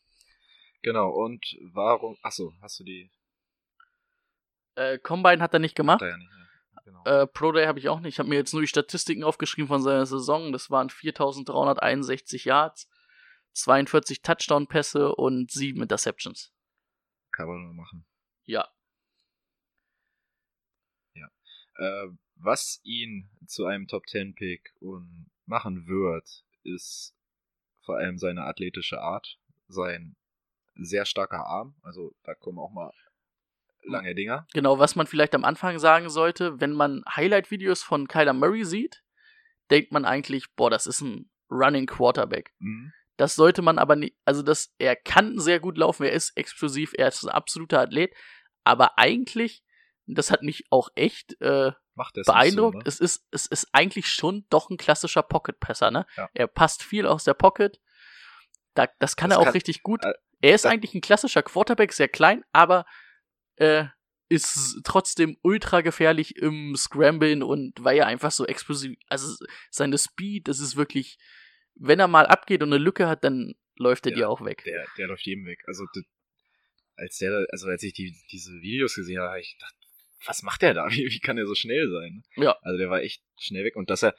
Genau, 0.82 1.10
und 1.10 1.46
warum. 1.74 2.18
Achso, 2.22 2.54
hast 2.62 2.80
du 2.80 2.84
die. 2.84 3.12
Äh, 4.76 5.00
Combine 5.00 5.42
hat 5.42 5.54
er 5.54 5.60
nicht 5.60 5.76
gemacht. 5.76 6.02
Da 6.02 6.10
ja 6.10 6.18
nicht, 6.18 6.30
ne? 6.30 6.50
Genau. 6.86 7.04
Äh, 7.06 7.28
Pro 7.28 7.52
Day 7.52 7.66
habe 7.66 7.80
ich 7.80 7.90
auch 7.90 8.00
nicht. 8.00 8.16
Ich 8.16 8.20
habe 8.20 8.30
mir 8.30 8.36
jetzt 8.36 8.54
nur 8.54 8.62
die 8.62 8.68
Statistiken 8.68 9.24
aufgeschrieben 9.24 9.68
von 9.68 9.82
seiner 9.82 10.06
Saison. 10.06 10.52
Das 10.52 10.70
waren 10.70 10.90
4361 10.90 12.46
Yards, 12.46 12.90
42 13.54 14.22
Touchdown-Pässe 14.22 15.16
und 15.16 15.52
7 15.52 15.82
Interceptions. 15.82 16.54
Kann 17.32 17.48
man 17.48 17.64
nur 17.64 17.74
machen. 17.74 18.06
Ja. 18.46 18.70
Äh, 21.78 22.08
was 22.36 22.82
ihn 22.84 23.30
zu 23.48 23.66
einem 23.66 23.88
Top 23.88 24.08
10 24.08 24.36
Pick 24.36 24.76
und 24.80 25.32
machen 25.46 25.88
wird, 25.88 26.46
ist 26.64 27.16
vor 27.84 27.98
allem 27.98 28.18
seine 28.18 28.44
athletische 28.44 29.02
Art, 29.02 29.38
sein 29.68 30.16
sehr 30.76 31.06
starker 31.06 31.46
Arm. 31.46 31.76
Also 31.84 32.14
da 32.24 32.34
kommen 32.34 32.60
auch 32.60 32.72
mal 32.72 32.92
lange 33.84 34.16
Dinger. 34.16 34.48
Genau, 34.54 34.80
was 34.80 34.96
man 34.96 35.08
vielleicht 35.08 35.36
am 35.36 35.44
Anfang 35.44 35.78
sagen 35.80 36.10
sollte, 36.10 36.60
wenn 36.60 36.74
man 36.74 37.04
Highlight-Videos 37.16 37.84
von 37.84 38.08
Kyler 38.08 38.34
Murray 38.34 38.64
sieht, 38.64 39.04
denkt 39.70 39.92
man 39.92 40.06
eigentlich, 40.06 40.54
boah, 40.56 40.70
das 40.70 40.88
ist 40.88 41.02
ein 41.02 41.30
Running 41.50 41.86
Quarterback. 41.86 42.54
Mhm. 42.60 42.94
Das 43.18 43.36
sollte 43.36 43.62
man 43.62 43.78
aber 43.78 43.96
nicht, 43.96 44.18
also 44.26 44.42
das, 44.42 44.74
er 44.80 44.96
kann 44.96 45.40
sehr 45.40 45.60
gut 45.60 45.78
laufen, 45.78 46.04
er 46.04 46.14
ist 46.14 46.36
explosiv, 46.36 46.94
er 46.98 47.10
ist 47.10 47.24
ein 47.24 47.30
absoluter 47.30 47.80
Athlet, 47.80 48.16
aber 48.64 48.98
eigentlich, 48.98 49.64
das 50.08 50.32
hat 50.32 50.42
mich 50.42 50.66
auch 50.72 50.90
echt 50.96 51.40
äh, 51.42 51.74
Macht 51.96 52.18
es 52.18 52.26
beeindruckt. 52.26 52.74
So, 52.76 52.80
ne? 52.80 52.84
es, 52.88 53.00
ist, 53.00 53.26
es 53.32 53.46
ist 53.46 53.68
eigentlich 53.72 54.08
schon 54.08 54.46
doch 54.50 54.70
ein 54.70 54.78
klassischer 54.78 55.22
Pocket-Passer, 55.24 55.92
ne? 55.92 56.06
Ja. 56.18 56.30
Er 56.34 56.48
passt 56.48 56.82
viel 56.84 57.06
aus 57.06 57.24
der 57.24 57.34
Pocket. 57.36 57.80
Da, 58.74 58.88
das 59.00 59.16
kann 59.16 59.30
Das 59.30 59.38
er 59.38 59.42
auch 59.42 59.46
kann- 59.46 59.54
richtig 59.54 59.84
gut. 59.84 60.04
äh, 60.04 60.14
er 60.42 60.56
ist 60.56 60.66
eigentlich 60.66 60.94
ein 60.96 61.02
klassischer 61.02 61.44
Quarterback, 61.44 61.94
sehr 61.94 62.10
klein, 62.10 62.44
aber 62.52 62.86
äh, 63.58 63.86
ist 64.30 64.80
trotzdem 64.84 65.38
ultra 65.44 65.82
gefährlich 65.82 66.38
im 66.38 66.76
Scramblen 66.76 67.44
und 67.44 67.84
weil 67.84 67.98
er 68.00 68.08
einfach 68.08 68.32
so 68.32 68.48
explosiv, 68.48 68.98
also 69.08 69.32
seine 69.70 69.98
Speed, 70.00 70.48
das 70.48 70.60
ist 70.60 70.76
wirklich, 70.76 71.20
wenn 71.76 72.00
er 72.00 72.08
mal 72.08 72.26
abgeht 72.26 72.64
und 72.64 72.74
eine 72.74 72.84
Lücke 72.84 73.08
hat, 73.08 73.24
dann 73.24 73.54
läuft 73.78 74.08
er 74.08 74.12
Ja, 74.14 74.16
dir 74.18 74.30
auch 74.30 74.44
weg. 74.44 74.64
Der, 74.66 74.86
der 74.98 75.08
läuft 75.08 75.26
jedem 75.28 75.46
weg. 75.46 75.60
Also, 75.68 75.86
als 76.96 77.18
der, 77.18 77.46
also 77.52 77.68
als 77.68 77.84
ich 77.84 77.94
die, 77.94 78.16
diese 78.32 78.52
Videos 78.54 78.96
gesehen 78.96 79.20
habe, 79.20 79.32
hab 79.34 79.38
ich 79.38 79.54
gedacht, 79.54 79.76
was 80.26 80.44
macht 80.44 80.62
der 80.62 80.74
da? 80.74 80.88
Wie, 80.90 81.08
wie 81.12 81.20
kann 81.20 81.36
der 81.36 81.48
so 81.48 81.56
schnell 81.56 81.90
sein? 81.92 82.24
Ja. 82.36 82.58
Also 82.62 82.78
der 82.78 82.90
war 82.90 83.02
echt 83.02 83.24
schnell 83.40 83.64
weg. 83.66 83.76
Und 83.76 83.90
dass 83.90 84.04
er, 84.04 84.16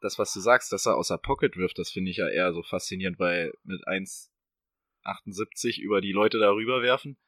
das, 0.00 0.18
was 0.18 0.32
du 0.32 0.40
sagst, 0.40 0.72
dass 0.72 0.86
er 0.86 0.96
aus 0.96 1.08
der 1.08 1.18
Pocket 1.18 1.56
wirft, 1.56 1.78
das 1.78 1.90
finde 1.90 2.10
ich 2.10 2.16
ja 2.18 2.28
eher 2.28 2.52
so 2.52 2.62
faszinierend, 2.62 3.18
weil 3.18 3.52
mit 3.62 3.86
1,78 3.86 5.80
über 5.80 6.00
die 6.00 6.12
Leute 6.12 6.38
darüber 6.38 6.82
werfen 6.82 7.18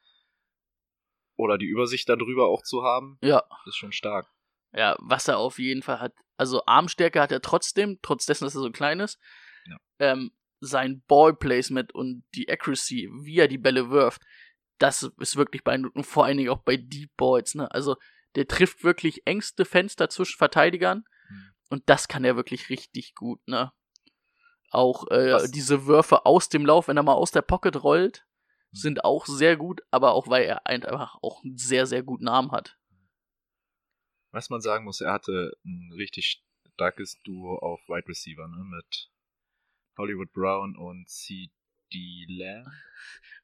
oder 1.37 1.57
die 1.57 1.65
Übersicht 1.67 2.07
darüber 2.09 2.47
auch 2.47 2.63
zu 2.63 2.83
haben, 2.83 3.17
Ja. 3.21 3.43
ist 3.65 3.75
schon 3.77 3.91
stark. 3.91 4.27
Ja, 4.73 4.95
was 4.99 5.27
er 5.27 5.37
auf 5.37 5.57
jeden 5.59 5.81
Fall 5.83 5.99
hat. 5.99 6.13
Also 6.37 6.63
Armstärke 6.65 7.21
hat 7.21 7.31
er 7.31 7.41
trotzdem, 7.41 7.99
trotz 8.01 8.25
dessen, 8.25 8.43
dass 8.43 8.55
er 8.55 8.61
so 8.61 8.71
klein 8.71 8.99
ist. 8.99 9.19
Ja. 9.67 9.77
Ähm, 9.99 10.31
sein 10.59 11.01
Ballplacement 11.07 11.93
und 11.93 12.23
die 12.33 12.49
Accuracy, 12.49 13.09
wie 13.23 13.37
er 13.39 13.47
die 13.47 13.57
Bälle 13.57 13.89
wirft, 13.89 14.21
das 14.77 15.03
ist 15.19 15.35
wirklich 15.35 15.63
beeindruckend. 15.63 16.05
Vor 16.05 16.25
allen 16.25 16.37
Dingen 16.37 16.49
auch 16.49 16.61
bei 16.63 16.77
Deep 16.77 17.15
Balls. 17.17 17.55
Ne? 17.55 17.69
Also 17.71 17.95
der 18.35 18.47
trifft 18.47 18.83
wirklich 18.83 19.25
engste 19.25 19.65
Fenster 19.65 20.09
zwischen 20.09 20.37
Verteidigern. 20.37 21.05
Mhm. 21.29 21.51
Und 21.69 21.83
das 21.89 22.07
kann 22.07 22.23
er 22.25 22.35
wirklich 22.35 22.69
richtig 22.69 23.15
gut. 23.15 23.45
Ne? 23.47 23.71
Auch 24.69 25.07
äh, 25.09 25.47
diese 25.49 25.85
Würfe 25.85 26.25
aus 26.25 26.49
dem 26.49 26.65
Lauf, 26.65 26.87
wenn 26.87 26.97
er 26.97 27.03
mal 27.03 27.13
aus 27.13 27.31
der 27.31 27.41
Pocket 27.41 27.83
rollt, 27.83 28.25
Mhm. 28.71 28.77
sind 28.77 29.05
auch 29.05 29.25
sehr 29.25 29.55
gut. 29.57 29.81
Aber 29.91 30.13
auch 30.13 30.27
weil 30.27 30.43
er 30.43 30.67
einfach 30.67 31.15
auch 31.21 31.43
einen 31.43 31.57
sehr, 31.57 31.85
sehr 31.85 32.03
guten 32.03 32.27
Arm 32.27 32.51
hat. 32.51 32.77
Was 34.31 34.49
man 34.49 34.59
sagen 34.59 34.83
muss, 34.83 34.99
er 34.99 35.13
hatte 35.13 35.53
ein 35.63 35.93
richtig 35.95 36.43
starkes 36.73 37.21
Duo 37.23 37.57
auf 37.59 37.79
Wide 37.87 38.07
Receiver, 38.09 38.47
ne, 38.49 38.63
mit 38.65 39.09
Hollywood 39.97 40.33
Brown 40.33 40.75
und 40.75 41.07
C.D. 41.07 41.53
Lamb. 42.27 42.67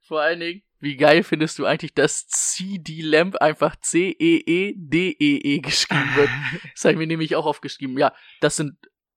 Vor 0.02 0.22
allen 0.22 0.40
Dingen, 0.40 0.64
wie 0.80 0.98
geil 0.98 1.24
findest 1.24 1.60
du 1.60 1.66
eigentlich, 1.66 1.94
dass 1.94 2.28
CD 2.28 3.02
Lamp 3.02 3.38
einfach 3.38 3.76
C-E-E-D-E-E 3.76 5.60
geschrieben 5.60 6.16
wird? 6.16 6.30
Das 6.74 6.86
habe 6.86 6.94
ich 6.94 7.00
mir 7.00 7.08
nämlich 7.08 7.36
auch 7.36 7.46
aufgeschrieben. 7.46 7.98
Ja, 7.98 8.14
das 8.40 8.56
sind 8.56 8.76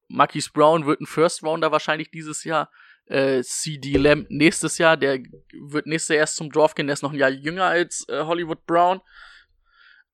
Marquise 0.09 0.51
Brown 0.53 0.87
wird 0.87 1.01
ein 1.01 1.07
First 1.07 1.43
Rounder 1.43 1.73
wahrscheinlich 1.73 2.11
dieses 2.11 2.45
Jahr. 2.45 2.71
Äh, 3.07 3.43
CD 3.43 3.97
Lamp 3.99 4.27
nächstes 4.31 4.79
Jahr, 4.79 4.97
der 4.97 5.19
wird 5.53 5.87
nächstes 5.87 6.15
Jahr 6.15 6.21
erst 6.21 6.37
zum 6.37 6.51
Draft 6.51 6.77
gehen, 6.77 6.87
der 6.87 6.95
ist 6.95 7.03
noch 7.03 7.13
ein 7.13 7.19
Jahr 7.19 7.31
jünger 7.31 7.65
als 7.65 8.07
äh, 8.09 8.23
Hollywood 8.23 8.65
Brown. 8.67 9.01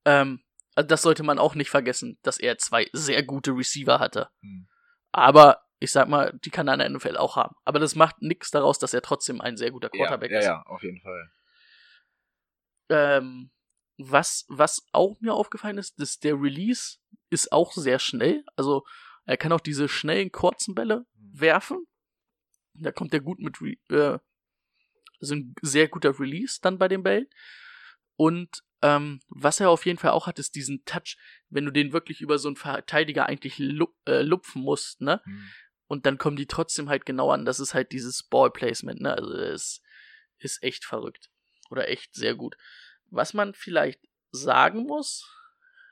Ähm, 0.05 0.41
also 0.75 0.89
das 0.89 1.03
sollte 1.03 1.23
man 1.23 1.39
auch 1.39 1.55
nicht 1.55 1.71
vergessen, 1.71 2.19
dass 2.23 2.39
er 2.39 2.59
zwei 2.59 2.89
sehr 2.93 3.23
gute 3.23 3.53
Receiver 3.53 3.99
hatte. 3.99 4.29
Hm. 4.41 4.69
Aber 5.13 5.63
ich 5.81 5.91
sag 5.93 6.09
mal, 6.09 6.39
die 6.45 6.51
kann 6.51 6.69
er 6.69 6.75
in 6.75 6.81
der 6.81 6.91
NFL 6.91 7.17
auch 7.17 7.37
haben. 7.37 7.57
Aber 7.65 7.79
das 7.79 7.95
macht 7.95 8.21
nichts 8.21 8.51
daraus, 8.51 8.79
dass 8.79 8.95
er 8.95 9.01
trotzdem 9.03 9.41
ein 9.41 9.57
sehr 9.57 9.71
guter 9.71 9.89
Quarterback 9.89 10.31
ja, 10.31 10.39
ist. 10.39 10.45
Ja, 10.45 10.53
ja, 10.53 10.63
auf 10.67 10.83
jeden 10.83 11.01
Fall. 11.01 11.33
Ähm, 12.91 13.51
was, 13.97 14.45
was 14.49 14.87
auch 14.93 15.19
mir 15.21 15.33
aufgefallen 15.33 15.79
ist, 15.79 15.99
dass 15.99 16.19
der 16.19 16.35
Release 16.35 16.99
ist 17.31 17.51
auch 17.51 17.73
sehr 17.73 17.99
schnell. 17.99 18.45
Also 18.57 18.85
er 19.25 19.39
kann 19.39 19.53
auch 19.53 19.61
diese 19.61 19.89
schnellen, 19.89 20.31
kurzen 20.31 20.75
Bälle 20.75 21.07
werfen. 21.15 21.87
Da 22.75 22.93
kommt 22.93 23.15
er 23.15 23.21
gut 23.21 23.39
mit, 23.39 23.57
äh, 23.91 24.19
also 25.21 25.35
ein 25.35 25.55
sehr 25.63 25.89
guter 25.89 26.19
Release 26.19 26.59
dann 26.61 26.79
bei 26.79 26.89
den 26.89 27.03
Bällen. 27.03 27.27
Und 28.17 28.63
ähm, 28.83 29.21
was 29.29 29.61
er 29.61 29.71
auf 29.71 29.87
jeden 29.87 29.99
Fall 29.99 30.11
auch 30.11 30.27
hat, 30.27 30.39
ist 30.39 30.55
diesen 30.55 30.85
Touch, 30.85 31.17
wenn 31.49 31.65
du 31.65 31.71
den 31.71 31.93
wirklich 31.93 32.21
über 32.21 32.39
so 32.39 32.49
einen 32.49 32.57
Verteidiger 32.57 33.27
eigentlich 33.27 33.59
lu 33.59 33.87
äh, 34.07 34.23
lupfen 34.23 34.63
musst, 34.63 35.01
ne? 35.01 35.21
Hm. 35.25 35.51
Und 35.91 36.07
dann 36.07 36.19
kommen 36.19 36.37
die 36.37 36.47
trotzdem 36.47 36.89
halt 36.89 37.05
genau 37.05 37.33
an. 37.33 37.45
Das 37.45 37.59
ist 37.59 37.75
halt 37.75 37.91
dieses 37.91 38.23
Ballplacement, 38.23 39.01
ne? 39.01 39.13
Also 39.13 39.35
es 39.35 39.83
ist 40.39 40.63
echt 40.63 40.85
verrückt. 40.85 41.31
Oder 41.69 41.89
echt 41.89 42.15
sehr 42.15 42.37
gut. 42.37 42.57
Was 43.07 43.35
man 43.35 43.55
vielleicht 43.55 44.01
sagen 44.31 44.85
muss, 44.85 45.29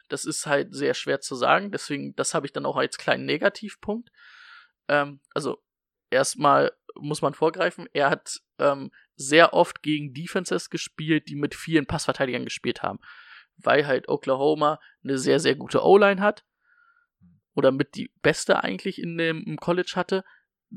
das 0.09 0.25
ist 0.25 0.47
halt 0.47 0.73
sehr 0.73 0.95
schwer 0.95 1.21
zu 1.21 1.35
sagen, 1.35 1.73
deswegen, 1.73 2.15
das 2.15 2.33
habe 2.33 2.47
ich 2.47 2.53
dann 2.53 2.65
auch 2.65 2.77
als 2.77 2.97
kleinen 2.97 3.25
Negativpunkt. 3.25 4.11
Ähm, 4.87 5.19
also, 5.35 5.61
erstmal 6.11 6.71
muss 6.95 7.21
man 7.21 7.35
vorgreifen, 7.35 7.89
er 7.93 8.11
hat 8.11 8.41
ähm, 8.61 8.93
sehr 9.17 9.53
oft 9.53 9.83
gegen 9.83 10.15
Defenses 10.15 10.71
gespielt, 10.71 11.29
die 11.29 11.35
mit 11.35 11.57
vielen 11.57 11.87
Passverteidigern 11.87 12.45
gespielt 12.45 12.85
haben. 12.85 13.01
Weil 13.57 13.85
halt 13.89 14.09
Oklahoma 14.09 14.79
eine 15.03 15.19
sehr, 15.19 15.41
sehr 15.41 15.57
gute 15.57 15.83
O-Line 15.83 16.23
hat. 16.23 16.45
Oder 17.59 17.73
mit 17.73 17.97
die 17.97 18.13
beste 18.23 18.63
eigentlich 18.63 19.03
in 19.03 19.19
dem 19.19 19.43
im 19.43 19.57
College 19.57 19.95
hatte. 19.97 20.25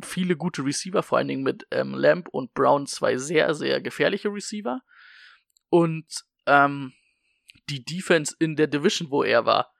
Viele 0.04 0.36
gute 0.36 0.66
Receiver, 0.66 1.04
vor 1.04 1.20
allen 1.20 1.28
Dingen 1.28 1.44
mit 1.44 1.68
ähm, 1.70 1.94
Lamb 1.94 2.28
und 2.30 2.56
Brown, 2.56 2.88
zwei 2.88 3.18
sehr, 3.18 3.54
sehr 3.54 3.82
gefährliche 3.82 4.30
Receiver. 4.30 4.82
Und 5.70 6.26
ähm, 6.48 6.94
die 7.70 7.86
Defense 7.86 8.36
in 8.40 8.56
der 8.56 8.66
Division, 8.66 9.12
wo 9.12 9.22
er 9.22 9.46
war, 9.46 9.72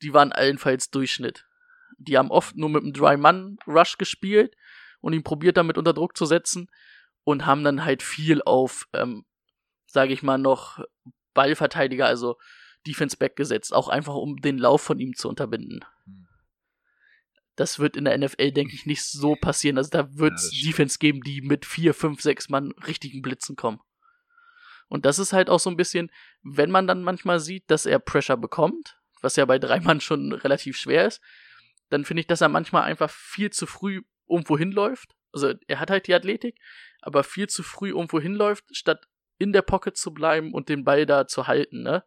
die 0.00 0.14
waren 0.14 0.32
allenfalls 0.32 0.90
Durchschnitt. 0.90 1.44
Die 1.98 2.16
haben 2.16 2.30
oft 2.30 2.56
nur 2.56 2.70
mit 2.70 2.84
einem 2.84 2.94
Dry-Man-Rush 2.94 3.98
gespielt 3.98 4.56
und 5.02 5.12
ihn 5.12 5.22
probiert 5.22 5.58
damit 5.58 5.76
unter 5.76 5.92
Druck 5.92 6.16
zu 6.16 6.24
setzen 6.24 6.70
und 7.22 7.44
haben 7.44 7.64
dann 7.64 7.84
halt 7.84 8.02
viel 8.02 8.40
auf, 8.40 8.88
ähm, 8.94 9.26
sage 9.84 10.14
ich 10.14 10.22
mal, 10.22 10.38
noch 10.38 10.82
Ballverteidiger, 11.34 12.06
also 12.06 12.38
Defense 12.86 13.18
Back 13.18 13.36
gesetzt, 13.36 13.74
auch 13.74 13.88
einfach 13.88 14.14
um 14.14 14.38
den 14.38 14.56
Lauf 14.56 14.80
von 14.80 14.98
ihm 14.98 15.14
zu 15.14 15.28
unterbinden. 15.28 15.84
Das 17.60 17.78
wird 17.78 17.94
in 17.94 18.06
der 18.06 18.16
NFL, 18.16 18.52
denke 18.52 18.74
ich, 18.74 18.86
nicht 18.86 19.04
so 19.04 19.36
passieren. 19.36 19.76
Also 19.76 19.90
da 19.90 20.16
wird 20.16 20.32
es 20.32 20.46
stimmt. 20.46 20.66
Defense 20.66 20.98
geben, 20.98 21.20
die 21.20 21.42
mit 21.42 21.66
vier, 21.66 21.92
fünf, 21.92 22.22
sechs 22.22 22.48
Mann 22.48 22.72
richtigen 22.86 23.20
Blitzen 23.20 23.54
kommen. 23.54 23.80
Und 24.88 25.04
das 25.04 25.18
ist 25.18 25.34
halt 25.34 25.50
auch 25.50 25.60
so 25.60 25.68
ein 25.68 25.76
bisschen, 25.76 26.10
wenn 26.42 26.70
man 26.70 26.86
dann 26.86 27.02
manchmal 27.02 27.38
sieht, 27.38 27.70
dass 27.70 27.84
er 27.84 27.98
Pressure 27.98 28.38
bekommt, 28.38 28.96
was 29.20 29.36
ja 29.36 29.44
bei 29.44 29.58
drei 29.58 29.78
Mann 29.80 30.00
schon 30.00 30.32
relativ 30.32 30.78
schwer 30.78 31.06
ist, 31.06 31.20
dann 31.90 32.06
finde 32.06 32.22
ich, 32.22 32.26
dass 32.26 32.40
er 32.40 32.48
manchmal 32.48 32.84
einfach 32.84 33.10
viel 33.10 33.50
zu 33.50 33.66
früh 33.66 34.00
irgendwo 34.26 34.56
hinläuft. 34.56 35.14
Also 35.30 35.52
er 35.66 35.80
hat 35.80 35.90
halt 35.90 36.06
die 36.06 36.14
Athletik, 36.14 36.56
aber 37.02 37.24
viel 37.24 37.46
zu 37.46 37.62
früh 37.62 37.90
irgendwo 37.90 38.20
hinläuft, 38.20 38.64
statt 38.74 39.06
in 39.36 39.52
der 39.52 39.60
Pocket 39.60 39.98
zu 39.98 40.14
bleiben 40.14 40.54
und 40.54 40.70
den 40.70 40.84
Ball 40.84 41.04
da 41.04 41.26
zu 41.26 41.46
halten, 41.46 41.82
ne? 41.82 42.04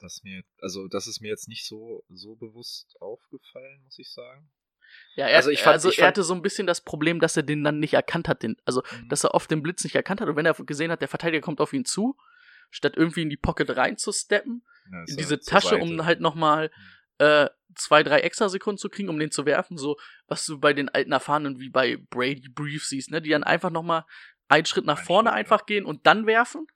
Das 0.00 0.22
mir, 0.22 0.42
also 0.60 0.88
das 0.88 1.06
ist 1.06 1.20
mir 1.20 1.28
jetzt 1.28 1.48
nicht 1.48 1.66
so, 1.66 2.04
so 2.08 2.34
bewusst 2.36 2.96
aufgefallen, 3.00 3.82
muss 3.84 3.98
ich 3.98 4.10
sagen. 4.10 4.50
Ja, 5.14 5.26
er, 5.28 5.36
Also 5.36 5.50
ich 5.50 5.62
fand- 5.62 5.74
also 5.74 5.90
er 5.92 6.06
hatte 6.08 6.22
so 6.22 6.34
ein 6.34 6.42
bisschen 6.42 6.66
das 6.66 6.80
Problem, 6.80 7.20
dass 7.20 7.36
er 7.36 7.42
den 7.42 7.62
dann 7.62 7.78
nicht 7.78 7.94
erkannt 7.94 8.26
hat, 8.28 8.42
den, 8.42 8.56
also 8.64 8.82
Mhm. 8.92 9.08
dass 9.08 9.24
er 9.24 9.34
oft 9.34 9.50
den 9.50 9.62
Blitz 9.62 9.84
nicht 9.84 9.94
erkannt 9.94 10.20
hat 10.20 10.28
und 10.28 10.36
wenn 10.36 10.46
er 10.46 10.54
gesehen 10.54 10.90
hat, 10.90 11.00
der 11.00 11.08
Verteidiger 11.08 11.42
kommt 11.42 11.60
auf 11.60 11.72
ihn 11.72 11.84
zu, 11.84 12.16
statt 12.70 12.94
irgendwie 12.96 13.22
in 13.22 13.30
die 13.30 13.36
Pocket 13.36 13.76
reinzusteppen, 13.76 14.62
Ja, 14.90 15.04
in 15.06 15.16
diese 15.16 15.38
Tasche, 15.38 15.68
Seite. 15.70 15.82
um 15.82 16.04
halt 16.04 16.20
nochmal 16.20 16.70
äh, 17.18 17.48
zwei, 17.76 18.02
drei 18.02 18.20
extra 18.20 18.48
Sekunden 18.48 18.78
zu 18.78 18.88
kriegen, 18.88 19.10
um 19.10 19.18
den 19.18 19.30
zu 19.30 19.44
werfen, 19.44 19.76
so 19.76 19.98
was 20.26 20.46
du 20.46 20.58
bei 20.58 20.72
den 20.72 20.88
alten 20.88 21.12
Erfahrenen 21.12 21.60
wie 21.60 21.68
bei 21.68 21.98
Brady 22.08 22.48
Brief 22.48 22.86
siehst, 22.86 23.10
ne, 23.10 23.20
die 23.20 23.30
dann 23.30 23.44
einfach 23.44 23.70
nochmal 23.70 24.06
einen 24.48 24.64
Schritt 24.64 24.86
nach 24.86 24.98
vorne 24.98 25.30
einfach 25.32 25.66
gehen 25.66 25.84
und 25.84 26.06
dann 26.06 26.26
werfen. 26.26 26.66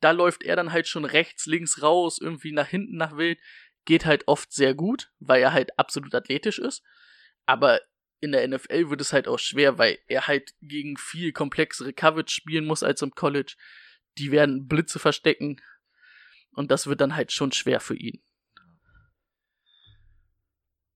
Da 0.00 0.12
läuft 0.12 0.42
er 0.42 0.56
dann 0.56 0.72
halt 0.72 0.86
schon 0.86 1.04
rechts, 1.04 1.46
links 1.46 1.82
raus, 1.82 2.18
irgendwie 2.20 2.52
nach 2.52 2.68
hinten 2.68 2.96
nach 2.96 3.16
wild. 3.16 3.40
Geht 3.84 4.04
halt 4.04 4.28
oft 4.28 4.52
sehr 4.52 4.74
gut, 4.74 5.10
weil 5.18 5.42
er 5.42 5.52
halt 5.52 5.78
absolut 5.78 6.14
athletisch 6.14 6.58
ist. 6.58 6.82
Aber 7.46 7.80
in 8.20 8.32
der 8.32 8.46
NFL 8.46 8.90
wird 8.90 9.00
es 9.00 9.12
halt 9.12 9.28
auch 9.28 9.38
schwer, 9.38 9.78
weil 9.78 9.98
er 10.06 10.26
halt 10.26 10.54
gegen 10.60 10.96
viel 10.96 11.32
komplexere 11.32 11.92
Coverage 11.92 12.34
spielen 12.34 12.66
muss 12.66 12.82
als 12.82 13.02
im 13.02 13.14
College. 13.14 13.56
Die 14.18 14.32
werden 14.32 14.68
Blitze 14.68 14.98
verstecken. 14.98 15.60
Und 16.52 16.70
das 16.70 16.86
wird 16.86 17.00
dann 17.00 17.14
halt 17.14 17.32
schon 17.32 17.52
schwer 17.52 17.80
für 17.80 17.96
ihn. 17.96 18.20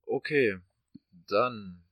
Okay, 0.04 0.58
dann. 1.28 1.82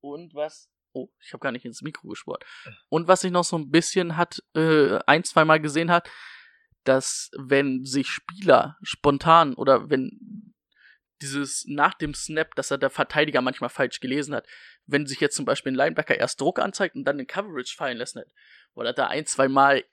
Und 0.00 0.34
was? 0.34 0.70
Oh, 0.92 1.08
ich 1.20 1.32
habe 1.32 1.42
gar 1.42 1.52
nicht 1.52 1.64
ins 1.64 1.82
Mikro 1.82 2.08
gespurt. 2.08 2.44
Und 2.88 3.08
was 3.08 3.24
ich 3.24 3.30
noch 3.30 3.44
so 3.44 3.56
ein 3.56 3.70
bisschen 3.70 4.16
hat, 4.16 4.42
äh, 4.54 4.98
ein, 5.06 5.24
zweimal 5.24 5.60
gesehen 5.60 5.90
hat, 5.90 6.10
dass 6.84 7.30
wenn 7.38 7.84
sich 7.84 8.08
Spieler 8.08 8.76
spontan 8.82 9.54
oder 9.54 9.88
wenn 9.88 10.54
dieses 11.22 11.64
nach 11.66 11.94
dem 11.94 12.14
Snap, 12.14 12.54
dass 12.56 12.70
er 12.70 12.78
der 12.78 12.90
Verteidiger 12.90 13.40
manchmal 13.40 13.70
falsch 13.70 14.00
gelesen 14.00 14.34
hat, 14.34 14.46
wenn 14.86 15.06
sich 15.06 15.20
jetzt 15.20 15.36
zum 15.36 15.44
Beispiel 15.44 15.72
ein 15.72 15.76
Linebacker 15.76 16.18
erst 16.18 16.40
Druck 16.40 16.58
anzeigt 16.58 16.96
und 16.96 17.04
dann 17.04 17.18
den 17.18 17.28
Coverage 17.28 17.76
fallen 17.76 17.96
lässt, 17.96 18.16
nicht, 18.16 18.28
hat 18.76 18.98
er 18.98 19.08
ein, 19.08 19.24
zweimal 19.26 19.84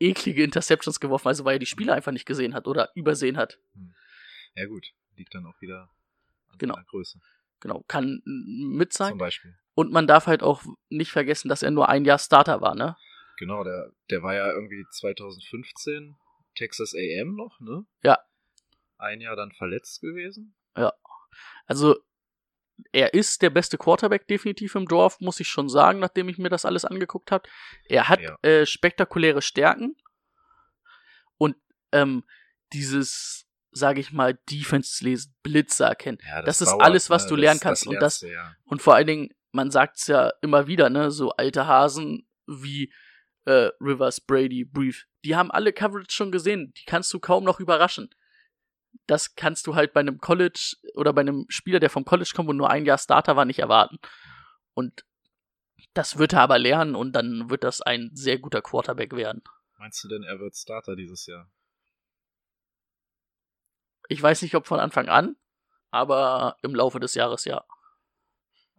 eklige 0.00 0.42
Interceptions 0.42 0.98
geworfen, 0.98 1.28
also 1.28 1.44
weil 1.44 1.56
er 1.56 1.60
die 1.60 1.66
Spieler 1.66 1.94
einfach 1.94 2.12
nicht 2.12 2.26
gesehen 2.26 2.54
hat 2.54 2.66
oder 2.66 2.90
übersehen 2.94 3.36
hat. 3.36 3.60
Ja 4.56 4.66
gut, 4.66 4.92
liegt 5.14 5.34
dann 5.34 5.46
auch 5.46 5.60
wieder 5.60 5.88
an 6.48 6.58
Genau. 6.58 6.76
Größe. 6.88 7.20
Genau, 7.60 7.84
kann 7.88 8.22
mm, 8.24 8.76
mit 8.76 8.92
sein. 8.92 9.10
Zum 9.10 9.18
Beispiel. 9.18 9.56
Und 9.74 9.90
man 9.92 10.06
darf 10.06 10.26
halt 10.26 10.42
auch 10.42 10.62
nicht 10.88 11.10
vergessen, 11.10 11.48
dass 11.48 11.62
er 11.62 11.70
nur 11.70 11.88
ein 11.88 12.04
Jahr 12.04 12.18
Starter 12.18 12.60
war, 12.60 12.74
ne? 12.74 12.96
Genau, 13.38 13.64
der, 13.64 13.90
der 14.10 14.22
war 14.22 14.34
ja 14.34 14.50
irgendwie 14.52 14.84
2015 14.92 16.16
Texas 16.54 16.94
AM 16.94 17.34
noch, 17.34 17.58
ne? 17.60 17.84
Ja. 18.02 18.18
Ein 18.98 19.20
Jahr 19.20 19.34
dann 19.36 19.50
verletzt 19.52 20.00
gewesen. 20.00 20.54
Also, 21.66 21.96
er 22.92 23.14
ist 23.14 23.42
der 23.42 23.50
beste 23.50 23.76
Quarterback 23.78 24.28
definitiv 24.28 24.74
im 24.76 24.86
Draft, 24.86 25.20
muss 25.20 25.40
ich 25.40 25.48
schon 25.48 25.68
sagen, 25.68 25.98
nachdem 25.98 26.28
ich 26.28 26.38
mir 26.38 26.48
das 26.50 26.64
alles 26.64 26.84
angeguckt 26.84 27.32
habe. 27.32 27.48
Er 27.88 28.08
hat 28.08 28.20
Ja. 28.20 28.36
äh, 28.42 28.66
spektakuläre 28.66 29.42
Stärken 29.42 29.96
und 31.38 31.56
ähm, 31.92 32.24
dieses, 32.72 33.46
sage 33.72 34.00
ich 34.00 34.12
mal, 34.12 34.34
Defense 34.50 35.04
lesen, 35.04 35.34
Blitze 35.42 35.84
erkennen. 35.84 36.18
Ja, 36.24 36.42
Das 36.42 36.60
ist 36.60 36.70
dauert, 36.70 36.82
alles, 36.82 37.10
was 37.10 37.24
ne? 37.24 37.28
du 37.30 37.36
Das- 37.36 37.40
lernen 37.42 37.60
kannst. 37.60 37.82
Das 37.82 37.86
Und 37.88 38.00
das- 38.00 38.20
du, 38.20 38.32
ja. 38.32 38.54
Und 38.64 38.82
vor 38.82 38.94
allen 38.94 39.06
Dingen, 39.06 39.28
man 39.54 39.70
sagt's 39.70 40.08
ja 40.08 40.32
immer 40.42 40.66
wieder, 40.66 40.90
ne, 40.90 41.10
so 41.10 41.30
alte 41.30 41.66
Hasen 41.66 42.26
wie 42.46 42.92
äh, 43.44 43.70
Rivers, 43.80 44.20
Brady, 44.20 44.64
Brief, 44.64 45.06
die 45.24 45.36
haben 45.36 45.50
alle 45.50 45.72
Coverage 45.72 46.10
schon 46.10 46.32
gesehen. 46.32 46.72
Die 46.76 46.84
kannst 46.86 47.12
du 47.14 47.20
kaum 47.20 47.44
noch 47.44 47.60
überraschen. 47.60 48.10
Das 49.06 49.36
kannst 49.36 49.66
du 49.66 49.74
halt 49.74 49.92
bei 49.92 50.00
einem 50.00 50.18
College 50.18 50.76
oder 50.94 51.12
bei 51.12 51.20
einem 51.20 51.46
Spieler, 51.48 51.78
der 51.78 51.90
vom 51.90 52.04
College 52.04 52.32
kommt 52.34 52.48
und 52.48 52.56
nur 52.56 52.70
ein 52.70 52.84
Jahr 52.84 52.98
Starter 52.98 53.36
war, 53.36 53.44
nicht 53.44 53.60
erwarten. 53.60 53.98
Und 54.74 55.04
das 55.94 56.18
wird 56.18 56.32
er 56.32 56.40
aber 56.40 56.58
lernen 56.58 56.96
und 56.96 57.12
dann 57.12 57.48
wird 57.48 57.62
das 57.64 57.80
ein 57.80 58.10
sehr 58.12 58.38
guter 58.38 58.60
Quarterback 58.60 59.14
werden. 59.14 59.42
Meinst 59.78 60.02
du 60.02 60.08
denn, 60.08 60.24
er 60.24 60.40
wird 60.40 60.56
Starter 60.56 60.96
dieses 60.96 61.26
Jahr? 61.26 61.48
Ich 64.08 64.20
weiß 64.20 64.42
nicht, 64.42 64.54
ob 64.54 64.66
von 64.66 64.80
Anfang 64.80 65.08
an, 65.08 65.36
aber 65.90 66.56
im 66.62 66.74
Laufe 66.74 66.98
des 66.98 67.14
Jahres 67.14 67.44
ja. 67.44 67.64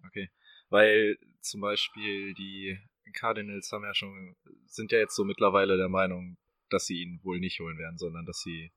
Okay. 0.05 0.29
Weil 0.69 1.17
zum 1.41 1.61
Beispiel 1.61 2.33
die 2.33 2.77
Cardinals 3.13 3.71
haben 3.71 3.83
ja 3.83 3.93
schon, 3.93 4.35
sind 4.65 4.91
ja 4.91 4.99
jetzt 4.99 5.15
so 5.15 5.23
mittlerweile 5.23 5.77
der 5.77 5.89
Meinung, 5.89 6.37
dass 6.69 6.85
sie 6.85 7.01
ihn 7.01 7.19
wohl 7.23 7.39
nicht 7.39 7.59
holen 7.59 7.77
werden, 7.77 7.97
sondern 7.97 8.25
dass 8.25 8.39
sie 8.41 8.71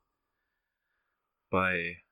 bei 1.50 2.02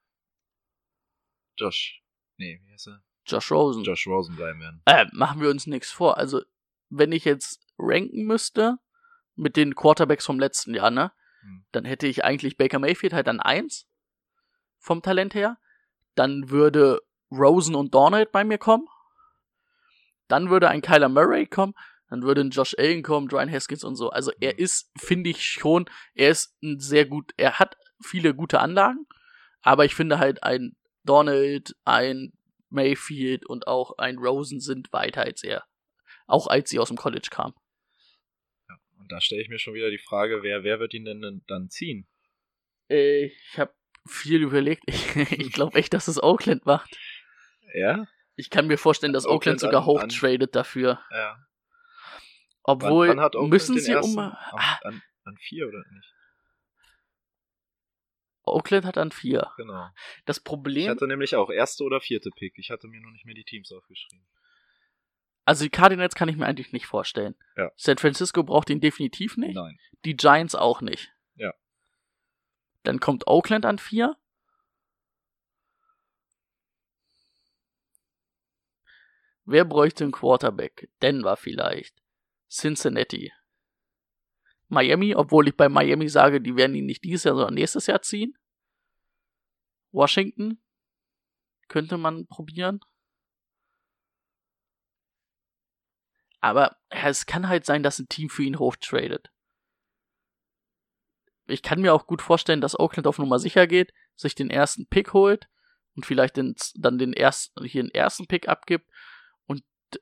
Josh, 1.59 2.03
nee, 2.37 2.61
wie 2.65 2.73
heißt 2.73 2.89
er? 2.89 3.03
Josh 3.27 3.51
Rosen. 3.51 3.85
Josh 3.85 4.07
Rosen 4.07 4.37
bleiben 4.37 4.61
werden. 4.61 4.83
Äh, 4.87 5.07
machen 5.13 5.41
wir 5.41 5.51
uns 5.51 5.67
nichts 5.67 5.91
vor. 5.91 6.17
Also, 6.17 6.43
wenn 6.89 7.13
ich 7.13 7.25
jetzt 7.25 7.61
ranken 7.79 8.25
müsste 8.25 8.79
mit 9.35 9.57
den 9.57 9.75
Quarterbacks 9.75 10.25
vom 10.27 10.39
letzten 10.39 10.75
Jahr, 10.75 10.91
ne, 10.91 11.13
Hm. 11.43 11.67
dann 11.73 11.85
hätte 11.85 12.07
ich 12.07 12.25
eigentlich 12.25 12.57
Baker 12.57 12.79
Mayfield 12.79 13.13
halt 13.13 13.29
an 13.29 13.41
1 13.41 13.89
vom 14.79 15.03
Talent 15.03 15.35
her. 15.35 15.59
Dann 16.15 16.51
würde 16.51 17.01
Rosen 17.31 17.75
und 17.75 17.95
Donald 17.95 18.33
bei 18.33 18.45
mir 18.45 18.59
kommen. 18.59 18.87
Dann 20.29 20.51
würde 20.51 20.69
ein 20.69 20.83
Kyler 20.83 21.09
Murray 21.09 21.47
kommen. 21.47 21.75
Dann 22.09 22.23
würde 22.23 22.41
ein 22.43 22.51
Josh 22.51 22.75
Allen 22.79 23.03
kommen, 23.03 23.27
Brian 23.29 23.51
Haskins 23.51 23.83
und 23.85 23.97
so. 23.97 24.11
Also 24.11 24.31
er 24.41 24.53
Hm. 24.53 24.59
ist, 24.59 24.91
finde 24.97 25.31
ich 25.31 25.45
schon, 25.45 25.89
er 26.15 26.31
ist 26.31 26.57
ein 26.63 26.79
sehr 26.79 27.05
gut, 27.05 27.33
er 27.37 27.59
hat 27.59 27.77
viele 28.05 28.35
gute 28.35 28.61
Anlagen, 28.61 29.07
aber 29.63 29.85
ich 29.85 29.95
finde 29.95 30.19
halt 30.19 30.43
ein 30.43 30.77
Donald, 31.05 31.75
ein 31.85 32.33
Mayfield 32.69 33.47
und 33.47 33.67
auch 33.67 33.99
ein 33.99 34.19
Rosen 34.19 34.61
sind 34.61 34.93
weiter 34.93 35.23
als 35.23 35.43
er. 35.43 35.65
Auch 36.27 36.47
als 36.49 36.71
sie 36.71 36.79
aus 36.79 36.89
dem 36.89 36.97
College 36.97 37.29
kamen. 37.31 37.55
Ja. 38.69 38.77
Und 38.99 39.11
da 39.11 39.21
stelle 39.21 39.43
ich 39.43 39.49
mir 39.49 39.59
schon 39.59 39.75
wieder 39.75 39.91
die 39.91 39.99
Frage, 39.99 40.43
wer, 40.43 40.63
wer 40.65 40.79
wird 40.81 40.95
ihn 40.95 41.05
denn 41.05 41.43
dann 41.47 41.71
ziehen? 41.71 42.07
Äh, 42.89 43.27
Ich 43.27 43.59
habe 43.59 43.75
viel 44.09 44.43
überlegt. 44.43 44.85
Ich, 44.89 45.17
ich 45.33 45.53
glaube 45.53 45.79
echt, 45.79 45.93
dass 45.95 46.07
es 46.09 46.23
Oakland 46.23 46.67
macht. 46.67 46.97
Ja? 47.75 48.07
Ich 48.37 48.51
kann 48.51 48.67
mir 48.67 48.77
vorstellen, 48.79 49.13
dass 49.13 49.25
Oakland, 49.25 49.39
Oakland 49.39 49.61
sogar 49.61 49.81
an- 49.81 49.87
hochtradet 49.87 50.55
dafür. 50.55 51.01
Ja. 51.11 51.39
Obwohl, 52.63 53.09
wann, 53.09 53.19
wann 53.19 53.49
müssen 53.49 53.79
sie 53.79 53.93
ersten? 53.93 54.13
um. 54.13 54.19
Am- 54.19 54.37
Ah, 54.53 54.79
an, 54.83 55.03
an 55.25 55.37
vier 55.39 55.67
oder 55.69 55.83
nicht? 55.93 56.13
Oakland 58.43 58.85
hat 58.87 58.97
an 58.99 59.11
vier. 59.11 59.51
Genau. 59.57 59.89
Das 60.25 60.39
Ich 60.39 60.45
Problem, 60.45 60.89
hatte 60.91 61.07
nämlich 61.09 61.35
auch 61.35 61.51
erste 61.51 61.83
oder 61.85 62.01
vierte 62.01 62.31
Pick. 62.31 62.55
Ich 62.59 62.71
hatte 62.71 62.87
mir 62.87 63.01
noch 63.01 63.11
nicht 63.11 63.25
mehr 63.25 63.35
die 63.35 63.43
Teams 63.45 63.73
aufgeschrieben. 63.73 64.25
also 65.45 65.65
die 65.65 65.71
Cardinals 65.71 66.15
kann 66.15 66.29
ich 66.29 66.37
mir 66.37 66.47
eigentlich 66.47 66.73
nicht 66.73 66.87
vorstellen. 66.87 67.35
Ja. 67.57 67.71
San 67.77 67.99
Francisco 67.99 68.43
braucht 68.45 68.71
ihn 68.71 68.81
definitiv 68.81 69.37
nicht. 69.37 69.55
Nein. 69.57 69.79
Die 70.05 70.17
Giants 70.17 70.55
auch 70.55 70.81
nicht. 70.81 71.13
Ja. 71.35 71.55
Dann 72.85 73.01
kommt 73.01 73.27
Oakland 73.27 73.65
an 73.67 73.79
vier. 73.79 74.17
Wer 79.47 79.65
bräuchte 79.65 80.03
einen 80.03 80.13
Quarterback? 80.13 80.91
Denver 81.01 81.37
vielleicht. 81.37 82.03
Cincinnati. 82.51 83.33
Miami, 84.69 85.15
obwohl 85.15 85.47
ich 85.47 85.57
bei 85.57 85.69
Miami 85.69 86.09
sage, 86.09 86.41
die 86.41 86.57
werden 86.57 86.75
ihn 86.75 86.87
nicht 86.87 87.05
dieses 87.05 87.25
Jahr, 87.25 87.37
sondern 87.37 87.55
nächstes 87.55 87.87
Jahr 87.87 88.03
ziehen. 88.03 88.37
Washington. 89.93 90.61
Könnte 91.69 91.97
man 91.97 92.27
probieren. 92.27 92.81
Aber 96.41 96.77
es 96.91 97.27
kann 97.27 97.49
halt 97.49 97.65
sein, 97.65 97.85
dass 97.85 98.01
ein 98.01 98.09
Team 98.09 98.29
für 98.29 98.43
ihn 98.43 98.59
hochtradet. 98.59 99.31
Ich 101.47 101.63
kann 101.63 101.81
mir 101.81 101.95
auch 101.95 102.09
gut 102.09 102.21
vorstellen, 102.21 102.61
dass 102.61 102.79
Oakland 102.79 103.07
auf 103.07 103.19
Nummer 103.19 103.39
sicher 103.39 103.69
geht, 103.69 103.93
sich 104.17 104.35
den 104.35 104.51
ersten 104.51 104.89
Pick 104.89 105.13
holt 105.13 105.49
und 105.95 106.05
vielleicht 106.05 106.37
den, 106.37 106.57
dann 106.75 106.99
den 106.99 107.13
ersten, 107.13 107.65
hier 107.65 107.85
den 107.85 107.95
ersten 107.95 108.27
Pick 108.27 108.49
abgibt 108.49 108.91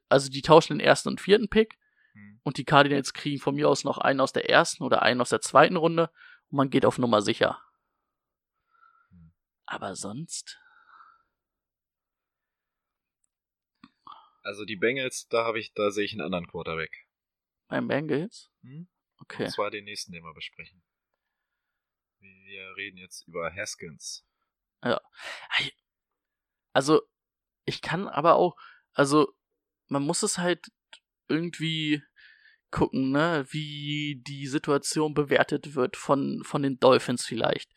also 0.09 0.31
die 0.31 0.43
tauschen 0.43 0.79
den 0.79 0.87
ersten 0.87 1.09
und 1.09 1.21
vierten 1.21 1.49
Pick 1.49 1.79
Hm. 2.15 2.41
und 2.45 2.59
die 2.59 2.65
Cardinals 2.65 3.13
kriegen 3.13 3.41
von 3.41 3.57
mir 3.57 3.69
aus 3.69 3.85
noch 3.85 3.99
einen 3.99 4.21
aus 4.21 4.33
der 4.33 4.49
ersten 4.49 4.85
oder 4.85 5.03
einen 5.03 5.21
aus 5.21 5.31
der 5.31 5.41
zweiten 5.41 5.77
Runde 5.77 6.11
und 6.51 6.57
man 6.57 6.71
geht 6.71 6.87
auf 6.87 6.99
Nummer 6.99 7.23
sicher. 7.23 7.61
Aber 9.67 9.97
sonst. 9.97 10.61
Also 14.43 14.65
die 14.65 14.77
Bengals, 14.77 15.27
da 15.29 15.45
habe 15.45 15.59
ich, 15.59 15.73
da 15.73 15.91
sehe 15.91 16.05
ich 16.05 16.13
einen 16.13 16.21
anderen 16.21 16.47
Quarterback. 16.47 17.09
Beim 17.69 17.89
Bengals? 17.89 18.51
Hm? 18.63 18.89
Okay. 19.19 19.45
Und 19.45 19.51
zwar 19.51 19.71
den 19.71 19.85
nächsten, 19.85 20.13
den 20.13 20.23
wir 20.23 20.35
besprechen. 20.35 20.85
Wir 22.21 22.77
reden 22.77 22.99
jetzt 22.99 23.27
über 23.27 23.53
Haskins. 23.53 24.27
Ja. 24.83 25.01
Also, 26.73 27.03
ich 27.65 27.81
kann 27.81 28.07
aber 28.07 28.35
auch, 28.35 28.57
also, 28.93 29.35
man 29.95 30.03
muss 30.03 30.25
es 30.25 30.39
halt 30.39 30.67
irgendwie 31.29 32.03
gucken, 32.73 33.13
ne, 33.13 33.47
wie 33.51 34.21
die 34.27 34.49
Situation 34.49 35.15
bewertet 35.15 35.77
wird 35.77 35.97
von, 35.97 36.43
von 36.45 36.63
den 36.63 36.81
Dolphins 36.81 37.25
vielleicht. 37.25 37.71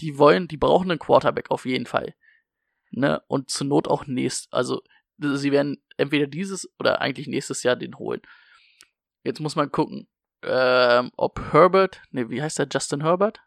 Die 0.00 0.18
wollen, 0.18 0.48
die 0.48 0.58
brauchen 0.58 0.90
einen 0.90 1.00
Quarterback 1.00 1.50
auf 1.50 1.64
jeden 1.64 1.86
Fall. 1.86 2.14
Ne, 2.90 3.22
und 3.26 3.50
zur 3.50 3.66
Not 3.66 3.88
auch 3.88 4.06
nächst, 4.06 4.52
also, 4.52 4.82
sie 5.18 5.50
werden 5.50 5.82
entweder 5.96 6.26
dieses 6.26 6.70
oder 6.78 7.00
eigentlich 7.00 7.26
nächstes 7.26 7.62
Jahr 7.62 7.76
den 7.76 7.96
holen. 7.96 8.20
Jetzt 9.24 9.40
muss 9.40 9.56
man 9.56 9.72
gucken, 9.72 10.06
ähm, 10.42 11.10
ob 11.16 11.40
Herbert, 11.52 12.02
ne, 12.10 12.28
wie 12.28 12.42
heißt 12.42 12.58
der, 12.58 12.68
Justin 12.70 13.02
Herbert? 13.02 13.40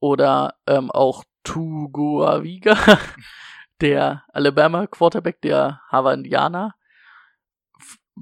Oder 0.00 0.58
ähm, 0.66 0.90
auch 0.90 1.22
Tuguaviga, 1.44 2.76
der 3.80 4.24
Alabama 4.32 4.88
Quarterback 4.88 5.40
der 5.42 5.80
Hawaiianer. 5.92 6.74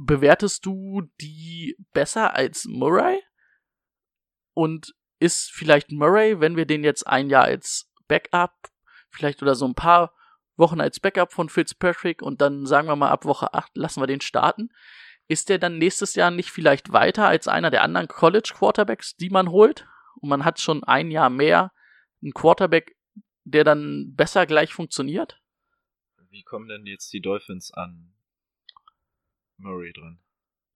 Bewertest 0.01 0.65
du 0.65 1.03
die 1.21 1.77
besser 1.93 2.35
als 2.35 2.67
Murray? 2.67 3.21
Und 4.55 4.95
ist 5.19 5.51
vielleicht 5.51 5.91
Murray, 5.91 6.41
wenn 6.41 6.57
wir 6.57 6.67
den 6.67 6.85
jetzt 6.85 7.07
ein 7.07 7.29
Jahr 7.31 7.45
als 7.45 7.91
Backup, 8.07 8.55
vielleicht 9.11 9.43
oder 9.43 9.55
so 9.55 9.67
ein 9.67 9.75
paar 9.75 10.15
Wochen 10.57 10.81
als 10.81 11.01
Backup 11.01 11.33
von 11.33 11.49
Fitzpatrick 11.49 12.23
und 12.23 12.41
dann 12.41 12.67
sagen 12.67 12.89
wir 12.89 12.97
mal 12.97 13.11
ab 13.11 13.25
Woche 13.25 13.55
8 13.55 13.77
lassen 13.77 14.01
wir 14.01 14.07
den 14.07 14.21
starten, 14.21 14.71
ist 15.27 15.49
der 15.49 15.59
dann 15.59 15.79
nächstes 15.79 16.15
Jahr 16.15 16.31
nicht 16.31 16.51
vielleicht 16.51 16.93
weiter 16.93 17.27
als 17.27 17.49
einer 17.49 17.71
der 17.71 17.83
anderen 17.83 18.09
College 18.09 18.53
Quarterbacks, 18.55 19.17
die 19.17 19.31
man 19.31 19.51
holt? 19.51 19.87
Und 20.17 20.29
man 20.29 20.45
hat 20.45 20.61
schon 20.61 20.83
ein 20.85 21.11
Jahr 21.11 21.31
mehr 21.31 21.73
einen 22.23 22.33
Quarterback, 22.33 22.97
der 23.45 23.65
dann 23.65 24.15
besser 24.15 24.47
gleich 24.47 24.73
funktioniert? 24.73 25.41
Wie 26.31 26.43
kommen 26.43 26.69
denn 26.69 26.87
jetzt 26.87 27.13
die 27.13 27.21
Dolphins 27.21 27.73
an 27.73 28.15
Murray 29.59 29.93
dran? 29.93 30.19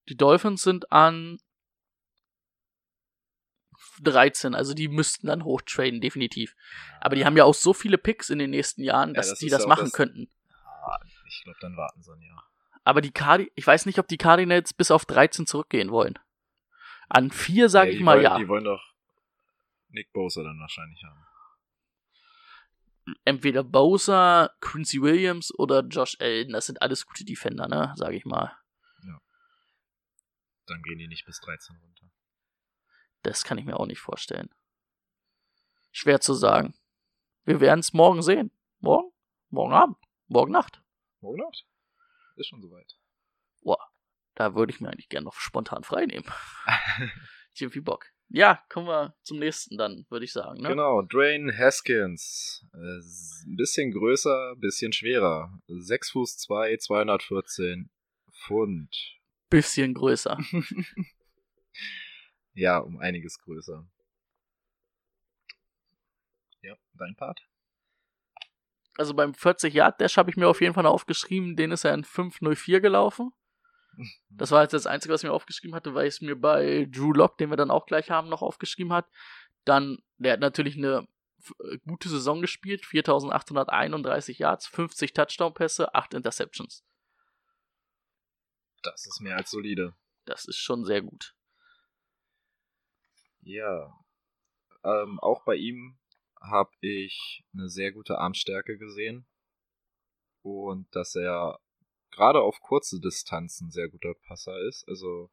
Die 0.08 0.16
Dolphins 0.16 0.62
sind 0.62 0.90
an 0.92 1.38
13, 4.02 4.54
also 4.54 4.74
die 4.74 4.88
müssten 4.88 5.26
dann 5.28 5.44
hochtraden, 5.44 6.00
definitiv. 6.00 6.54
Aber 7.00 7.16
die 7.16 7.24
haben 7.24 7.36
ja 7.36 7.44
auch 7.44 7.54
so 7.54 7.72
viele 7.72 7.98
Picks 7.98 8.30
in 8.30 8.38
den 8.38 8.50
nächsten 8.50 8.82
Jahren, 8.82 9.14
dass 9.14 9.30
das 9.30 9.38
die 9.38 9.48
das 9.48 9.62
ja 9.62 9.68
machen 9.68 9.84
das- 9.84 9.92
könnten. 9.92 10.30
Ah, 10.84 10.98
ich 11.26 11.42
glaube, 11.44 11.58
dann 11.60 11.76
warten 11.76 12.02
sie 12.02 12.12
ein 12.12 12.22
Jahr. 12.22 12.48
Aber 12.84 13.00
die 13.00 13.12
Cardi 13.12 13.50
ich 13.54 13.66
weiß 13.66 13.86
nicht, 13.86 13.98
ob 14.00 14.08
die 14.08 14.16
Cardinals 14.18 14.74
bis 14.74 14.90
auf 14.90 15.04
13 15.04 15.46
zurückgehen 15.46 15.90
wollen. 15.92 16.18
An 17.08 17.30
4 17.30 17.68
sage 17.68 17.90
Nee, 17.90 17.96
ich 17.98 18.02
mal 18.02 18.14
wollen, 18.14 18.24
ja. 18.24 18.38
Die 18.38 18.48
wollen 18.48 18.64
doch 18.64 18.82
Nick 19.90 20.12
Bosa 20.12 20.42
dann 20.42 20.58
wahrscheinlich 20.58 21.02
haben. 21.04 21.24
Entweder 23.24 23.62
Bowser, 23.62 24.54
Quincy 24.60 25.02
Williams 25.02 25.52
oder 25.58 25.80
Josh 25.82 26.16
Allen. 26.20 26.52
Das 26.52 26.66
sind 26.66 26.80
alles 26.82 27.04
gute 27.06 27.24
Defender, 27.24 27.68
ne? 27.68 27.92
Sage 27.96 28.16
ich 28.16 28.24
mal. 28.24 28.56
Dann 30.72 30.82
gehen 30.82 30.98
die 30.98 31.08
nicht 31.08 31.24
bis 31.26 31.40
13 31.40 31.76
runter. 31.76 32.10
Das 33.22 33.44
kann 33.44 33.58
ich 33.58 33.64
mir 33.64 33.78
auch 33.78 33.86
nicht 33.86 34.00
vorstellen. 34.00 34.50
Schwer 35.90 36.20
zu 36.20 36.34
sagen. 36.34 36.74
Wir 37.44 37.60
werden 37.60 37.80
es 37.80 37.92
morgen 37.92 38.22
sehen. 38.22 38.50
Morgen? 38.80 39.12
Morgen 39.50 39.72
Abend? 39.72 39.96
Morgen 40.28 40.52
Nacht? 40.52 40.82
Morgen 41.20 41.38
Nacht? 41.38 41.66
Ist 42.36 42.48
schon 42.48 42.62
soweit. 42.62 42.96
Da 44.34 44.54
würde 44.54 44.72
ich 44.72 44.80
mir 44.80 44.88
eigentlich 44.88 45.08
gerne 45.08 45.24
noch 45.24 45.34
spontan 45.34 45.84
frei 45.84 46.06
nehmen. 46.06 46.26
Ich 47.54 47.62
hab 47.62 47.70
viel 47.70 47.82
Bock. 47.82 48.06
Ja, 48.30 48.64
kommen 48.70 48.86
wir 48.86 49.14
zum 49.20 49.38
nächsten 49.38 49.76
dann, 49.76 50.06
würde 50.08 50.24
ich 50.24 50.32
sagen. 50.32 50.62
Ne? 50.62 50.70
Genau, 50.70 51.02
Dwayne 51.02 51.54
Haskins. 51.54 52.66
Äh, 52.72 52.78
ein 52.78 53.56
bisschen 53.56 53.92
größer, 53.92 54.56
bisschen 54.56 54.94
schwerer. 54.94 55.52
6 55.68 56.12
Fuß 56.12 56.38
2, 56.38 56.78
214 56.78 57.90
Pfund. 58.32 59.20
Bisschen 59.52 59.94
größer. 59.94 60.38
Ja, 62.54 62.78
um 62.78 62.98
einiges 62.98 63.38
größer. 63.38 63.86
Ja, 66.60 66.74
dein 66.98 67.16
Part? 67.16 67.40
Also 68.98 69.14
beim 69.14 69.32
40 69.32 69.72
Yard 69.72 70.00
Dash 70.00 70.18
habe 70.18 70.30
ich 70.30 70.36
mir 70.36 70.48
auf 70.48 70.60
jeden 70.60 70.74
Fall 70.74 70.82
noch 70.82 70.92
aufgeschrieben, 70.92 71.56
den 71.56 71.72
ist 71.72 71.84
er 71.84 71.94
in 71.94 72.04
504 72.04 72.80
gelaufen. 72.80 73.32
Das 74.28 74.50
war 74.50 74.62
jetzt 74.62 74.72
das 74.72 74.86
Einzige, 74.86 75.14
was 75.14 75.22
ich 75.22 75.28
mir 75.28 75.34
aufgeschrieben 75.34 75.74
hatte, 75.74 75.94
weil 75.94 76.06
ich 76.06 76.14
es 76.14 76.20
mir 76.20 76.36
bei 76.36 76.86
Drew 76.90 77.12
Lock, 77.12 77.38
den 77.38 77.50
wir 77.50 77.56
dann 77.56 77.70
auch 77.70 77.86
gleich 77.86 78.10
haben, 78.10 78.28
noch 78.28 78.42
aufgeschrieben 78.42 78.92
hat. 78.92 79.08
Dann, 79.64 79.98
der 80.18 80.34
hat 80.34 80.40
natürlich 80.40 80.76
eine 80.76 81.06
äh, 81.60 81.78
gute 81.86 82.08
Saison 82.08 82.40
gespielt, 82.40 82.84
4831 82.84 84.38
Yards, 84.38 84.66
50 84.66 85.12
Touchdown-Pässe, 85.14 85.94
8 85.94 86.14
Interceptions. 86.14 86.84
Das 88.82 89.06
ist 89.06 89.20
mehr 89.20 89.36
als 89.36 89.50
solide. 89.50 89.94
Das 90.24 90.44
ist 90.44 90.58
schon 90.58 90.84
sehr 90.84 91.02
gut. 91.02 91.34
Ja. 93.40 93.92
Ähm, 94.84 95.18
auch 95.20 95.44
bei 95.44 95.54
ihm 95.56 95.98
habe 96.40 96.70
ich 96.80 97.44
eine 97.52 97.68
sehr 97.68 97.92
gute 97.92 98.18
Armstärke 98.18 98.78
gesehen. 98.78 99.26
Und 100.42 100.94
dass 100.94 101.14
er 101.14 101.60
gerade 102.10 102.40
auf 102.40 102.60
kurze 102.60 103.00
Distanzen 103.00 103.70
sehr 103.70 103.88
guter 103.88 104.14
Passer 104.26 104.58
ist. 104.68 104.86
Also 104.88 105.30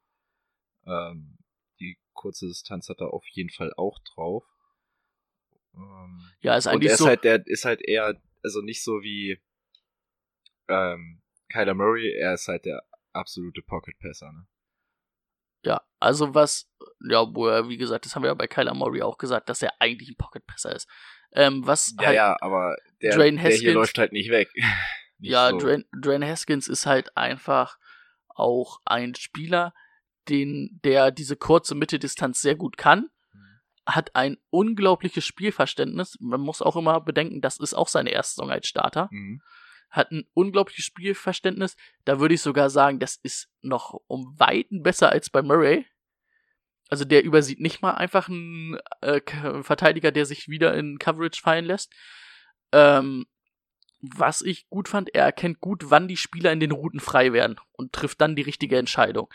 ähm, 0.86 1.38
die 1.80 2.00
kurze 2.14 2.47
Distanz 2.47 2.89
hat 2.89 3.02
er 3.02 3.14
auf 3.14 3.26
jeden 3.30 3.50
Fall 3.50 3.74
auch 3.76 4.00
drauf. 4.14 4.45
Ähm, 5.74 6.22
Ja, 6.41 6.56
ist 6.58 6.68
und 6.68 6.74
eigentlich 6.74 6.89
er 6.89 6.93
ist 6.93 7.00
so. 7.00 7.08
halt, 7.08 7.24
der 7.24 7.45
ist 7.47 7.66
halt 7.66 7.82
eher, 7.82 8.22
also 8.43 8.62
nicht 8.62 8.84
so 8.84 9.02
wie 9.02 9.41
ähm, 10.68 11.22
Kyler 11.52 11.74
Murray, 11.74 12.12
er 12.14 12.36
ist 12.36 12.47
halt 12.47 12.66
der 12.66 12.84
absolute 13.14 13.62
Pocket-Passer, 13.62 14.32
ne? 14.32 14.47
Ja, 15.64 15.82
also 15.99 16.34
was, 16.34 16.70
ja, 17.10 17.26
wo 17.36 17.47
er, 17.47 17.68
wie 17.68 17.76
gesagt, 17.78 18.05
das 18.05 18.16
haben 18.16 18.24
wir 18.24 18.30
ja 18.30 18.34
bei 18.34 18.47
Kyler 18.47 18.74
Murray 18.74 19.01
auch 19.01 19.18
gesagt, 19.18 19.49
dass 19.49 19.62
er 19.62 19.74
eigentlich 19.80 20.10
ein 20.10 20.16
Pocket-Passer 20.16 20.74
ist. 20.74 20.88
Ähm, 21.34 21.66
was 21.68 21.93
Ja, 21.99 22.05
halt, 22.07 22.16
ja, 22.16 22.38
aber 22.39 22.78
der, 23.01 23.16
Dwayne 23.16 23.41
der 23.41 23.49
hier 23.51 23.57
Haskins- 23.57 23.74
läuft 23.74 23.97
halt 23.97 24.12
nicht 24.14 24.30
weg. 24.32 24.49
Nicht 25.22 25.32
ja, 25.32 25.49
so. 25.49 25.57
Dwayne, 25.57 25.84
Dwayne 25.93 26.26
Haskins 26.26 26.70
ist 26.70 26.86
halt 26.86 27.18
einfach 27.18 27.78
auch 28.30 28.80
ein 28.86 29.16
Spieler, 29.16 29.74
den, 30.30 30.80
der 30.86 31.12
diese 31.12 31.36
kurze 31.36 31.76
Mitteldistanz 31.76 32.39
sehr 32.41 32.55
gut 32.55 32.78
kann, 32.78 33.10
Mhm. 33.34 33.60
hat 33.86 34.16
ein 34.16 34.38
unglaubliches 34.49 35.26
Spielverständnis. 35.26 36.16
Man 36.22 36.39
muss 36.39 36.62
auch 36.62 36.78
immer 36.78 37.01
bedenken, 37.01 37.41
das 37.41 37.57
ist 37.60 37.74
auch 37.74 37.89
seine 37.89 38.12
erste 38.12 38.36
Saison 38.36 38.49
als 38.49 38.66
Starter. 38.68 39.10
Mhm. 39.12 39.41
Hat 39.90 40.12
ein 40.12 40.26
unglaubliches 40.34 40.86
Spielverständnis. 40.86 41.76
Da 42.06 42.20
würde 42.20 42.36
ich 42.36 42.42
sogar 42.42 42.70
sagen, 42.70 43.00
das 43.00 43.20
ist 43.24 43.50
noch 43.62 44.00
um 44.08 44.40
Weiten 44.40 44.84
besser 44.84 45.12
als 45.12 45.30
bei 45.30 45.42
Murray. 45.42 45.86
Also 46.90 47.06
der 47.06 47.24
übersieht 47.24 47.60
nicht 47.60 47.82
mal 47.82 47.94
einfach 47.94 48.30
einen 48.30 48.78
äh, 49.02 49.22
Verteidiger, 49.62 50.12
der 50.12 50.26
sich 50.26 50.48
wieder 50.48 50.74
in 50.76 50.98
Coverage 50.98 51.42
fallen 51.42 51.66
lässt. 51.66 51.94
Ähm, 52.72 53.26
was 54.02 54.42
ich 54.42 54.70
gut 54.70 54.88
fand, 54.88 55.14
er 55.14 55.26
erkennt 55.26 55.60
gut, 55.60 55.90
wann 55.90 56.08
die 56.08 56.18
Spieler 56.18 56.52
in 56.52 56.60
den 56.60 56.72
Routen 56.72 57.00
frei 57.00 57.34
werden 57.34 57.60
und 57.74 57.94
trifft 57.94 58.22
dann 58.22 58.36
die 58.36 58.42
richtige 58.42 58.78
Entscheidung. 58.78 59.30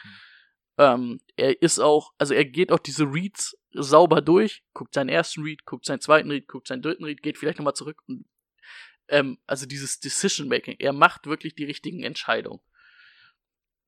Ähm, 0.79 1.21
er 1.37 1.61
ist 1.63 1.79
auch, 1.79 2.13
also 2.19 2.35
er 2.35 2.45
geht 2.45 2.73
auch 2.73 2.79
diese 2.79 3.05
Reads 3.05 3.57
sauber 3.73 4.21
durch, 4.21 4.65
guckt 4.73 4.95
seinen 4.95 5.09
ersten 5.09 5.43
Read, 5.43 5.65
guckt 5.67 5.85
seinen 5.85 6.01
zweiten 6.01 6.31
Read, 6.31 6.49
guckt 6.49 6.67
seinen 6.67 6.83
dritten 6.83 7.05
Read, 7.05 7.23
geht 7.23 7.39
vielleicht 7.39 7.59
nochmal 7.59 7.75
zurück 7.75 8.03
und 8.09 8.25
ähm, 9.09 9.39
also 9.47 9.67
dieses 9.67 10.01
Decision 10.01 10.49
Making, 10.49 10.77
er 10.79 10.93
macht 10.93 11.27
wirklich 11.27 11.55
die 11.55 11.65
richtigen 11.65 12.03
Entscheidungen. 12.03 12.61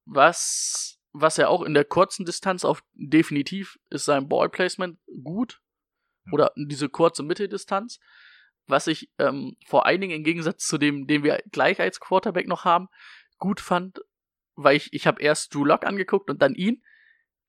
Was, 0.04 1.00
was 1.12 1.38
er 1.38 1.50
auch 1.50 1.62
in 1.62 1.74
der 1.74 1.84
kurzen 1.84 2.24
Distanz 2.24 2.64
auf 2.64 2.84
definitiv 2.94 3.78
ist 3.90 4.04
sein 4.04 4.28
Ball 4.28 4.48
Placement 4.48 4.98
gut. 5.22 5.60
Oder 6.32 6.52
diese 6.56 6.88
kurze 6.88 7.22
Mitteldistanz. 7.22 8.00
Was 8.66 8.88
ich 8.88 9.10
ähm, 9.18 9.56
vor 9.64 9.86
allen 9.86 10.00
Dingen 10.00 10.16
im 10.16 10.24
Gegensatz 10.24 10.66
zu 10.66 10.76
dem, 10.76 11.06
den 11.06 11.22
wir 11.22 11.42
gleich 11.52 11.80
als 11.80 12.00
Quarterback 12.00 12.48
noch 12.48 12.64
haben, 12.64 12.88
gut 13.38 13.60
fand, 13.60 14.00
weil 14.56 14.76
ich, 14.76 14.92
ich 14.92 15.06
habe 15.06 15.22
erst 15.22 15.54
Drew 15.54 15.64
Lock 15.64 15.84
angeguckt 15.84 16.30
und 16.30 16.42
dann 16.42 16.54
ihn. 16.54 16.82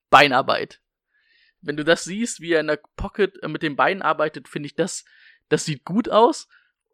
Beinarbeit. 0.09 0.81
Wenn 1.61 1.75
du 1.75 1.83
das 1.83 2.03
siehst, 2.03 2.39
wie 2.39 2.53
er 2.53 2.61
in 2.61 2.67
der 2.67 2.79
Pocket 2.95 3.41
äh, 3.41 3.47
mit 3.47 3.63
den 3.63 3.75
Beinen 3.75 4.01
arbeitet, 4.01 4.47
finde 4.47 4.67
ich 4.67 4.75
das, 4.75 5.05
das 5.49 5.65
sieht 5.65 5.83
gut 5.83 6.09
aus. 6.09 6.47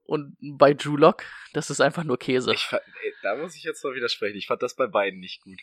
Und 0.05 0.35
bei 0.41 0.73
Drew 0.73 0.97
Lock, 0.97 1.23
das 1.53 1.69
ist 1.69 1.79
einfach 1.79 2.03
nur 2.03 2.17
Käse. 2.19 2.53
Ich 2.53 2.65
fand, 2.65 2.83
ey, 3.03 3.13
da 3.21 3.35
muss 3.37 3.55
ich 3.55 3.63
jetzt 3.63 3.83
mal 3.83 3.95
widersprechen. 3.95 4.37
Ich 4.37 4.47
fand 4.47 4.61
das 4.61 4.75
bei 4.75 4.87
beiden 4.87 5.19
nicht 5.19 5.41
gut. 5.41 5.61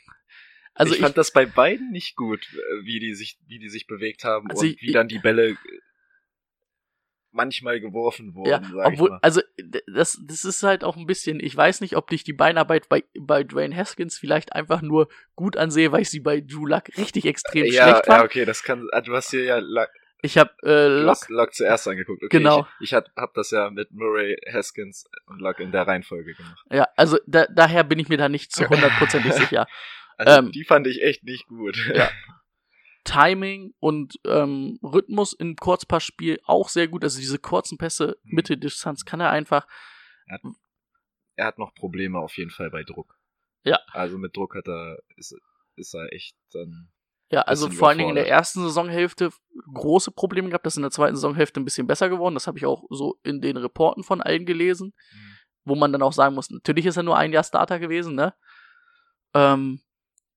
Also 0.74 0.92
ich, 0.92 0.98
ich, 0.98 1.04
fand 1.04 1.18
das 1.18 1.32
bei 1.32 1.46
beiden 1.46 1.90
nicht 1.90 2.16
gut, 2.16 2.40
äh, 2.54 2.84
wie 2.84 3.00
die 3.00 3.14
sich, 3.14 3.38
wie 3.46 3.58
die 3.58 3.68
sich 3.68 3.86
bewegt 3.86 4.24
haben 4.24 4.48
Also 4.50 4.62
und 4.62 4.68
ich- 4.68 4.80
wie 4.82 4.92
dann 4.92 5.08
die 5.08 5.18
Bälle 5.18 5.50
äh, 5.50 5.56
manchmal 7.32 7.80
geworfen 7.80 8.34
wurden, 8.34 8.64
ja, 8.64 8.70
sag 8.74 8.86
obwohl, 8.86 9.08
ich 9.08 9.10
mal. 9.12 9.18
also 9.22 9.40
das, 9.86 10.20
das 10.26 10.44
ist 10.44 10.62
halt 10.62 10.82
auch 10.82 10.96
ein 10.96 11.06
bisschen, 11.06 11.38
ich 11.38 11.56
weiß 11.56 11.80
nicht, 11.80 11.96
ob 11.96 12.10
ich 12.12 12.24
die 12.24 12.32
Beinarbeit 12.32 12.88
bei, 12.88 13.04
bei 13.18 13.44
Dwayne 13.44 13.76
Haskins 13.76 14.18
vielleicht 14.18 14.52
einfach 14.52 14.82
nur 14.82 15.08
gut 15.36 15.56
ansehe, 15.56 15.92
weil 15.92 16.02
ich 16.02 16.10
sie 16.10 16.20
bei 16.20 16.40
Drew 16.40 16.66
Luck 16.66 16.88
richtig 16.96 17.26
extrem 17.26 17.66
ja, 17.66 17.72
schlecht 17.84 18.06
ja, 18.06 18.14
fand. 18.14 18.24
okay, 18.24 18.44
das 18.44 18.62
kann. 18.64 18.88
ah, 18.92 19.00
Du 19.00 19.14
hast 19.14 19.30
hier 19.30 19.44
ja 19.44 19.58
Ich 20.22 20.36
habe 20.38 20.50
äh, 20.62 21.06
hast 21.06 21.28
Luck 21.30 21.54
zuerst 21.54 21.88
angeguckt. 21.88 22.22
Okay, 22.22 22.38
Genau. 22.38 22.66
Ich, 22.80 22.88
ich 22.90 22.94
hab, 22.94 23.06
hab 23.16 23.34
das 23.34 23.50
ja 23.50 23.70
mit 23.70 23.90
Murray, 23.92 24.36
Haskins 24.52 25.04
und 25.26 25.40
Luck 25.40 25.60
in 25.60 25.72
der 25.72 25.86
Reihenfolge 25.86 26.34
gemacht. 26.34 26.64
ja, 26.70 26.86
also 26.96 27.18
da, 27.26 27.46
daher 27.46 27.84
bin 27.84 27.98
ich 27.98 28.08
mir 28.08 28.18
da 28.18 28.28
nicht 28.28 28.52
zu 28.52 28.64
hundertprozentig 28.68 29.32
sicher. 29.32 29.66
Also 30.18 30.38
Ähm, 30.40 30.52
die 30.52 30.64
fand 30.64 30.86
ich 30.86 31.02
echt 31.02 31.24
nicht 31.24 31.46
gut. 31.46 31.76
Ja. 31.94 32.10
Timing 33.04 33.72
und 33.80 34.16
ähm, 34.26 34.78
Rhythmus 34.82 35.32
im 35.32 35.56
Kurzpassspiel 35.56 36.38
auch 36.44 36.68
sehr 36.68 36.86
gut. 36.86 37.02
Also 37.02 37.18
diese 37.18 37.38
kurzen 37.38 37.78
Pässe, 37.78 38.18
Mhm. 38.24 38.34
Mitteldistanz 38.36 39.04
kann 39.06 39.20
er 39.20 39.30
einfach. 39.30 39.66
er 41.36 41.46
hat 41.46 41.58
noch 41.58 41.74
Probleme 41.74 42.18
auf 42.18 42.36
jeden 42.36 42.50
Fall 42.50 42.70
bei 42.70 42.82
Druck. 42.84 43.16
Ja. 43.64 43.78
Also 43.92 44.18
mit 44.18 44.36
Druck 44.36 44.54
hat 44.54 44.68
er, 44.68 44.98
ist, 45.16 45.34
ist 45.76 45.94
er 45.94 46.12
echt 46.12 46.36
dann. 46.52 46.90
Ja, 47.30 47.42
also 47.42 47.70
vor 47.70 47.88
allen 47.88 47.98
Dingen 47.98 48.10
in 48.10 48.16
der 48.16 48.28
ersten 48.28 48.60
Saisonhälfte 48.62 49.30
große 49.72 50.10
Probleme 50.10 50.48
gehabt. 50.48 50.66
Das 50.66 50.74
ist 50.74 50.78
in 50.78 50.82
der 50.82 50.90
zweiten 50.90 51.14
Saisonhälfte 51.14 51.60
ein 51.60 51.64
bisschen 51.64 51.86
besser 51.86 52.08
geworden. 52.08 52.34
Das 52.34 52.48
habe 52.48 52.58
ich 52.58 52.66
auch 52.66 52.84
so 52.90 53.18
in 53.22 53.40
den 53.40 53.56
Reporten 53.56 54.02
von 54.02 54.20
allen 54.20 54.46
gelesen, 54.46 54.94
wo 55.64 55.76
man 55.76 55.92
dann 55.92 56.02
auch 56.02 56.12
sagen 56.12 56.34
muss, 56.34 56.50
natürlich 56.50 56.86
ist 56.86 56.96
er 56.96 57.04
nur 57.04 57.16
ein 57.16 57.32
Jahr 57.32 57.44
Starter 57.44 57.78
gewesen, 57.78 58.16
ne? 58.16 58.34
Ähm, 59.32 59.80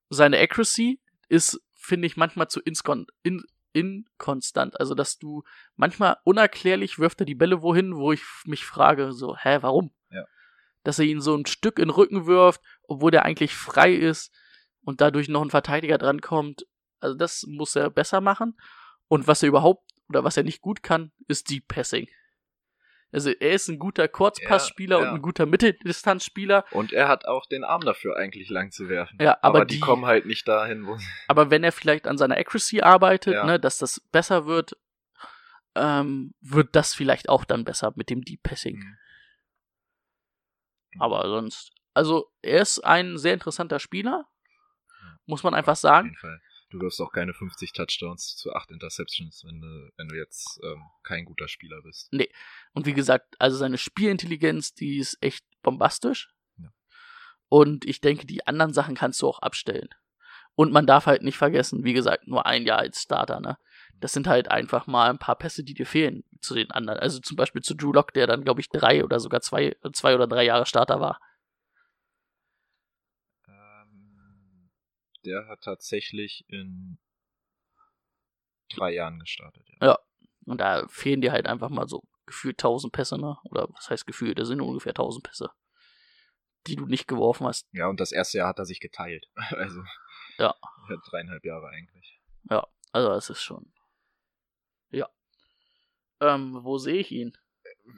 seine 0.09 0.39
Accuracy 0.39 1.01
ist, 1.29 1.59
finde 1.73 2.05
ich, 2.05 2.15
manchmal 2.15 2.47
zu 2.47 2.59
inskon 2.61 3.07
in 3.23 3.43
inkonstant. 3.73 4.79
Also, 4.79 4.93
dass 4.93 5.17
du 5.17 5.43
manchmal 5.75 6.17
unerklärlich 6.23 6.99
wirft 6.99 7.21
er 7.21 7.25
die 7.25 7.33
Bälle 7.33 7.63
wohin, 7.63 7.95
wo 7.95 8.11
ich 8.11 8.21
mich 8.45 8.65
frage, 8.65 9.11
so, 9.13 9.35
hä, 9.35 9.57
warum? 9.61 9.91
Ja. 10.11 10.25
Dass 10.83 10.99
er 10.99 11.05
ihn 11.05 11.21
so 11.21 11.35
ein 11.35 11.47
Stück 11.47 11.79
in 11.79 11.85
den 11.87 11.95
Rücken 11.95 12.27
wirft, 12.27 12.61
obwohl 12.83 13.09
der 13.09 13.25
eigentlich 13.25 13.55
frei 13.55 13.93
ist 13.93 14.31
und 14.83 15.01
dadurch 15.01 15.27
noch 15.27 15.41
ein 15.41 15.49
Verteidiger 15.49 15.97
drankommt. 15.97 16.67
Also, 17.03 17.15
das 17.17 17.43
muss 17.47 17.75
er 17.75 17.89
besser 17.89 18.21
machen. 18.21 18.57
Und 19.07 19.27
was 19.27 19.43
er 19.43 19.49
überhaupt 19.49 19.91
oder 20.09 20.23
was 20.23 20.37
er 20.37 20.43
nicht 20.43 20.61
gut 20.61 20.81
kann, 20.83 21.11
ist 21.27 21.49
Deep 21.49 21.67
Passing. 21.67 22.07
Also, 23.11 23.29
er 23.29 23.51
ist 23.53 23.67
ein 23.67 23.77
guter 23.77 24.07
Kurzpassspieler 24.07 24.97
Ja, 24.97 25.03
ja. 25.03 25.09
und 25.11 25.15
ein 25.17 25.21
guter 25.21 25.45
Mitteldistanzspieler. 25.45 26.65
Und 26.71 26.93
er 26.93 27.07
hat 27.07 27.25
auch 27.25 27.45
den 27.45 27.63
Arm 27.63 27.81
dafür, 27.81 28.17
eigentlich 28.17 28.49
lang 28.49 28.71
zu 28.71 28.89
werfen. 28.89 29.17
Ja, 29.21 29.37
aber 29.41 29.65
die, 29.65 29.75
die- 29.75 29.79
kommen 29.81 30.05
halt 30.05 30.25
nicht 30.25 30.47
dahin, 30.47 30.87
wo 30.87 30.97
Aber 31.27 31.51
wenn 31.51 31.63
er 31.63 31.71
vielleicht 31.71 32.07
an 32.07 32.17
seiner 32.17 32.37
Accuracy 32.37 32.81
arbeitet, 32.81 33.33
Ja. 33.35 33.45
ne, 33.45 33.59
dass 33.59 33.77
das 33.77 33.99
besser 34.11 34.45
wird, 34.47 34.75
ähm, 35.75 36.33
wird 36.41 36.75
das 36.75 36.93
vielleicht 36.95 37.29
auch 37.29 37.45
dann 37.45 37.65
besser 37.65 37.93
mit 37.95 38.09
dem 38.09 38.21
Deep 38.23 38.41
Passing. 38.43 38.77
Mhm. 38.77 38.97
Aber 40.99 41.27
sonst, 41.27 41.71
also 41.93 42.31
er 42.41 42.61
ist 42.61 42.79
ein 42.79 43.17
sehr 43.17 43.33
interessanter 43.33 43.79
Spieler, 43.79 44.25
muss 45.25 45.43
man 45.43 45.53
einfach 45.53 45.71
Auf 45.73 45.79
sagen. 45.79 46.07
jeden 46.09 46.17
Fall. 46.19 46.41
Du 46.73 46.81
wirfst 46.81 46.99
auch 47.01 47.11
keine 47.11 47.35
50 47.35 47.71
Touchdowns 47.71 48.35
zu 48.35 48.51
8 48.51 48.71
Interceptions, 48.71 49.43
wenn 49.45 49.61
du, 49.61 49.91
wenn 49.95 50.07
du 50.07 50.15
jetzt 50.15 50.59
ähm, 50.63 50.81
kein 51.03 51.23
guter 51.23 51.47
Spieler 51.47 51.79
bist. 51.83 52.11
Und 52.73 52.87
wie 52.87 52.93
gesagt, 52.93 53.35
also 53.37 53.57
seine 53.57 53.77
Spielintelligenz, 53.77 54.73
die 54.73 54.97
ist 54.97 55.19
echt 55.21 55.45
bombastisch. 55.61 56.33
Ja. 56.57 56.69
Und 57.47 57.85
ich 57.85 58.01
denke, 58.01 58.25
die 58.25 58.47
anderen 58.47 58.73
Sachen 58.73 58.95
kannst 58.95 59.21
du 59.21 59.27
auch 59.27 59.37
abstellen. 59.37 59.89
Und 60.55 60.71
man 60.71 60.87
darf 60.87 61.05
halt 61.05 61.21
nicht 61.21 61.37
vergessen, 61.37 61.83
wie 61.83 61.93
gesagt, 61.93 62.27
nur 62.27 62.47
ein 62.47 62.65
Jahr 62.65 62.79
als 62.79 63.03
Starter, 63.03 63.39
ne? 63.39 63.57
Das 63.99 64.11
sind 64.11 64.25
halt 64.25 64.49
einfach 64.49 64.87
mal 64.87 65.11
ein 65.11 65.19
paar 65.19 65.37
Pässe, 65.37 65.63
die 65.63 65.75
dir 65.75 65.85
fehlen 65.85 66.23
zu 66.41 66.55
den 66.55 66.71
anderen. 66.71 66.99
Also 66.99 67.19
zum 67.19 67.37
Beispiel 67.37 67.61
zu 67.61 67.75
Drew 67.75 67.93
Lock, 67.93 68.13
der 68.13 68.25
dann, 68.25 68.43
glaube 68.43 68.61
ich, 68.61 68.69
drei 68.69 69.03
oder 69.03 69.19
sogar 69.19 69.41
zwei, 69.41 69.77
zwei 69.93 70.15
oder 70.15 70.25
drei 70.25 70.43
Jahre 70.43 70.65
Starter 70.65 70.99
war. 70.99 71.19
Der 75.25 75.47
hat 75.47 75.61
tatsächlich 75.61 76.45
in 76.47 76.97
drei 78.75 78.93
Jahren 78.93 79.19
gestartet. 79.19 79.67
Ja. 79.81 79.87
Ja. 79.87 79.99
Und 80.45 80.59
da 80.59 80.87
fehlen 80.89 81.21
dir 81.21 81.31
halt 81.31 81.47
einfach 81.47 81.69
mal 81.69 81.87
so 81.87 82.03
gefühlt 82.25 82.59
1000 82.59 82.91
Pässe, 82.93 83.17
ne? 83.17 83.37
Oder 83.45 83.67
was 83.73 83.89
heißt 83.89 84.05
gefühlt? 84.05 84.39
Das 84.39 84.47
sind 84.47 84.61
ungefähr 84.61 84.91
1000 84.91 85.23
Pässe, 85.25 85.49
die 86.67 86.75
du 86.75 86.85
nicht 86.85 87.07
geworfen 87.07 87.47
hast. 87.47 87.67
ja, 87.71 87.87
und 87.87 87.99
das 87.99 88.11
erste 88.11 88.39
Jahr 88.39 88.49
hat 88.49 88.59
er 88.59 88.65
sich 88.65 88.79
geteilt. 88.79 89.27
Also 89.51 89.83
Ja. 90.37 90.55
dreieinhalb 91.09 91.45
Jahre 91.45 91.67
eigentlich. 91.69 92.19
Also 92.91 93.09
das 93.09 93.29
ist 93.29 93.41
schon. 93.41 93.73
Ja. 94.91 95.09
Ähm, 96.19 96.59
wo 96.63 96.77
sehe 96.77 96.97
ich 96.97 97.11
ihn? 97.11 97.35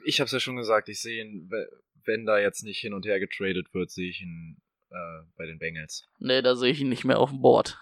Ich 0.04 0.20
habe 0.20 0.26
es 0.26 0.32
ja 0.32 0.40
schon 0.40 0.56
gesagt, 0.56 0.88
ich 0.88 1.00
sehe 1.00 1.22
ihn, 1.24 1.50
we- 1.50 1.68
wenn 2.04 2.24
da 2.24 2.38
jetzt 2.38 2.62
nicht 2.62 2.78
hin 2.78 2.94
und 2.94 3.04
her 3.04 3.18
getradet 3.20 3.74
wird, 3.74 3.90
sehe 3.90 4.08
ich 4.08 4.22
ihn 4.22 4.62
äh, 4.90 5.22
bei 5.36 5.46
den 5.46 5.58
Bengals. 5.58 6.08
Nee, 6.18 6.42
da 6.42 6.54
sehe 6.56 6.70
ich 6.72 6.80
ihn 6.80 6.88
nicht 6.88 7.04
mehr 7.04 7.18
auf 7.18 7.30
dem 7.30 7.40
Board. 7.40 7.78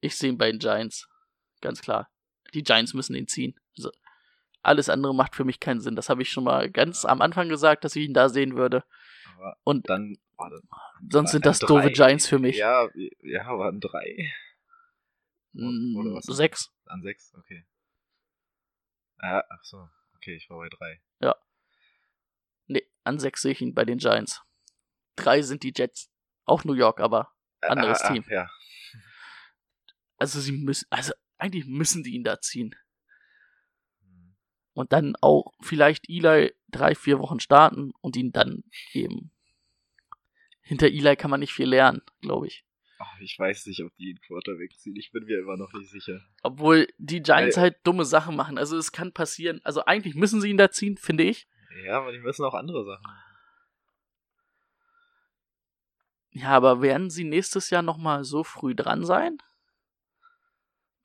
Ich 0.00 0.16
sehe 0.16 0.30
ihn 0.30 0.38
bei 0.38 0.50
den 0.50 0.58
Giants. 0.58 1.08
Ganz 1.60 1.80
klar. 1.80 2.10
Die 2.54 2.62
Giants 2.62 2.92
müssen 2.94 3.14
ihn 3.14 3.28
ziehen. 3.28 3.58
Also, 3.76 3.90
alles 4.62 4.88
andere 4.88 5.14
macht 5.14 5.34
für 5.34 5.44
mich 5.44 5.60
keinen 5.60 5.80
Sinn. 5.80 5.96
Das 5.96 6.08
habe 6.08 6.22
ich 6.22 6.30
schon 6.30 6.44
mal 6.44 6.70
ganz 6.70 7.04
am 7.04 7.20
Anfang 7.20 7.48
gesagt, 7.48 7.84
dass 7.84 7.96
ich 7.96 8.06
ihn 8.06 8.14
da 8.14 8.28
sehen 8.28 8.56
würde. 8.56 8.84
Aber 9.36 9.56
Und 9.64 9.88
dann 9.88 10.18
warte, 10.36 10.60
sonst 11.10 11.32
sind 11.32 11.46
das 11.46 11.58
drei. 11.60 11.66
doofe 11.68 11.90
Giants 11.92 12.28
für 12.28 12.38
mich. 12.38 12.56
Ja, 12.56 12.88
ja, 13.22 13.46
waren 13.58 13.80
drei. 13.80 14.32
Oder 15.54 16.14
was? 16.14 16.24
Sechs. 16.24 16.70
An 16.86 17.02
sechs, 17.02 17.32
okay. 17.34 17.64
Ja, 19.22 19.44
ach 19.48 19.62
so, 19.64 19.88
okay, 20.16 20.34
ich 20.34 20.48
war 20.50 20.58
bei 20.58 20.68
drei. 20.68 21.00
Nee, 22.66 22.86
an 23.04 23.18
sechs 23.18 23.42
sehe 23.42 23.52
ich 23.52 23.60
ihn 23.60 23.74
bei 23.74 23.84
den 23.84 23.98
Giants. 23.98 24.42
Drei 25.16 25.42
sind 25.42 25.62
die 25.62 25.72
Jets. 25.74 26.10
Auch 26.44 26.64
New 26.64 26.74
York, 26.74 27.00
aber 27.00 27.30
anderes 27.60 28.00
Ah, 28.02 28.08
ah, 28.08 28.12
Team. 28.12 28.24
Ja, 28.28 28.48
Also 30.18 30.40
sie 30.40 30.52
müssen, 30.52 30.86
also 30.90 31.12
eigentlich 31.38 31.66
müssen 31.66 32.02
die 32.02 32.14
ihn 32.14 32.24
da 32.24 32.40
ziehen. 32.40 32.74
Hm. 34.02 34.34
Und 34.74 34.92
dann 34.92 35.14
auch 35.20 35.52
vielleicht 35.60 36.08
Eli 36.08 36.52
drei, 36.68 36.94
vier 36.94 37.18
Wochen 37.18 37.40
starten 37.40 37.92
und 38.00 38.16
ihn 38.16 38.32
dann 38.32 38.64
geben. 38.92 39.30
Hinter 40.62 40.86
Eli 40.88 41.16
kann 41.16 41.30
man 41.30 41.40
nicht 41.40 41.52
viel 41.52 41.68
lernen, 41.68 42.02
glaube 42.20 42.46
ich. 42.46 42.64
Ach, 42.98 43.18
ich 43.20 43.36
weiß 43.36 43.66
nicht, 43.66 43.82
ob 43.82 43.92
die 43.96 44.10
ihn 44.10 44.20
Quarterback 44.20 44.78
ziehen. 44.78 44.94
Ich 44.96 45.10
bin 45.10 45.24
mir 45.24 45.40
immer 45.40 45.56
noch 45.56 45.72
nicht 45.72 45.90
sicher. 45.90 46.20
Obwohl 46.44 46.86
die 46.98 47.20
Giants 47.20 47.56
Äh, 47.56 47.60
halt 47.60 47.76
dumme 47.84 48.04
Sachen 48.04 48.36
machen. 48.36 48.58
Also 48.58 48.76
es 48.78 48.92
kann 48.92 49.12
passieren. 49.12 49.60
Also 49.64 49.84
eigentlich 49.84 50.14
müssen 50.14 50.40
sie 50.40 50.50
ihn 50.50 50.56
da 50.56 50.70
ziehen, 50.70 50.96
finde 50.96 51.24
ich. 51.24 51.48
Ja, 51.84 51.98
aber 51.98 52.12
die 52.12 52.20
müssen 52.20 52.44
auch 52.44 52.54
andere 52.54 52.84
Sachen 52.84 53.02
machen. 53.02 53.31
Ja, 56.32 56.48
aber 56.50 56.80
werden 56.80 57.10
sie 57.10 57.24
nächstes 57.24 57.70
Jahr 57.70 57.82
nochmal 57.82 58.24
so 58.24 58.42
früh 58.42 58.74
dran 58.74 59.04
sein? 59.04 59.38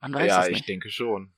Man 0.00 0.14
weiß 0.14 0.26
ja, 0.28 0.40
es 0.42 0.48
ich 0.48 0.52
nicht. 0.54 0.68
denke 0.68 0.90
schon. 0.90 1.34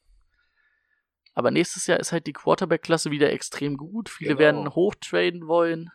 Aber 1.35 1.51
nächstes 1.51 1.87
Jahr 1.87 1.99
ist 1.99 2.13
halt 2.13 2.27
die 2.27 2.33
Quarterback-Klasse 2.33 3.11
wieder 3.11 3.33
extrem 3.33 3.77
gut. 3.77 4.09
Viele 4.09 4.31
Genau. 4.31 4.41
werden 4.41 4.75
hochtraden 4.75 5.47
wollen. 5.49 5.91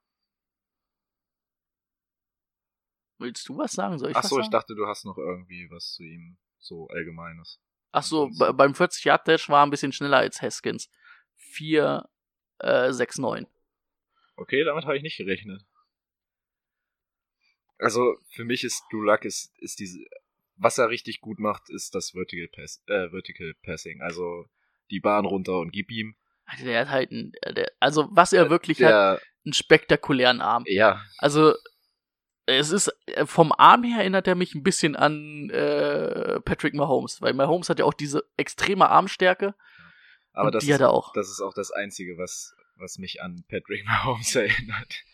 Willst 3.18 3.49
du 3.49 3.57
was 3.57 3.72
sagen? 3.72 3.99
Soll 3.99 4.11
ich 4.11 4.16
Ach 4.16 4.22
so, 4.22 4.39
ich 4.39 4.51
dachte, 4.51 4.74
du 4.74 4.87
hast 4.87 5.05
noch 5.05 5.18
irgendwie 5.18 5.68
was 5.70 5.93
zu 5.93 6.05
ihm 6.05 6.39
so 6.59 6.87
allgemeines. 6.89 7.61
Ach 7.91 8.03
so, 8.03 8.31
beim 8.55 8.74
40 8.74 9.05
Yard 9.05 9.26
Dash 9.26 9.49
war 9.49 9.61
er 9.61 9.66
ein 9.66 9.70
bisschen 9.70 9.93
schneller 9.93 10.18
als 10.18 10.41
Haskins. 10.43 10.89
4 11.37 12.09
äh, 12.59 12.93
6 12.93 13.18
9. 13.18 13.47
Okay, 14.39 14.62
damit 14.64 14.84
habe 14.84 14.97
ich 14.97 15.03
nicht 15.03 15.16
gerechnet. 15.16 15.62
Also 17.78 18.16
für 18.30 18.45
mich 18.45 18.64
ist 18.64 18.84
Drew 18.91 19.03
Luck 19.03 19.24
ist, 19.24 19.53
ist 19.59 19.78
diese, 19.78 19.99
was 20.57 20.78
er 20.78 20.89
richtig 20.89 21.20
gut 21.20 21.39
macht, 21.39 21.70
ist 21.70 21.95
das 21.95 22.11
Vertical 22.12 22.49
Pass, 22.49 22.82
äh, 22.86 23.11
Vertical 23.11 23.55
Passing. 23.62 24.01
Also 24.01 24.47
die 24.91 25.01
Bahn 25.01 25.26
runter 25.26 25.59
und 25.59 25.72
gib 25.72 25.91
ihm. 25.91 26.16
Also 26.47 26.64
der 26.64 26.80
hat 26.80 26.89
halt 26.89 27.11
ein, 27.11 27.32
äh, 27.43 27.55
der, 27.55 27.72
also 27.78 28.09
was 28.11 28.32
er 28.32 28.51
wirklich 28.51 28.78
hat, 28.82 28.91
Der, 28.91 29.20
einen 29.45 29.53
spektakulären 29.53 30.41
Arm. 30.41 30.64
ja, 30.66 31.03
Also 31.18 31.55
es 32.47 32.70
ist 32.70 32.93
äh, 33.07 33.26
vom 33.26 33.53
Arm 33.53 33.84
her 33.84 33.99
erinnert 34.01 34.26
er 34.26 34.34
mich 34.34 34.55
ein 34.55 34.62
bisschen 34.62 34.97
an 34.97 35.51
äh, 35.51 36.41
Patrick 36.41 36.74
Mahomes, 36.74 37.20
weil 37.22 37.34
Mahomes 37.34 37.68
hat 37.68 37.78
ja 37.78 37.84
auch 37.84 37.95
diese 37.95 38.24
extreme 38.36 38.89
Armstärke. 38.89 39.55
aber 40.32 40.47
Und 40.47 40.55
das 40.55 40.64
die 40.64 40.70
ist, 40.70 40.74
hat 40.74 40.80
er 40.80 40.91
auch. 40.91 41.12
das 41.12 41.28
ist 41.28 41.41
auch 41.41 41.55
das 41.55 41.70
Einzige, 41.70 42.16
was, 42.18 42.57
was 42.79 42.99
mich 42.99 43.22
an 43.22 43.45
Patrick 43.49 43.85
Mahomes 43.85 44.35
erinnert. 44.35 45.05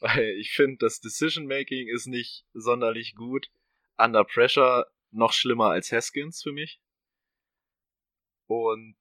Weil 0.00 0.30
ich 0.38 0.52
finde, 0.52 0.78
das 0.78 1.00
Decision 1.00 1.46
Making 1.46 1.88
ist 1.88 2.06
nicht 2.06 2.44
sonderlich 2.52 3.14
gut. 3.14 3.50
Under 3.96 4.24
Pressure 4.24 4.86
noch 5.10 5.32
schlimmer 5.32 5.70
als 5.70 5.92
Haskins 5.92 6.42
für 6.42 6.52
mich. 6.52 6.80
Und 8.46 8.96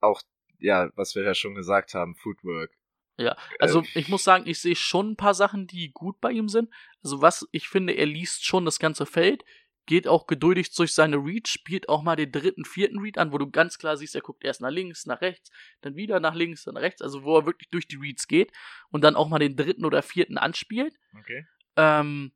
auch, 0.00 0.22
ja, 0.58 0.90
was 0.94 1.14
wir 1.14 1.24
ja 1.24 1.34
schon 1.34 1.54
gesagt 1.54 1.94
haben, 1.94 2.14
Footwork. 2.14 2.72
Ja, 3.16 3.36
also 3.58 3.80
Äh, 3.80 4.00
ich 4.00 4.08
muss 4.08 4.24
sagen, 4.24 4.46
ich 4.46 4.60
sehe 4.60 4.76
schon 4.76 5.12
ein 5.12 5.16
paar 5.16 5.34
Sachen, 5.34 5.66
die 5.66 5.92
gut 5.92 6.20
bei 6.20 6.30
ihm 6.30 6.48
sind. 6.48 6.72
Also 7.02 7.22
was 7.22 7.48
ich 7.52 7.68
finde, 7.68 7.94
er 7.94 8.06
liest 8.06 8.44
schon 8.44 8.64
das 8.64 8.78
ganze 8.78 9.06
Feld, 9.06 9.44
geht 9.86 10.08
auch 10.08 10.26
geduldig 10.26 10.74
durch 10.74 10.94
seine 10.94 11.16
Reads, 11.16 11.50
spielt 11.50 11.88
auch 11.88 12.02
mal 12.02 12.16
den 12.16 12.32
dritten, 12.32 12.64
vierten 12.64 13.00
Read 13.00 13.18
an, 13.18 13.32
wo 13.32 13.38
du 13.38 13.50
ganz 13.50 13.78
klar 13.78 13.96
siehst, 13.96 14.14
er 14.14 14.20
guckt 14.20 14.44
erst 14.44 14.60
nach 14.60 14.70
links, 14.70 15.06
nach 15.06 15.20
rechts, 15.20 15.50
dann 15.82 15.96
wieder 15.96 16.20
nach 16.20 16.34
links, 16.34 16.64
dann 16.64 16.74
nach 16.74 16.82
rechts, 16.82 17.02
also 17.02 17.22
wo 17.22 17.36
er 17.36 17.46
wirklich 17.46 17.70
durch 17.70 17.86
die 17.86 17.96
Reads 17.96 18.26
geht 18.26 18.52
und 18.90 19.02
dann 19.02 19.16
auch 19.16 19.28
mal 19.28 19.38
den 19.38 19.56
dritten 19.56 19.84
oder 19.84 20.02
vierten 20.02 20.38
anspielt. 20.38 20.94
Okay. 21.18 21.46
Ähm, 21.76 22.32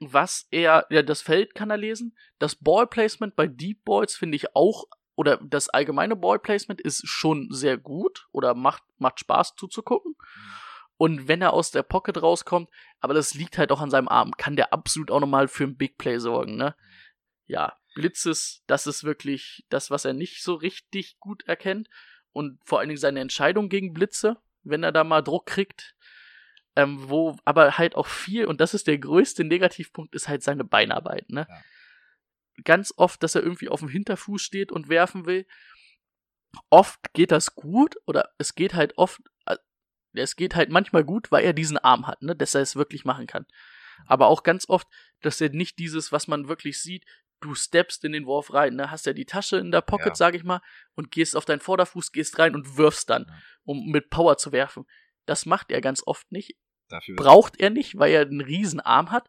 was 0.00 0.48
er, 0.50 0.86
ja, 0.90 1.02
das 1.02 1.22
Feld 1.22 1.54
kann 1.54 1.70
er 1.70 1.76
lesen. 1.76 2.16
Das 2.38 2.56
Ballplacement 2.56 3.36
bei 3.36 3.46
Deep 3.46 3.84
Balls 3.84 4.16
finde 4.16 4.36
ich 4.36 4.56
auch, 4.56 4.86
oder 5.14 5.36
das 5.36 5.68
allgemeine 5.68 6.16
Ballplacement 6.16 6.80
ist 6.80 7.06
schon 7.06 7.48
sehr 7.50 7.76
gut 7.76 8.26
oder 8.32 8.54
macht, 8.54 8.82
macht 8.98 9.20
Spaß 9.20 9.54
zuzugucken. 9.56 10.16
Und 11.00 11.28
wenn 11.28 11.40
er 11.40 11.54
aus 11.54 11.70
der 11.70 11.82
Pocket 11.82 12.20
rauskommt, 12.20 12.68
aber 13.00 13.14
das 13.14 13.32
liegt 13.32 13.56
halt 13.56 13.72
auch 13.72 13.80
an 13.80 13.90
seinem 13.90 14.06
Arm, 14.06 14.36
kann 14.36 14.54
der 14.54 14.74
absolut 14.74 15.10
auch 15.10 15.20
nochmal 15.20 15.48
für 15.48 15.64
ein 15.64 15.78
Big 15.78 15.96
Play 15.96 16.18
sorgen, 16.18 16.56
ne? 16.56 16.76
Ja, 17.46 17.78
Blitzes, 17.94 18.62
das 18.66 18.86
ist 18.86 19.02
wirklich 19.02 19.64
das, 19.70 19.90
was 19.90 20.04
er 20.04 20.12
nicht 20.12 20.42
so 20.42 20.52
richtig 20.52 21.18
gut 21.18 21.48
erkennt. 21.48 21.88
Und 22.32 22.60
vor 22.66 22.80
allen 22.80 22.90
Dingen 22.90 23.00
seine 23.00 23.20
Entscheidung 23.20 23.70
gegen 23.70 23.94
Blitze, 23.94 24.42
wenn 24.62 24.82
er 24.82 24.92
da 24.92 25.02
mal 25.02 25.22
Druck 25.22 25.46
kriegt, 25.46 25.96
ähm, 26.76 27.08
wo 27.08 27.38
aber 27.46 27.78
halt 27.78 27.94
auch 27.94 28.06
viel, 28.06 28.44
und 28.44 28.60
das 28.60 28.74
ist 28.74 28.86
der 28.86 28.98
größte 28.98 29.42
Negativpunkt, 29.42 30.14
ist 30.14 30.28
halt 30.28 30.42
seine 30.42 30.64
Beinarbeit, 30.64 31.30
ne? 31.30 31.46
Ja. 31.48 31.62
Ganz 32.64 32.92
oft, 32.98 33.22
dass 33.22 33.34
er 33.34 33.42
irgendwie 33.42 33.70
auf 33.70 33.80
dem 33.80 33.88
Hinterfuß 33.88 34.42
steht 34.42 34.70
und 34.70 34.90
werfen 34.90 35.24
will. 35.24 35.46
Oft 36.68 37.14
geht 37.14 37.30
das 37.30 37.54
gut, 37.54 37.96
oder 38.04 38.34
es 38.36 38.54
geht 38.54 38.74
halt 38.74 38.98
oft, 38.98 39.22
es 40.12 40.36
geht 40.36 40.54
halt 40.54 40.70
manchmal 40.70 41.04
gut, 41.04 41.30
weil 41.30 41.44
er 41.44 41.52
diesen 41.52 41.78
Arm 41.78 42.06
hat, 42.06 42.22
ne, 42.22 42.34
dass 42.36 42.54
er 42.54 42.62
es 42.62 42.76
wirklich 42.76 43.04
machen 43.04 43.26
kann. 43.26 43.46
Aber 44.06 44.28
auch 44.28 44.42
ganz 44.42 44.68
oft, 44.68 44.88
dass 45.20 45.40
er 45.40 45.50
nicht 45.50 45.78
dieses, 45.78 46.10
was 46.12 46.26
man 46.28 46.48
wirklich 46.48 46.80
sieht, 46.80 47.04
du 47.40 47.54
steppst 47.54 48.04
in 48.04 48.12
den 48.12 48.26
Wurf 48.26 48.52
rein, 48.52 48.74
ne, 48.76 48.90
hast 48.90 49.06
ja 49.06 49.12
die 49.12 49.24
Tasche 49.26 49.56
in 49.58 49.70
der 49.70 49.80
Pocket, 49.82 50.08
Ja. 50.08 50.14
sag 50.14 50.34
ich 50.34 50.44
mal, 50.44 50.60
und 50.94 51.10
gehst 51.10 51.36
auf 51.36 51.44
deinen 51.44 51.60
Vorderfuß, 51.60 52.12
gehst 52.12 52.38
rein 52.38 52.54
und 52.54 52.76
wirfst 52.76 53.08
dann, 53.10 53.26
Ja. 53.28 53.38
um 53.64 53.86
mit 53.90 54.10
Power 54.10 54.36
zu 54.36 54.52
werfen. 54.52 54.84
Das 55.26 55.46
macht 55.46 55.70
er 55.70 55.80
ganz 55.80 56.02
oft 56.06 56.30
nicht. 56.32 56.56
Dafür 56.88 57.16
Braucht 57.16 57.60
er 57.60 57.70
nicht, 57.70 57.98
weil 57.98 58.12
er 58.12 58.22
einen 58.22 58.40
riesen 58.40 58.80
Arm 58.80 59.10
hat. 59.10 59.28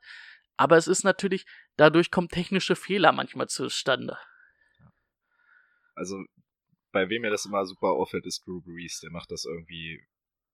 Aber 0.57 0.77
es 0.77 0.87
ist 0.87 1.03
natürlich, 1.03 1.45
dadurch 1.75 2.11
kommen 2.11 2.27
technische 2.29 2.75
Fehler 2.75 3.11
manchmal 3.11 3.47
zustande. 3.47 4.17
also 5.95 6.23
bei 6.91 7.09
wem 7.09 7.21
mir 7.21 7.29
das 7.31 7.45
immer 7.45 7.65
super 7.65 7.89
auffällt, 7.89 8.25
ist 8.25 8.45
Drew 8.45 8.61
Brees. 8.61 8.99
Der 8.99 9.11
macht 9.11 9.31
das 9.31 9.45
irgendwie 9.45 10.03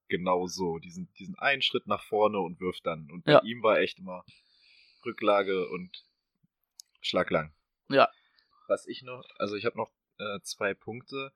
genau 0.10 0.48
so. 0.48 0.80
Diesen, 0.80 1.12
diesen 1.20 1.38
einen 1.38 1.62
Schritt 1.62 1.88
nach 1.88 2.04
vorne 2.04 2.40
und 2.40 2.60
wirft 2.60 2.86
dann. 2.86 3.10
Und 3.12 3.26
bei 3.26 3.34
Ja. 3.34 3.44
ihm 3.44 3.64
war 3.64 3.80
echt 3.80 4.00
immer 4.00 4.24
Rücklage 5.06 5.70
und 5.70 6.04
Schlag 7.02 7.30
lang. 7.30 7.54
Ja. 7.90 8.10
Was 8.68 8.88
ich 8.88 9.04
noch, 9.04 9.24
also 9.38 9.56
ich 9.56 9.66
habe 9.66 9.78
noch 9.78 9.92
äh, 10.20 10.40
zwei 10.42 10.74
Punkte, 10.74 11.32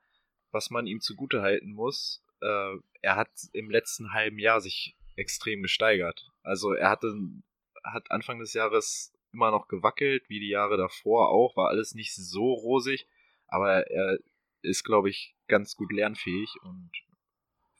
was 0.51 0.69
man 0.69 0.87
ihm 0.87 0.99
zugute 0.99 1.41
halten 1.41 1.71
muss. 1.73 2.23
Äh, 2.41 2.75
er 3.01 3.15
hat 3.15 3.29
im 3.53 3.69
letzten 3.69 4.11
halben 4.13 4.39
Jahr 4.39 4.59
sich 4.59 4.97
extrem 5.15 5.61
gesteigert. 5.61 6.29
Also 6.43 6.73
er 6.73 6.89
hatte, 6.89 7.15
hat 7.83 8.09
Anfang 8.11 8.39
des 8.39 8.53
Jahres 8.53 9.13
immer 9.31 9.51
noch 9.51 9.67
gewackelt, 9.67 10.27
wie 10.29 10.39
die 10.39 10.49
Jahre 10.49 10.75
davor 10.77 11.29
auch, 11.29 11.55
war 11.55 11.69
alles 11.69 11.93
nicht 11.93 12.13
so 12.15 12.51
rosig, 12.53 13.07
aber 13.47 13.87
er 13.89 14.17
ist, 14.61 14.83
glaube 14.83 15.09
ich, 15.09 15.35
ganz 15.47 15.75
gut 15.75 15.91
lernfähig 15.93 16.49
und 16.63 16.91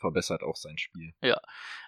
verbessert 0.02 0.43
auch 0.43 0.58
sein 0.58 0.78
Spiel. 0.78 1.14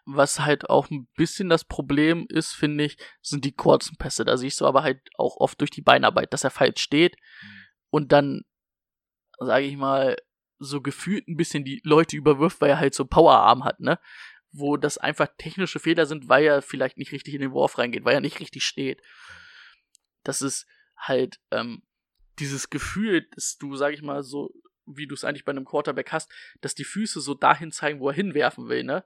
Was 0.06 0.40
halt 0.40 0.70
auch 0.70 0.90
ein 0.90 1.08
bisschen 1.16 1.50
das 1.50 1.66
Problem 1.66 2.26
ist, 2.30 2.54
finde 2.54 2.86
ich, 2.86 2.98
sind 3.22 3.44
die 3.44 3.52
kurzen 3.52 3.98
Pässe. 3.98 4.24
Da 4.24 4.38
siehst 4.38 4.62
du 4.62 4.66
aber 4.66 4.84
halt 4.84 5.02
auch 5.18 5.38
oft 5.38 5.60
durch 5.60 5.72
die 5.72 5.82
Beinarbeit, 5.82 6.32
dass 6.32 6.46
er 6.46 6.52
falsch 6.52 6.82
steht 6.82 7.18
und 7.90 8.12
dann, 8.12 8.44
sage 9.40 9.66
ich 9.66 9.76
mal, 9.76 10.16
so 10.60 10.82
gefühlt 10.82 11.28
ein 11.28 11.36
bisschen 11.36 11.66
die 11.66 11.82
Leute 11.84 12.16
überwirft, 12.16 12.62
weil 12.62 12.70
er 12.70 12.80
halt 12.80 12.94
so 12.94 13.06
Powerarm 13.06 13.66
hat, 13.66 13.80
ne? 13.80 14.00
Wo 14.52 14.78
das 14.78 14.98
einfach 14.98 15.28
technische 15.38 15.80
Fehler 15.80 16.06
sind, 16.06 16.30
weil 16.30 16.46
er 16.46 16.62
vielleicht 16.62 16.98
nicht 16.98 17.12
richtig 17.12 17.34
in 17.34 17.42
den 17.42 17.52
Wurf 17.52 17.78
reingeht, 17.78 18.06
weil 18.06 18.14
er 18.14 18.22
nicht 18.22 18.40
richtig 18.40 18.64
steht. 18.64 19.02
Das 20.24 20.42
ist 20.42 20.68
halt 20.96 21.40
ähm, 21.52 21.84
dieses 22.40 22.70
Gefühl, 22.70 23.28
dass 23.32 23.58
du, 23.58 23.76
sag 23.76 23.94
ich 23.94 24.02
mal, 24.02 24.24
so, 24.24 24.52
wie 24.86 25.08
du 25.08 25.16
es 25.16 25.24
eigentlich 25.24 25.46
bei 25.46 25.52
einem 25.52 25.66
Quarterback 25.66 26.12
hast, 26.12 26.32
dass 26.62 26.76
die 26.76 26.84
Füße 26.84 27.22
so 27.22 27.34
dahin 27.34 27.72
zeigen, 27.72 28.00
wo 28.00 28.10
er 28.10 28.16
hinwerfen 28.16 28.70
will, 28.70 28.84
ne? 28.84 29.06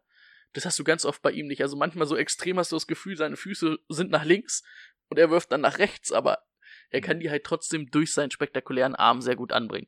Das 0.54 0.66
hast 0.66 0.80
du 0.80 0.84
ganz 0.84 1.06
oft 1.06 1.22
bei 1.22 1.32
ihm 1.32 1.48
nicht. 1.48 1.62
Also 1.62 1.76
manchmal 1.76 2.08
so 2.08 2.16
extrem 2.16 2.58
hast 2.58 2.72
du 2.72 2.76
das 2.78 2.88
Gefühl, 2.88 3.18
seine 3.18 3.36
Füße 3.36 3.78
sind 3.90 4.12
nach 4.12 4.24
links 4.24 4.64
und 5.10 5.20
er 5.20 5.30
wirft 5.30 5.52
dann 5.52 5.62
nach 5.62 5.78
rechts, 5.78 6.12
aber 6.12 6.44
er 6.90 7.02
kann 7.02 7.20
die 7.20 7.30
halt 7.30 7.44
trotzdem 7.44 7.92
durch 7.92 8.14
seinen 8.14 8.32
spektakulären 8.32 8.96
Arm 8.96 9.22
sehr 9.22 9.36
gut 9.36 9.52
anbringen. 9.52 9.88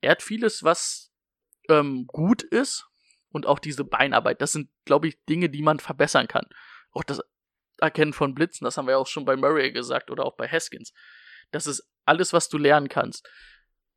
Er 0.00 0.12
hat 0.12 0.22
vieles, 0.22 0.62
was 0.62 1.12
ähm, 1.68 2.06
gut 2.06 2.42
ist 2.42 2.86
und 3.30 3.46
auch 3.46 3.58
diese 3.58 3.84
Beinarbeit. 3.84 4.40
Das 4.40 4.52
sind, 4.52 4.70
glaube 4.84 5.08
ich, 5.08 5.24
Dinge, 5.24 5.48
die 5.48 5.62
man 5.62 5.80
verbessern 5.80 6.28
kann. 6.28 6.46
Auch 6.92 7.04
das 7.04 7.20
Erkennen 7.78 8.12
von 8.12 8.34
Blitzen, 8.34 8.64
das 8.64 8.76
haben 8.76 8.86
wir 8.86 8.92
ja 8.92 8.98
auch 8.98 9.06
schon 9.06 9.24
bei 9.24 9.36
Murray 9.36 9.72
gesagt 9.72 10.10
oder 10.10 10.24
auch 10.24 10.36
bei 10.36 10.46
Haskins. 10.46 10.92
Das 11.50 11.66
ist 11.66 11.88
alles, 12.04 12.32
was 12.32 12.48
du 12.48 12.58
lernen 12.58 12.88
kannst. 12.88 13.28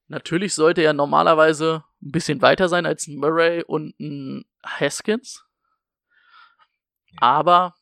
Natürlich 0.07 0.53
sollte 0.53 0.81
er 0.81 0.93
normalerweise 0.93 1.83
ein 2.01 2.11
bisschen 2.11 2.41
weiter 2.41 2.67
sein 2.67 2.85
als 2.85 3.07
ein 3.07 3.17
Murray 3.17 3.63
und 3.63 3.97
ein 3.99 4.45
Haskins. 4.63 5.45
Aber 7.17 7.75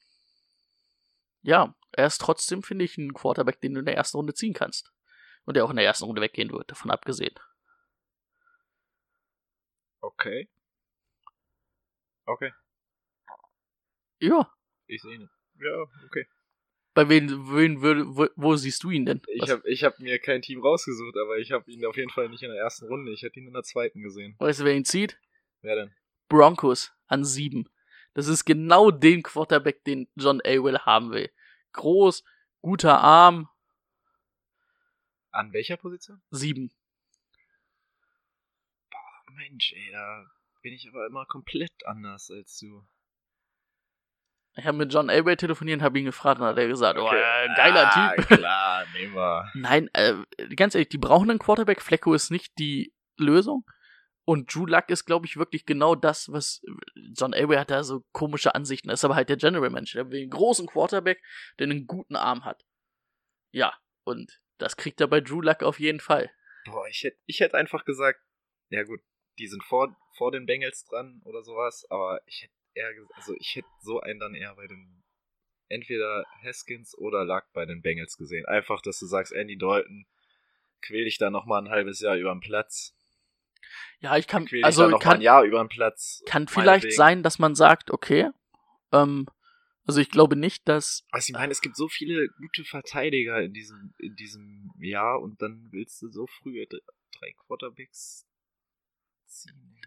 ja, 1.42 1.74
er 1.92 2.08
ist 2.08 2.22
trotzdem, 2.22 2.64
finde 2.64 2.86
ich, 2.86 2.98
ein 2.98 3.14
Quarterback, 3.14 3.60
den 3.62 3.74
du 3.74 3.80
in 3.80 3.86
der 3.86 3.96
ersten 3.96 4.18
Runde 4.18 4.34
ziehen 4.34 4.54
kannst. 4.54 4.94
Und 5.46 5.56
der 5.56 5.66
auch 5.66 5.72
in 5.72 5.76
der 5.76 5.86
ersten 5.86 6.06
Runde 6.06 6.22
weggehen 6.22 6.52
wird, 6.52 6.70
davon 6.70 6.92
abgesehen. 6.92 7.34
Okay. 10.02 10.48
Okay. 12.26 12.54
Ja. 14.20 14.52
Ich 14.86 15.02
sehe 15.02 15.16
ihn. 15.16 15.30
Ja, 15.56 15.84
okay. 16.06 16.28
Bei 16.94 17.08
wen, 17.08 17.30
wen 17.56 17.82
würde, 17.82 18.04
wo, 18.18 18.28
wo 18.36 18.56
siehst 18.58 18.84
du 18.84 18.90
ihn 18.90 19.06
denn? 19.06 19.22
Ich 19.28 19.42
Was- 19.44 19.50
habe 19.52 19.70
ich 19.70 19.84
hab 19.84 20.00
mir 20.00 20.20
kein 20.20 20.42
Team 20.42 20.62
rausgesucht, 20.62 21.16
aber 21.18 21.38
ich 21.38 21.52
habe 21.54 21.70
ihn 21.72 21.86
auf 21.86 21.96
jeden 21.96 22.10
Fall 22.10 22.28
nicht 22.30 22.44
in 22.44 22.50
der 22.52 22.60
ersten 22.62 22.88
Runde. 22.88 23.12
Ich 23.14 23.22
hätte 23.22 23.40
ihn 23.40 23.48
in 23.48 23.54
der 23.54 23.64
zweiten 23.64 24.02
gesehen. 24.02 24.36
weißt 24.40 24.60
du, 24.60 24.66
wer 24.66 24.76
ihn 24.76 24.84
zieht? 24.86 25.18
Wer 25.62 25.76
denn? 25.76 25.96
Broncos 26.28 26.92
an 27.08 27.24
sieben. 27.24 27.70
Das 28.14 28.28
ist 28.28 28.44
genau 28.44 28.92
den 28.92 29.24
Quarterback, 29.24 29.84
den 29.86 30.10
John 30.16 30.42
Awell 30.44 30.80
haben 30.80 31.12
will. 31.12 31.30
Groß, 31.74 32.24
guter 32.62 33.00
Arm, 33.00 33.48
An 35.32 35.54
welcher 35.54 35.78
Position? 35.78 36.22
sieben. 36.30 36.72
Mensch, 39.34 39.72
ey, 39.74 39.92
da 39.92 40.30
bin 40.62 40.74
ich 40.74 40.88
aber 40.90 41.08
immer 41.08 41.26
komplett 41.26 41.72
anders 41.86 42.30
als 42.32 42.60
du. 42.60 42.86
Ich 44.56 44.66
habe 44.66 44.78
mit 44.78 44.94
John 44.94 45.10
Elway 45.10 45.38
telefoniert 45.38 45.80
und 45.80 45.84
habe 45.84 45.98
ihn 46.00 46.06
gefragt 46.06 46.42
und 46.42 46.46
hat 46.48 46.58
er 46.58 46.68
gesagt, 46.68 47.00
oh, 47.00 47.06
Okay. 47.08 47.22
äh, 47.22 47.48
geiler 47.56 47.90
ah, 47.96 48.14
Typ. 48.16 48.28
klar, 48.28 48.86
nehmen 48.94 49.14
wir. 49.16 49.50
Nein, 49.54 49.90
äh, 49.94 50.16
ganz 50.56 50.76
ehrlich, 50.76 50.90
die 50.90 50.98
brauchen 50.98 51.30
einen 51.30 51.40
Quarterback. 51.40 51.82
Flecko 51.82 52.14
ist 52.14 52.32
nicht 52.32 52.58
die 52.60 52.94
Lösung. 53.18 53.64
Und 54.24 54.54
Drew 54.54 54.66
Luck 54.66 54.90
ist, 54.90 55.06
glaube 55.06 55.26
ich, 55.26 55.38
wirklich 55.38 55.66
genau 55.66 55.96
das, 55.96 56.32
was 56.32 56.62
John 57.18 57.34
Elway 57.34 57.58
hat 57.58 57.72
da 57.72 57.84
so 57.84 58.04
komische 58.12 58.54
Ansichten. 58.54 58.90
Er 58.90 58.94
ist 58.94 59.04
aber 59.04 59.16
halt 59.16 59.30
der 59.30 59.38
General 59.38 59.70
Manager. 59.70 60.04
Der 60.04 60.12
will 60.12 60.22
einen 60.22 60.30
großen 60.30 60.68
Quarterback, 60.68 61.22
der 61.58 61.66
einen 61.66 61.88
guten 61.88 62.16
Arm 62.16 62.46
hat. 62.46 62.64
Ja, 63.52 63.74
und 64.04 64.42
das 64.58 64.78
kriegt 64.78 65.02
er 65.02 65.08
bei 65.08 65.22
Drew 65.22 65.42
Luck 65.42 65.64
auf 65.64 65.80
jeden 65.80 66.00
Fall. 66.00 66.30
Boah, 66.66 66.88
ich 66.88 67.04
hätte 67.04 67.18
ich 67.26 67.40
hätt 67.40 67.56
einfach 67.56 67.84
gesagt, 67.84 68.20
ja 68.70 68.84
gut, 68.84 69.00
die 69.40 69.48
sind 69.48 69.64
vor, 69.64 69.96
vor 70.18 70.32
den 70.32 70.46
Bengals 70.46 70.86
dran 70.86 71.22
oder 71.26 71.42
sowas, 71.42 71.86
aber 71.90 72.22
ich 72.28 72.44
hätte 72.44 72.54
eher, 72.74 72.90
also 73.16 73.34
ich 73.40 73.56
hätte 73.56 73.68
so 73.82 74.00
einen 74.00 74.20
dann 74.20 74.36
eher 74.36 74.56
bei 74.56 74.68
den, 74.68 75.04
entweder 75.68 76.26
Haskins 76.44 76.98
oder 76.98 77.26
Luck 77.26 77.44
bei 77.54 77.66
den 77.66 77.82
Bengals 77.82 78.18
gesehen. 78.18 78.46
Einfach, 78.46 78.82
dass 78.82 79.00
du 79.00 79.06
sagst, 79.06 79.34
Andy 79.34 79.58
Dalton, 79.58 80.06
quäl 80.82 81.06
dich 81.06 81.18
da 81.18 81.30
nochmal 81.30 81.62
ein 81.62 81.70
halbes 81.70 82.00
Jahr 82.02 82.16
über 82.16 82.34
den 82.34 82.42
Platz. 82.42 82.96
Ja, 84.00 84.18
ich 84.18 84.28
kann, 84.28 84.46
Quäl 84.46 84.60
dich 84.60 84.66
also 84.66 84.84
da 84.84 84.90
noch 84.90 85.00
mal 85.00 85.04
kann, 85.04 85.18
ein 85.20 85.22
Jahr 85.22 85.44
über 85.44 85.64
den 85.64 85.70
Platz. 85.70 86.24
kann 86.26 86.48
vielleicht 86.48 86.94
sein, 86.94 87.24
dass 87.24 87.40
man 87.40 87.56
sagt, 87.56 87.92
okay, 87.92 88.30
ähm, 88.92 89.28
also 89.86 90.00
ich 90.00 90.10
glaube 90.10 90.36
nicht, 90.36 90.68
dass, 90.68 91.06
Also 91.12 91.30
ich 91.30 91.34
meine, 91.34 91.52
es 91.52 91.62
gibt 91.62 91.76
so 91.76 91.88
viele 91.88 92.28
gute 92.38 92.64
Verteidiger 92.64 93.42
in 93.42 93.54
diesem, 93.54 93.94
in 94.00 94.16
diesem 94.16 94.74
Jahr 94.80 95.22
und 95.22 95.42
dann 95.42 95.70
willst 95.72 96.02
du 96.02 96.10
so 96.10 96.28
früh 96.28 96.66
drei 96.68 97.34
Quarterbacks 97.46 98.28
ziehen. 99.26 99.78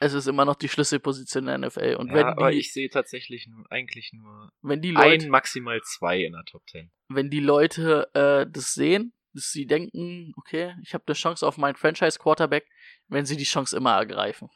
Es 0.00 0.12
ist 0.12 0.26
immer 0.28 0.44
noch 0.44 0.54
die 0.54 0.68
Schlüsselposition 0.68 1.46
der 1.46 1.58
NFL. 1.58 1.96
Und 1.98 2.08
Ja, 2.08 2.14
wenn 2.14 2.24
aber 2.26 2.50
die, 2.50 2.58
ich 2.58 2.72
sehe 2.72 2.88
tatsächlich 2.88 3.46
nur, 3.48 3.64
eigentlich 3.70 4.12
nur 4.12 4.50
wenn 4.62 4.80
die 4.80 4.96
ein, 4.96 5.10
Leute, 5.20 5.28
maximal 5.28 5.80
zwei 5.82 6.20
in 6.22 6.32
der 6.32 6.44
Top 6.44 6.66
Ten. 6.66 6.90
wenn 7.08 7.30
die 7.30 7.40
Leute 7.40 8.08
äh, 8.14 8.50
das 8.50 8.74
sehen, 8.74 9.12
dass 9.34 9.50
sie 9.52 9.66
denken, 9.66 10.32
okay, 10.36 10.74
ich 10.82 10.94
habe 10.94 11.04
eine 11.06 11.14
Chance 11.14 11.46
auf 11.46 11.58
meinen 11.58 11.76
Franchise-Quarterback, 11.76 12.66
wenn 13.08 13.26
sie 13.26 13.36
die 13.36 13.44
Chance 13.44 13.76
immer 13.76 13.92
ergreifen. 13.96 14.48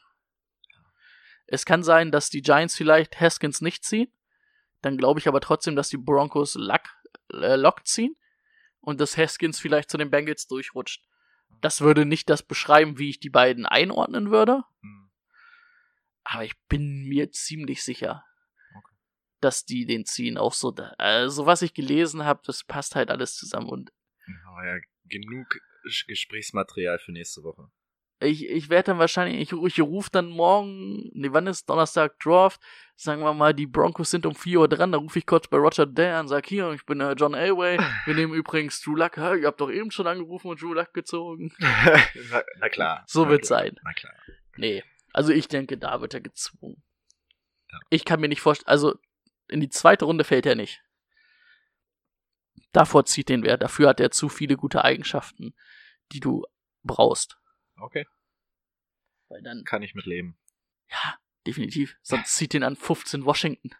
Es 1.45 1.65
kann 1.65 1.83
sein, 1.83 2.11
dass 2.11 2.29
die 2.29 2.41
Giants 2.41 2.75
vielleicht 2.75 3.19
Haskins 3.19 3.61
nicht 3.61 3.83
ziehen, 3.83 4.11
dann 4.81 4.97
glaube 4.97 5.19
ich 5.19 5.27
aber 5.27 5.41
trotzdem, 5.41 5.75
dass 5.75 5.89
die 5.89 5.97
Broncos 5.97 6.55
Luck, 6.55 6.81
äh, 7.33 7.55
Lock 7.55 7.85
ziehen 7.85 8.15
und 8.79 8.99
dass 8.99 9.17
Haskins 9.17 9.59
vielleicht 9.59 9.89
zu 9.89 9.97
den 9.97 10.09
Bengals 10.09 10.47
durchrutscht. 10.47 11.03
Das 11.61 11.81
würde 11.81 12.05
nicht 12.05 12.29
das 12.29 12.43
beschreiben, 12.43 12.97
wie 12.97 13.09
ich 13.09 13.19
die 13.19 13.29
beiden 13.29 13.65
einordnen 13.65 14.31
würde, 14.31 14.63
Hm. 14.81 15.02
Aber 16.33 16.43
ich 16.45 16.53
bin 16.67 17.03
mir 17.07 17.31
ziemlich 17.31 17.83
sicher, 17.83 18.23
Okay. 18.75 18.95
dass 19.41 19.65
die 19.65 19.85
den 19.85 20.05
ziehen. 20.05 20.37
Auch 20.37 20.53
so, 20.53 20.71
da, 20.71 20.93
also 20.97 21.45
was 21.45 21.61
ich 21.61 21.73
gelesen 21.73 22.25
habe, 22.25 22.41
das 22.45 22.63
passt 22.63 22.95
halt 22.95 23.09
alles 23.09 23.35
zusammen 23.35 23.69
und 23.69 23.91
Aber 24.47 24.65
ja, 24.65 24.77
genug 25.05 25.59
Gesprächsmaterial 26.07 26.99
für 26.99 27.11
nächste 27.11 27.43
Woche. 27.43 27.69
ich, 28.21 28.47
ich 28.47 28.69
werde 28.69 28.87
dann 28.87 28.99
wahrscheinlich, 28.99 29.41
ich, 29.41 29.51
ich 29.51 29.81
rufe 29.81 30.09
dann 30.11 30.29
morgen, 30.29 31.09
nee, 31.13 31.27
wann 31.31 31.47
ist 31.47 31.69
Donnerstag 31.69 32.17
Draft? 32.19 32.61
Sagen 32.95 33.21
wir 33.21 33.33
mal, 33.33 33.53
die 33.53 33.67
Broncos 33.67 34.11
sind 34.11 34.25
um 34.25 34.33
4 34.35 34.59
Uhr 34.61 34.67
dran, 34.69 34.91
da 34.93 34.97
rufe 34.97 35.19
ich 35.19 35.25
kurz 35.25 35.47
bei 35.47 35.57
Roger 35.57 35.85
Dale 35.85 36.15
an, 36.15 36.27
sag 36.29 36.45
hier, 36.45 36.71
ich 36.71 36.85
bin 36.85 37.01
äh, 37.01 37.13
John 37.17 37.33
Elway, 37.33 37.77
wir 38.05 38.13
nehmen 38.15 38.33
übrigens 38.33 38.79
Drew 38.81 38.95
Luck, 38.95 39.17
Hä, 39.17 39.39
ihr 39.41 39.47
habt 39.47 39.59
doch 39.59 39.69
eben 39.71 39.91
schon 39.91 40.07
angerufen 40.07 40.47
und 40.47 40.61
Drew 40.61 40.73
Luck 40.73 40.93
gezogen. 40.93 41.53
na, 41.59 42.43
na 42.59 42.69
klar. 42.69 43.03
So 43.07 43.25
na 43.25 43.31
wird's 43.31 43.47
klar, 43.49 43.59
sein. 43.61 43.75
Na 43.83 43.93
klar. 43.93 44.13
Nee, 44.55 44.83
also 45.13 45.31
ich 45.31 45.47
denke, 45.47 45.77
da 45.77 46.01
wird 46.01 46.13
er 46.13 46.21
gezwungen. 46.21 46.83
Ja. 47.71 47.79
Ich 47.89 48.05
kann 48.05 48.19
mir 48.19 48.27
nicht 48.27 48.41
vorstellen, 48.41 48.67
also 48.67 48.95
in 49.47 49.61
die 49.61 49.69
zweite 49.69 50.05
Runde 50.05 50.23
fällt 50.23 50.45
er 50.45 50.55
nicht. 50.55 50.83
Davor 52.71 53.05
zieht 53.05 53.29
den 53.29 53.43
wer, 53.43 53.57
dafür 53.57 53.89
hat 53.89 53.99
er 53.99 54.11
zu 54.11 54.29
viele 54.29 54.57
gute 54.57 54.83
Eigenschaften, 54.83 55.55
die 56.11 56.19
du 56.19 56.43
brauchst. 56.83 57.37
Okay. 57.77 58.05
Weil 59.29 59.41
dann 59.43 59.63
Kann 59.63 59.83
ich 59.83 59.95
mit 59.95 60.05
leben. 60.05 60.37
Ja, 60.89 61.17
definitiv. 61.45 61.95
Sonst 62.01 62.35
zieht 62.35 62.53
den 62.53 62.63
an 62.63 62.75
15 62.75 63.25
Washington. 63.25 63.71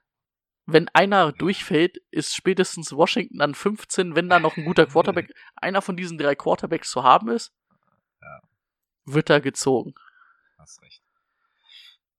Wenn 0.66 0.88
einer 0.90 1.32
durchfällt, 1.34 1.98
ist 2.10 2.34
spätestens 2.36 2.94
Washington 2.94 3.42
an 3.42 3.54
15, 3.54 4.16
wenn 4.16 4.30
da 4.30 4.40
noch 4.40 4.56
ein 4.58 4.64
guter 4.66 4.86
Quarterback, 4.88 5.34
einer 5.56 5.82
von 5.82 5.98
diesen 5.98 6.18
drei 6.18 6.36
Quarterbacks 6.36 6.90
zu 6.90 7.04
haben 7.04 7.30
ist, 7.30 7.54
Ja. 8.22 8.42
wird 9.06 9.30
er 9.30 9.42
gezogen. 9.42 9.94
Hast 10.58 10.82
recht. 10.82 11.03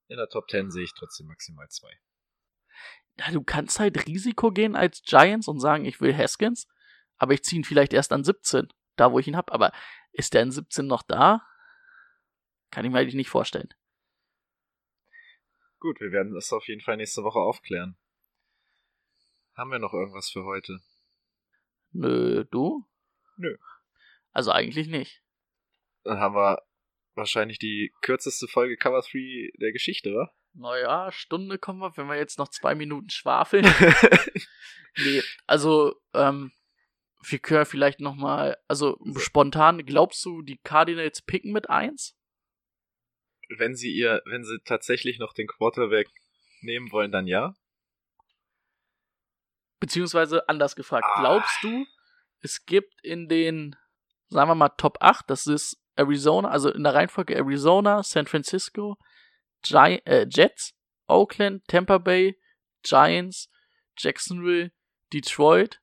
In 0.08 0.16
der 0.16 0.28
Top 0.28 0.48
Ten 0.48 0.70
sehe 0.70 0.84
ich 0.84 0.94
trotzdem 0.94 1.26
maximal 1.26 1.68
zwei. 1.68 1.98
Ja, 3.18 3.30
du 3.30 3.42
kannst 3.42 3.78
halt 3.78 4.06
Risiko 4.06 4.50
gehen 4.50 4.76
als 4.76 5.02
Giants 5.02 5.48
und 5.48 5.60
sagen, 5.60 5.84
ich 5.84 6.00
will 6.00 6.16
Haskins, 6.16 6.66
aber 7.16 7.32
ich 7.32 7.44
ziehe 7.44 7.60
ihn 7.60 7.64
vielleicht 7.64 7.92
erst 7.92 8.12
an 8.12 8.24
17, 8.24 8.68
da 8.96 9.12
wo 9.12 9.18
ich 9.18 9.28
ihn 9.28 9.36
hab. 9.36 9.52
Aber 9.52 9.72
ist 10.12 10.34
der 10.34 10.42
an 10.42 10.50
17 10.50 10.86
noch 10.86 11.02
da? 11.02 11.46
Kann 12.70 12.84
ich 12.84 12.90
mir 12.90 12.98
eigentlich 12.98 13.14
nicht 13.14 13.30
vorstellen. 13.30 13.72
Gut, 15.78 16.00
wir 16.00 16.12
werden 16.12 16.34
das 16.34 16.52
auf 16.52 16.66
jeden 16.66 16.80
Fall 16.80 16.96
nächste 16.96 17.22
Woche 17.22 17.38
aufklären. 17.38 17.96
Haben 19.54 19.70
wir 19.70 19.78
noch 19.78 19.92
irgendwas 19.92 20.30
für 20.30 20.44
heute? 20.44 20.80
Nö, 21.92 22.44
du? 22.50 22.84
Nö. 23.36 23.56
Also 24.32 24.50
eigentlich 24.50 24.88
nicht. 24.88 25.22
Dann 26.02 26.18
haben 26.18 26.34
wir 26.34 26.62
wahrscheinlich 27.14 27.58
die 27.58 27.92
kürzeste 28.02 28.48
Folge 28.48 28.76
Cover 28.76 29.00
3 29.00 29.50
der 29.60 29.72
Geschichte, 29.72 30.14
wa? 30.14 30.30
Naja, 30.52 31.10
Stunde 31.12 31.58
kommen 31.58 31.80
wir, 31.80 31.96
wenn 31.96 32.06
wir 32.06 32.16
jetzt 32.16 32.38
noch 32.38 32.48
zwei 32.48 32.74
Minuten 32.74 33.10
schwafeln. 33.10 33.64
nee, 34.98 35.22
also, 35.46 35.94
ähm, 36.12 36.52
wir 37.26 37.38
können 37.38 37.64
vielleicht 37.66 38.00
noch 38.00 38.14
mal, 38.14 38.56
also 38.68 38.98
spontan, 39.16 39.84
glaubst 39.84 40.24
du, 40.24 40.42
die 40.42 40.58
Cardinals 40.58 41.22
picken 41.22 41.52
mit 41.52 41.70
eins? 41.70 42.16
wenn 43.58 43.74
sie 43.74 43.92
ihr, 43.92 44.22
wenn 44.24 44.42
sie 44.44 44.58
tatsächlich 44.64 45.18
noch 45.18 45.32
den 45.32 45.46
Quarterback 45.46 46.08
nehmen 46.62 46.90
wollen, 46.92 47.12
dann 47.12 47.26
ja. 47.26 47.54
Beziehungsweise 49.80 50.48
anders 50.48 50.76
gefragt, 50.76 51.06
Ah. 51.06 51.20
glaubst 51.20 51.62
du, 51.62 51.86
es 52.40 52.64
gibt 52.64 52.94
in 53.02 53.28
den, 53.28 53.76
sagen 54.28 54.48
wir 54.50 54.54
mal, 54.54 54.70
Top 54.70 54.98
8, 55.00 55.28
das 55.28 55.46
ist 55.46 55.78
Arizona, 55.96 56.48
also 56.48 56.70
in 56.70 56.82
der 56.82 56.94
Reihenfolge 56.94 57.34
Arizona, 57.36 58.02
San 58.02 58.26
Francisco, 58.26 58.96
Gi 59.62 60.00
äh, 60.04 60.26
Jets, 60.28 60.74
Oakland, 61.06 61.66
Tampa 61.66 61.98
Bay, 61.98 62.38
Giants, 62.82 63.50
Jacksonville, 63.98 64.72
Detroit, 65.12 65.80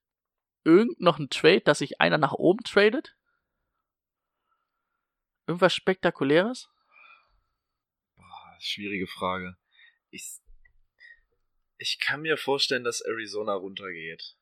irgend 0.63 0.99
noch 0.99 1.19
ein 1.19 1.29
Trade, 1.29 1.61
dass 1.61 1.79
sich 1.79 2.01
einer 2.01 2.17
nach 2.17 2.33
oben 2.33 2.63
tradet? 2.63 3.15
Irgendwas 5.47 5.73
Spektakuläres? 5.73 6.69
Boah, 8.15 8.57
schwierige 8.59 9.07
Frage. 9.07 9.57
Ich, 10.09 10.39
ich 11.77 11.99
kann 11.99 12.21
mir 12.21 12.37
vorstellen, 12.37 12.83
dass 12.83 13.01
Arizona 13.01 13.53
runtergeht. 13.53 14.37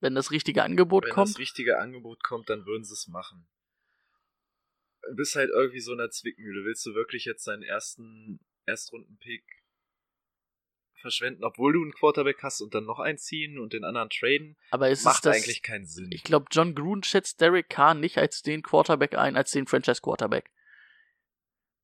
Wenn 0.00 0.14
das 0.14 0.30
richtige 0.30 0.62
Angebot 0.62 1.04
Wenn 1.04 1.12
kommt? 1.12 1.30
das 1.30 1.38
richtige 1.38 1.78
Angebot 1.78 2.22
kommt, 2.22 2.50
dann 2.50 2.66
würden 2.66 2.84
sie 2.84 2.92
es 2.92 3.08
machen. 3.08 3.48
Du 5.08 5.14
bist 5.16 5.34
halt 5.36 5.50
irgendwie 5.50 5.80
so 5.80 5.92
in 5.92 5.98
der 5.98 6.10
Zwickmühle. 6.10 6.64
Willst 6.64 6.84
du 6.86 6.94
wirklich 6.94 7.24
jetzt 7.24 7.46
deinen 7.46 7.62
ersten 7.62 8.40
Erstrunden-Pick 8.66 9.44
verschwenden, 11.00 11.44
obwohl 11.44 11.72
du 11.74 11.82
einen 11.82 11.92
Quarterback 11.92 12.42
hast 12.42 12.60
und 12.60 12.74
dann 12.74 12.84
noch 12.84 12.98
einen 12.98 13.18
ziehen 13.18 13.58
und 13.58 13.72
den 13.72 13.84
anderen 13.84 14.10
traden? 14.10 14.56
Aber 14.70 14.88
es 14.90 15.04
Macht 15.04 15.16
ist 15.16 15.26
das, 15.26 15.36
eigentlich 15.36 15.62
keinen 15.62 15.86
Sinn. 15.86 16.10
Ich 16.12 16.24
glaube, 16.24 16.46
John 16.50 16.74
Gruden 16.74 17.02
schätzt 17.04 17.40
Derek 17.40 17.68
Carr 17.68 17.94
nicht 17.94 18.18
als 18.18 18.42
den 18.42 18.62
Quarterback 18.62 19.14
ein, 19.16 19.36
als 19.36 19.50
den 19.52 19.66
Franchise-Quarterback. 19.66 20.50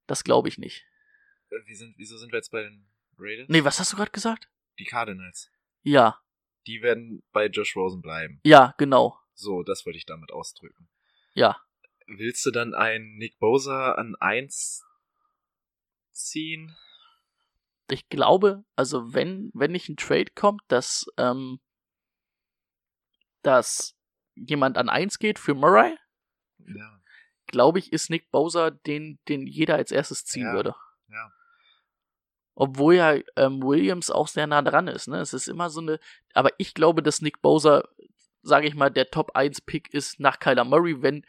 Das 0.07 0.25
glaube 0.25 0.49
ich 0.49 0.59
nicht. 0.59 0.85
Äh, 1.51 1.57
Wie 1.67 1.75
sind, 1.75 1.95
wieso 1.99 2.17
sind 2.19 2.33
wir 2.33 2.39
jetzt 2.39 2.51
bei 2.51 2.63
den 2.63 2.89
Raiders? 3.19 3.49
Nee, 3.49 3.63
was 3.65 3.79
hast 3.79 3.93
du 3.93 3.97
gerade 3.97 4.11
gesagt? 4.11 4.49
Die 4.79 4.85
Cardinals. 4.85 5.51
Ja, 5.83 6.19
Die 6.67 6.81
werden 6.83 7.23
bei 7.33 7.47
Josh 7.47 7.77
Rosen 7.77 8.01
bleiben. 8.03 8.41
ja, 8.45 8.75
genau. 8.79 9.19
So, 9.35 9.63
das 9.63 9.85
wollte 9.87 9.97
ich 9.97 10.07
damit 10.07 10.31
ausdrücken. 10.31 10.89
Ja. 11.35 11.61
Willst 12.19 12.45
du 12.47 12.51
dann 12.51 12.75
einen 12.75 13.17
Nick 13.17 13.39
Bosa 13.39 13.93
an 13.93 14.15
1 14.21 14.85
ziehen? 16.13 16.77
Ich 17.91 18.09
glaube, 18.09 18.65
also 18.77 19.13
wenn, 19.15 19.51
wenn 19.55 19.73
nicht 19.73 19.89
ein 19.89 19.97
Trade 19.97 20.31
kommt, 20.35 20.63
dass, 20.69 21.07
ähm, 21.19 21.61
dass 23.43 23.95
jemand 24.35 24.79
an 24.79 24.89
eins 24.89 25.19
geht 25.19 25.39
für 25.39 25.55
Murray, 25.55 25.97
Ja. 26.59 27.01
glaube 27.47 27.79
ich, 27.79 27.93
ist 27.93 28.09
Nick 28.09 28.31
Bowser 28.31 28.71
den, 28.71 29.19
den 29.29 29.47
jeder 29.47 29.75
als 29.77 29.91
erstes 29.91 30.25
ziehen 30.25 30.47
Ja, 30.47 30.53
würde. 30.53 30.75
ja. 31.09 31.33
Obwohl 32.55 32.95
ja 32.95 33.15
ähm, 33.37 33.63
Williams 33.63 34.11
auch 34.11 34.29
sehr 34.29 34.47
nah 34.47 34.61
dran 34.63 34.87
ist, 34.87 35.09
ne? 35.09 35.21
Es 35.21 35.33
ist 35.33 35.49
immer 35.49 35.71
so 35.71 35.81
eine. 35.81 35.99
Aber 36.35 36.51
ich 36.59 36.75
glaube, 36.75 37.03
dass 37.03 37.23
Nick 37.23 37.41
Bowser, 37.41 37.89
sage 38.43 38.67
ich 38.67 38.75
mal, 38.75 38.91
der 38.91 39.11
Top 39.11 39.35
1 39.35 39.63
Pick 39.63 39.93
ist 39.95 40.21
nach 40.21 40.39
Kyler 40.39 40.65
Murray, 40.65 41.01
wenn, 41.01 41.25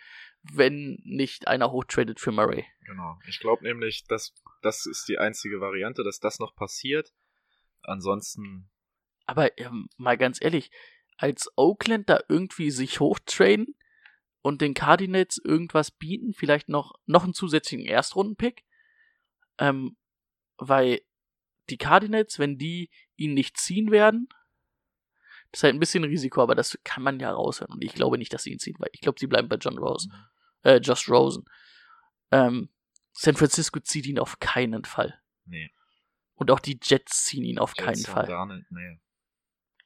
wenn 0.52 1.00
nicht 1.04 1.48
einer 1.48 1.72
hochtradet 1.72 2.20
für 2.20 2.32
Murray. 2.32 2.66
Genau. 2.86 3.18
Ich 3.28 3.40
glaube 3.40 3.64
nämlich, 3.64 4.06
dass 4.08 4.34
das 4.62 4.86
ist 4.86 5.08
die 5.08 5.18
einzige 5.18 5.62
Variante, 5.62 6.04
dass 6.04 6.20
das 6.20 6.40
noch 6.40 6.56
passiert. 6.56 7.14
Ansonsten, 7.82 8.70
Aber 9.26 9.58
ähm, 9.58 9.90
mal 9.98 10.18
ganz 10.18 10.42
ehrlich, 10.42 10.72
als 11.18 11.52
Oakland 11.58 12.10
da 12.10 12.22
irgendwie 12.30 12.72
sich 12.72 13.00
hochtraden 13.00 13.76
und 14.42 14.62
den 14.62 14.74
Cardinals 14.74 15.40
irgendwas 15.44 15.92
bieten, 15.92 16.34
vielleicht 16.34 16.70
noch, 16.70 16.94
noch 17.06 17.24
einen 17.24 17.34
zusätzlichen 17.34 17.86
Erstrundenpick 17.86 18.64
Ähm, 19.58 19.98
weil 20.58 21.02
die 21.70 21.78
Cardinals, 21.78 22.40
wenn 22.40 22.58
die 22.58 22.90
ihn 23.16 23.34
nicht 23.34 23.58
ziehen 23.58 23.92
werden, 23.92 24.28
das 25.52 25.60
ist 25.60 25.64
halt 25.64 25.76
ein 25.76 25.80
bisschen 25.80 26.04
Risiko, 26.04 26.42
aber 26.42 26.56
das 26.56 26.78
kann 26.84 27.04
man 27.04 27.20
ja 27.20 27.32
raushören. 27.32 27.74
Und 27.74 27.84
ich 27.84 27.94
glaube 27.94 28.18
nicht, 28.18 28.34
dass 28.34 28.44
sie 28.44 28.52
ihn 28.52 28.60
ziehen, 28.60 28.76
weil 28.80 28.90
ich 28.92 29.02
glaube, 29.02 29.20
sie 29.20 29.28
bleiben 29.28 29.50
bei 29.50 29.58
John 29.58 29.78
Rose. 29.78 30.10
Äh, 30.64 30.78
Josh 30.78 31.10
Rosen. 31.10 31.46
Ähm, 32.32 32.70
San 33.12 33.36
Francisco 33.36 33.80
zieht 33.80 34.06
ihn 34.08 34.20
auf 34.20 34.40
keinen 34.40 34.86
Fall. 34.86 35.20
Nee. 35.46 35.72
Und 36.36 36.50
auch 36.52 36.60
die 36.60 36.80
Jets 36.82 37.26
ziehen 37.26 37.44
ihn 37.44 37.60
auf 37.60 37.76
keinen 37.76 37.96
Jets 37.96 38.08
haben 38.08 38.16
Fall. 38.16 38.28
Gar 38.28 38.46
nicht, 38.48 38.72
nee. 38.72 39.00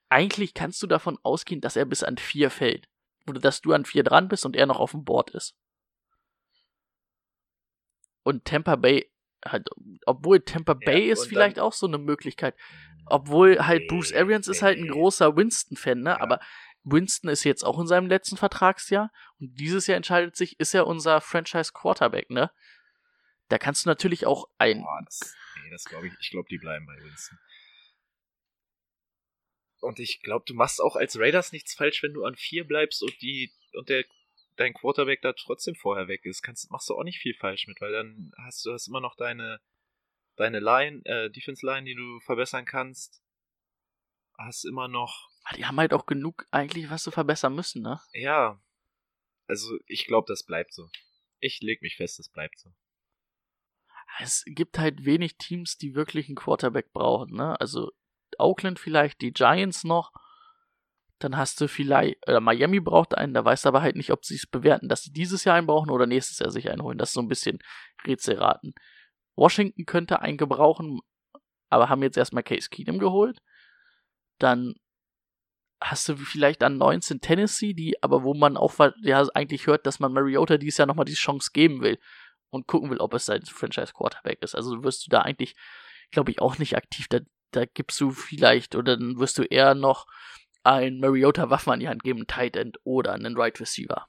Eigentlich 0.10 0.54
kannst 0.54 0.82
du 0.82 0.88
davon 0.88 1.20
ausgehen, 1.24 1.60
dass 1.60 1.76
er 1.76 1.86
bis 1.86 2.04
an 2.04 2.18
vier 2.18 2.50
fällt. 2.50 2.88
Oder 3.28 3.42
dass 3.42 3.62
du 3.62 3.74
an 3.74 3.84
vier 3.84 4.04
dran 4.04 4.30
bist 4.30 4.46
und 4.46 4.56
er 4.56 4.66
noch 4.66 4.80
auf 4.80 4.92
dem 4.92 5.04
Board 5.04 5.32
ist. 5.32 5.58
Und 8.24 8.46
Tampa 8.46 8.78
Bay, 8.78 9.12
halt, 9.46 9.70
obwohl 10.06 10.40
Tampa 10.40 10.74
Bay 10.74 11.10
ist 11.10 11.28
vielleicht 11.28 11.60
auch 11.60 11.74
so 11.74 11.88
eine 11.88 11.98
Möglichkeit. 11.98 12.56
Obwohl 13.06 13.66
halt 13.66 13.88
Bruce 13.88 14.12
Nee, 14.12 14.18
Arians 14.18 14.48
ist 14.48 14.62
halt 14.62 14.78
ein 14.78 14.84
nee. 14.84 14.90
großer 14.90 15.36
Winston-Fan, 15.36 16.02
ne? 16.02 16.20
Aber 16.20 16.40
Winston 16.90 17.30
ist 17.30 17.44
jetzt 17.44 17.64
auch 17.64 17.80
in 17.80 17.88
seinem 17.88 18.08
letzten 18.08 18.38
Vertragsjahr. 18.38 19.12
Und 19.40 19.56
dieses 19.60 19.88
Jahr 19.88 19.98
entscheidet 19.98 20.36
sich, 20.36 20.60
ist 20.60 20.74
er 20.74 20.88
unser 20.88 21.22
Franchise-Quarterback, 21.22 22.30
ne? 22.30 22.52
Da 23.50 23.58
kannst 23.58 23.86
du 23.86 23.90
natürlich 23.90 24.26
auch 24.26 24.50
ein. 24.58 24.82
Boah, 24.82 25.02
das, 25.06 25.36
nee, 25.64 25.70
das 25.70 25.86
glaube 25.86 26.08
ich. 26.08 26.14
Ich 26.20 26.32
glaube, 26.32 26.48
die 26.50 26.58
bleiben 26.58 26.86
bei 26.86 26.98
Winston. 27.02 27.38
Und 29.80 30.00
ich 30.00 30.22
glaube, 30.22 30.46
du 30.48 30.54
machst 30.54 30.82
auch 30.82 30.96
als 30.96 31.20
Raiders 31.20 31.52
nichts 31.52 31.74
falsch, 31.74 32.02
wenn 32.04 32.14
du 32.14 32.26
an 32.26 32.36
vier 32.36 32.66
bleibst 32.66 33.04
und 33.04 33.22
die 33.22 33.54
und 33.74 33.90
der 33.90 34.06
dein 34.56 34.74
Quarterback 34.74 35.22
da 35.22 35.34
trotzdem 35.34 35.76
vorher 35.76 36.08
weg 36.08 36.26
ist. 36.26 36.42
Kannst, 36.42 36.72
machst 36.72 36.90
du 36.90 36.96
auch 36.96 37.04
nicht 37.04 37.20
viel 37.20 37.36
falsch 37.36 37.68
mit, 37.68 37.80
weil 37.80 37.92
dann 37.92 38.32
hast 38.44 38.66
du 38.66 38.74
hast 38.74 38.88
immer 38.88 39.02
noch 39.02 39.16
deine 39.16 39.62
deine 40.36 40.60
Line, 40.60 41.02
äh, 41.06 41.30
Defense 41.30 41.66
Line, 41.66 41.86
die 41.86 41.96
du 41.96 42.20
verbessern 42.22 42.66
kannst. 42.66 43.22
Hast 44.38 44.66
immer 44.66 44.88
noch, 44.88 45.30
Ah, 45.50 45.56
Die 45.56 45.66
haben 45.66 45.80
halt 45.80 45.94
auch 45.94 46.06
genug 46.06 46.46
eigentlich, 46.52 46.90
was 46.90 47.06
sie 47.06 47.12
verbessern 47.12 47.56
müssen, 47.56 47.82
ne? 47.82 48.00
ja. 48.14 48.60
Also 49.50 49.78
ich 49.86 50.06
glaube, 50.08 50.26
das 50.28 50.44
bleibt 50.44 50.74
so. 50.74 50.90
Ich 51.40 51.62
leg 51.62 51.82
mich 51.82 51.96
fest, 51.96 52.20
das 52.20 52.28
bleibt 52.28 52.60
so. 52.60 52.70
Es 54.20 54.44
gibt 54.46 54.78
halt 54.78 55.06
wenig 55.06 55.38
Teams, 55.38 55.78
die 55.78 55.96
wirklich 55.96 56.28
einen 56.28 56.36
Quarterback 56.36 56.92
brauchen, 56.92 57.34
ne? 57.34 57.58
Also 57.62 57.94
Oakland 58.38 58.78
vielleicht, 58.78 59.22
die 59.22 59.32
Giants 59.32 59.86
noch. 59.86 60.12
Dann 61.20 61.38
hast 61.38 61.62
du 61.62 61.70
vielleicht, 61.70 62.28
oder 62.28 62.42
Miami 62.42 62.82
braucht 62.82 63.16
einen, 63.16 63.34
da 63.34 63.46
weißt 63.46 63.64
du 63.64 63.70
aber 63.70 63.82
halt 63.82 63.96
nicht, 63.96 64.12
ob 64.12 64.26
sie 64.26 64.36
es 64.36 64.46
bewerten, 64.46 64.90
dass 64.90 65.04
sie 65.04 65.14
dieses 65.14 65.46
Jahr 65.46 65.56
einen 65.56 65.66
brauchen 65.68 65.92
oder 65.92 66.08
nächstes 66.08 66.40
Jahr 66.40 66.52
sich 66.52 66.70
einen 66.70 66.84
holen. 66.84 66.98
Das 66.98 67.10
ist 67.12 67.14
so 67.14 67.22
ein 67.22 67.30
bisschen 67.30 67.60
Rätselraten. 68.06 68.76
Washington 69.38 69.86
könnte 69.86 70.20
einen 70.22 70.38
gebrauchen, 70.38 71.00
aber 71.70 71.88
haben 71.88 72.04
jetzt 72.04 72.18
erstmal 72.18 72.44
Case 72.44 72.70
Keenum 72.70 73.00
geholt. 73.00 73.40
Dann 74.40 74.76
hast 75.80 76.10
du 76.10 76.18
vielleicht 76.18 76.64
an 76.64 76.78
19 76.78 77.22
Tennessee, 77.22 77.74
die, 77.74 78.02
aber 78.02 78.24
wo 78.24 78.34
man 78.34 78.58
auch 78.58 78.74
ja 79.02 79.26
eigentlich 79.34 79.68
hört, 79.68 79.86
dass 79.86 80.00
man 80.00 80.14
Mariota 80.14 80.58
dieses 80.58 80.78
Jahr 80.78 80.88
nochmal 80.88 81.06
die 81.06 81.14
Chance 81.14 81.52
geben 81.54 81.82
will 81.82 82.00
und 82.50 82.68
gucken 82.68 82.90
will, 82.90 83.00
ob 83.00 83.14
es 83.14 83.26
sein 83.26 83.46
Franchise 83.46 83.94
Quarterback 83.94 84.42
ist. 84.42 84.56
Also 84.56 84.84
wirst 84.84 85.06
du 85.06 85.10
da 85.10 85.22
eigentlich, 85.22 85.56
glaube 86.12 86.32
ich, 86.32 86.42
auch 86.42 86.58
nicht 86.58 86.76
aktiv. 86.76 87.08
Da, 87.10 87.20
da 87.52 87.66
gibst 87.66 88.00
du 88.02 88.12
vielleicht, 88.12 88.76
oder 88.76 88.98
dann 88.98 89.20
wirst 89.20 89.38
du 89.38 89.44
eher 89.44 89.76
noch 89.76 90.08
ein 90.64 91.00
Mariota 91.00 91.50
Waffen 91.50 91.74
an 91.74 91.80
die 91.80 91.88
Hand 91.88 92.04
geben, 92.04 92.20
einen 92.20 92.28
Tight 92.28 92.56
End 92.56 92.80
oder 92.84 93.14
einen 93.14 93.38
Right 93.38 93.60
Receiver. 93.60 94.08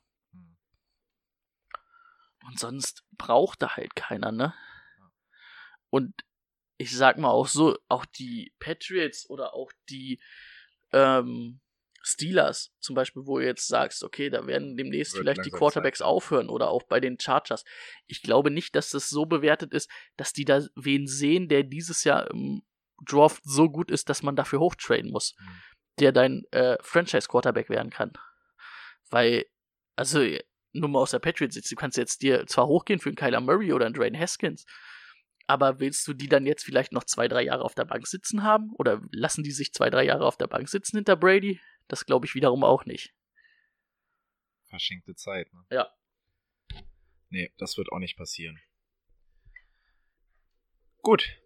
Und 2.46 2.58
sonst 2.58 3.04
braucht 3.12 3.60
da 3.60 3.76
halt 3.76 3.94
keiner, 3.94 4.32
ne? 4.32 4.54
Und 5.90 6.24
ich 6.78 6.96
sag 6.96 7.18
mal 7.18 7.30
auch 7.30 7.46
so, 7.46 7.76
auch 7.88 8.06
die 8.06 8.52
Patriots 8.58 9.28
oder 9.28 9.54
auch 9.54 9.70
die 9.90 10.20
ähm, 10.92 11.60
Steelers 12.02 12.72
zum 12.80 12.94
Beispiel, 12.94 13.22
wo 13.26 13.38
du 13.38 13.44
jetzt 13.44 13.66
sagst, 13.68 14.02
okay, 14.04 14.30
da 14.30 14.46
werden 14.46 14.76
demnächst 14.76 15.14
Wird 15.14 15.22
vielleicht 15.24 15.44
die 15.44 15.50
Quarterbacks 15.50 15.98
Zeit. 15.98 16.06
aufhören 16.06 16.48
oder 16.48 16.68
auch 16.70 16.84
bei 16.84 17.00
den 17.00 17.18
Chargers. 17.20 17.64
Ich 18.06 18.22
glaube 18.22 18.50
nicht, 18.50 18.74
dass 18.76 18.90
das 18.90 19.08
so 19.10 19.26
bewertet 19.26 19.74
ist, 19.74 19.90
dass 20.16 20.32
die 20.32 20.44
da 20.44 20.62
wen 20.76 21.06
sehen, 21.06 21.48
der 21.48 21.64
dieses 21.64 22.04
Jahr 22.04 22.30
im 22.30 22.62
Draft 23.04 23.42
so 23.44 23.68
gut 23.68 23.90
ist, 23.90 24.08
dass 24.08 24.22
man 24.22 24.36
dafür 24.36 24.60
hochtraden 24.60 25.10
muss, 25.10 25.34
Mhm. 25.38 25.60
der 26.00 26.12
dein 26.12 26.44
äh, 26.52 26.76
Franchise-Quarterback 26.80 27.68
werden 27.68 27.90
kann. 27.90 28.12
Weil, 29.10 29.44
also, 29.96 30.20
nur 30.72 30.88
mal 30.88 31.00
aus 31.00 31.10
der 31.10 31.18
Patriots, 31.18 31.54
du 31.60 31.76
kannst 31.76 31.96
jetzt 31.96 32.22
dir 32.22 32.46
zwar 32.46 32.66
hochgehen 32.66 33.00
für 33.00 33.08
einen 33.08 33.16
Kyler 33.16 33.40
Murray 33.40 33.72
oder 33.72 33.86
einen 33.86 33.94
Dwayne 33.94 34.18
Haskins, 34.18 34.64
aber 35.48 35.80
willst 35.80 36.06
du 36.06 36.12
die 36.12 36.28
dann 36.28 36.46
jetzt 36.46 36.62
vielleicht 36.62 36.92
noch 36.92 37.04
zwei, 37.04 37.26
drei 37.26 37.42
Jahre 37.42 37.64
auf 37.64 37.74
der 37.74 37.86
Bank 37.86 38.06
sitzen 38.06 38.42
haben? 38.42 38.70
Oder 38.74 39.00
lassen 39.12 39.42
die 39.42 39.50
sich 39.50 39.72
zwei, 39.72 39.88
drei 39.88 40.04
Jahre 40.04 40.26
auf 40.26 40.36
der 40.36 40.46
Bank 40.46 40.68
sitzen 40.68 40.98
hinter 40.98 41.16
Brady? 41.16 41.58
Das 41.88 42.04
glaube 42.04 42.26
ich 42.26 42.34
wiederum 42.34 42.64
auch 42.64 42.84
nicht. 42.84 43.14
Verschenkte 44.66 45.14
Zeit, 45.14 45.50
ne? 45.54 45.64
Ja. 45.70 45.88
Nee, 47.30 47.50
das 47.56 47.78
wird 47.78 47.90
auch 47.90 47.98
nicht 47.98 48.18
passieren. 48.18 48.60
Gut. 51.00 51.40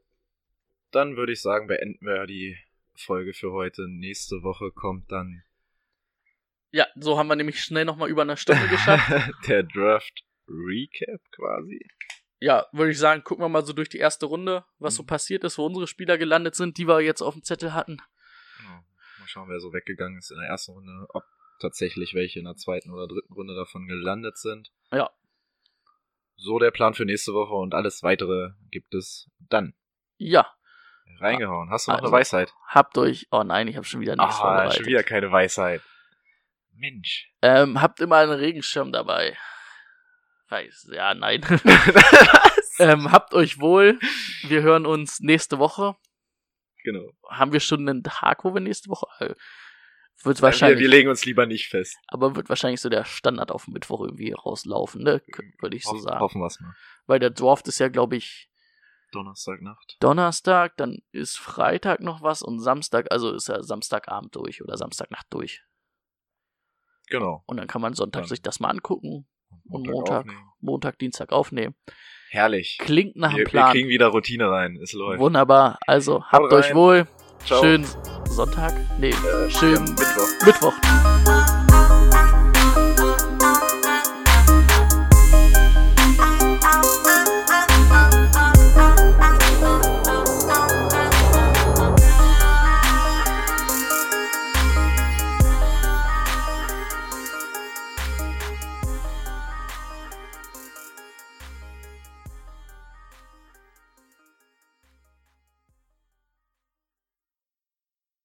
Dann 0.91 1.17
würde 1.17 1.33
ich 1.33 1.41
sagen, 1.41 1.69
beenden 1.69 2.05
wir 2.05 2.27
die 2.27 2.59
Folge 2.97 3.33
für 3.35 3.53
heute. 3.53 3.89
Nächste 3.89 4.43
Woche 4.43 4.73
kommt 4.73 5.13
dann 5.13 5.45
Ja, 6.73 6.89
so 6.97 7.19
haben 7.19 7.29
wir 7.29 7.37
nämlich 7.37 7.63
schnell 7.63 7.85
nochmal 7.85 8.09
über 8.09 8.23
eine 8.23 8.37
Stunde 8.37 8.67
geschafft. 8.67 9.13
der 9.47 9.63
Draft 9.63 10.25
Recap 10.49 11.21
quasi. 11.31 11.87
Ja, 12.43 12.67
würde 12.73 12.91
ich 12.91 12.99
sagen, 12.99 13.23
gucken 13.23 13.45
wir 13.45 13.49
mal 13.49 13.65
so 13.65 13.73
durch 13.73 13.89
die 13.89 13.99
erste 13.99 14.27
Runde, 14.27 14.65
was 14.79 14.97
so 14.97 15.03
Mhm. 15.03 15.07
passiert 15.07 15.45
ist, 15.45 15.59
wo 15.59 15.67
unsere 15.67 15.87
Spieler 15.87 16.19
gelandet 16.19 16.55
sind, 16.57 16.77
die 16.79 16.89
wir 16.89 17.01
jetzt 17.01 17.23
auf 17.23 17.35
dem 17.35 17.43
Zettel 17.45 17.73
hatten. 17.73 17.99
Genau. 18.59 18.85
Mal 19.19 19.27
schauen, 19.29 19.49
wer 19.49 19.61
so 19.61 19.73
weggegangen 19.73 20.19
ist 20.19 20.31
in 20.33 20.39
der 20.39 20.49
ersten 20.49 20.73
Runde, 20.73 21.07
ob 21.11 21.25
tatsächlich 21.61 22.15
welche 22.15 22.41
in 22.41 22.45
der 22.47 22.57
zweiten 22.57 22.91
oder 22.91 23.07
dritten 23.07 23.33
Runde 23.35 23.55
davon 23.55 23.87
gelandet 23.87 24.37
sind. 24.39 24.73
Ja. 24.93 25.11
So 26.37 26.59
der 26.59 26.73
Plan 26.73 26.95
für 26.95 27.05
nächste 27.05 27.33
Woche 27.33 27.55
und 27.55 27.75
alles 27.75 28.03
weitere 28.03 28.51
gibt 28.71 28.95
es 28.95 29.31
dann. 29.39 29.75
Ja, 30.17 30.47
Reingehauen. 31.21 31.71
Hast 31.71 31.87
du 31.87 31.91
noch 31.93 31.99
Also, 31.99 32.09
eine 32.09 32.17
Weisheit? 32.21 32.53
habt 32.67 32.99
euch. 32.99 33.29
Oh 33.31 33.45
nein, 33.45 33.69
ich 33.69 33.77
habe 33.77 33.85
schon 33.87 34.01
wieder 34.01 34.17
nichts 34.17 34.37
Ah, 34.37 34.41
vorbereitet. 34.41 34.77
schon 34.79 34.87
wieder 34.87 35.03
keine 35.05 35.31
Weisheit. 35.31 35.83
Mensch. 36.75 37.31
Ähm, 37.43 37.81
habt 37.81 38.01
immer 38.01 38.17
einen 38.17 38.33
Regenschirm 38.33 38.91
dabei. 38.91 39.37
Weiß, 40.53 40.91
ja, 40.93 41.15
nein. 41.15 41.41
ähm, 42.79 43.11
habt 43.11 43.33
euch 43.33 43.59
wohl. 43.59 43.99
Wir 44.43 44.61
hören 44.63 44.85
uns 44.85 45.21
nächste 45.21 45.59
Woche. 45.59 45.97
genau. 46.85 47.09
Haben 47.31 47.53
wir 47.55 47.61
schon 47.61 47.89
einen 47.89 48.03
Tag, 48.03 48.45
wo 48.45 48.53
wir 48.53 48.61
nächste 48.61 48.91
Woche. 48.91 49.07
Äh, 49.21 49.35
wird 50.25 50.39
Wir, 50.39 50.43
wahrscheinlich. 50.43 50.79
wir 50.79 50.89
legen 50.89 51.09
uns 51.09 51.25
lieber 51.25 51.47
nicht 51.47 51.69
fest. 51.69 51.97
aber 52.07 52.37
wird 52.37 52.51
wahrscheinlich 52.51 52.83
so 52.83 52.91
der 52.91 53.05
Standard 53.05 53.51
auf 53.51 53.67
Mittwoch 53.67 54.03
irgendwie 54.03 54.33
rauslaufen, 54.33 55.03
ne? 55.03 55.23
Würde 55.59 55.75
ich 55.77 55.85
so 55.85 55.93
Hoff- 55.93 56.03
sagen. 56.03 56.21
Hoffen 56.21 56.41
wir 56.43 56.47
es 56.49 56.61
mal. 56.61 56.75
Weil 57.07 57.19
der 57.19 57.31
Dwarf 57.31 57.63
ist 57.65 57.79
ja, 57.79 57.89
glaube 57.89 58.17
ich, 58.17 58.51
Donnerstagnacht. 59.13 59.97
Donnerstag, 60.01 60.77
dann 60.77 60.99
ist 61.13 61.39
Freitag 61.39 62.01
noch 62.01 62.23
was 62.23 62.43
und 62.43 62.61
Samstag, 62.61 63.11
also 63.11 63.33
ist 63.33 63.49
ja 63.49 63.63
Samstagabend 63.63 64.37
durch 64.37 64.63
oder 64.63 64.77
Samstagnacht 64.77 65.27
durch. 65.31 65.63
Genau. 67.09 67.43
Und 67.47 67.57
dann 67.57 67.67
kann 67.69 67.81
man 67.83 67.95
Sonntag 67.95 68.23
Dann 68.23 68.29
sich 68.29 68.43
das 68.43 68.61
mal 68.61 68.69
angucken 68.71 69.27
Montag 69.65 69.93
Montag. 69.93 70.27
Montag, 70.61 70.99
Dienstag 70.99 71.33
aufnehmen. 71.33 71.75
Herrlich. 72.31 72.79
Klingt 72.81 73.17
nach 73.17 73.31
wir, 73.31 73.37
einem 73.37 73.39
wir 73.39 73.51
Plan. 73.51 73.73
kriegen 73.73 73.89
wieder 73.89 74.07
Routine 74.09 74.49
rein. 74.51 74.79
Es 74.83 74.93
läuft. 74.93 75.21
Wunderbar. 75.21 75.79
Also 75.87 76.25
habt 76.25 76.53
euch 76.53 76.75
wohl. 76.75 77.07
Ciao. 77.45 77.61
Schönen 77.63 77.87
Sonntag. 78.27 78.73
Nee, 78.99 79.11
Äh, 79.11 79.51
schönen 79.51 79.85
Mittwoch. 79.85 80.47
Mittwoch. 80.47 80.75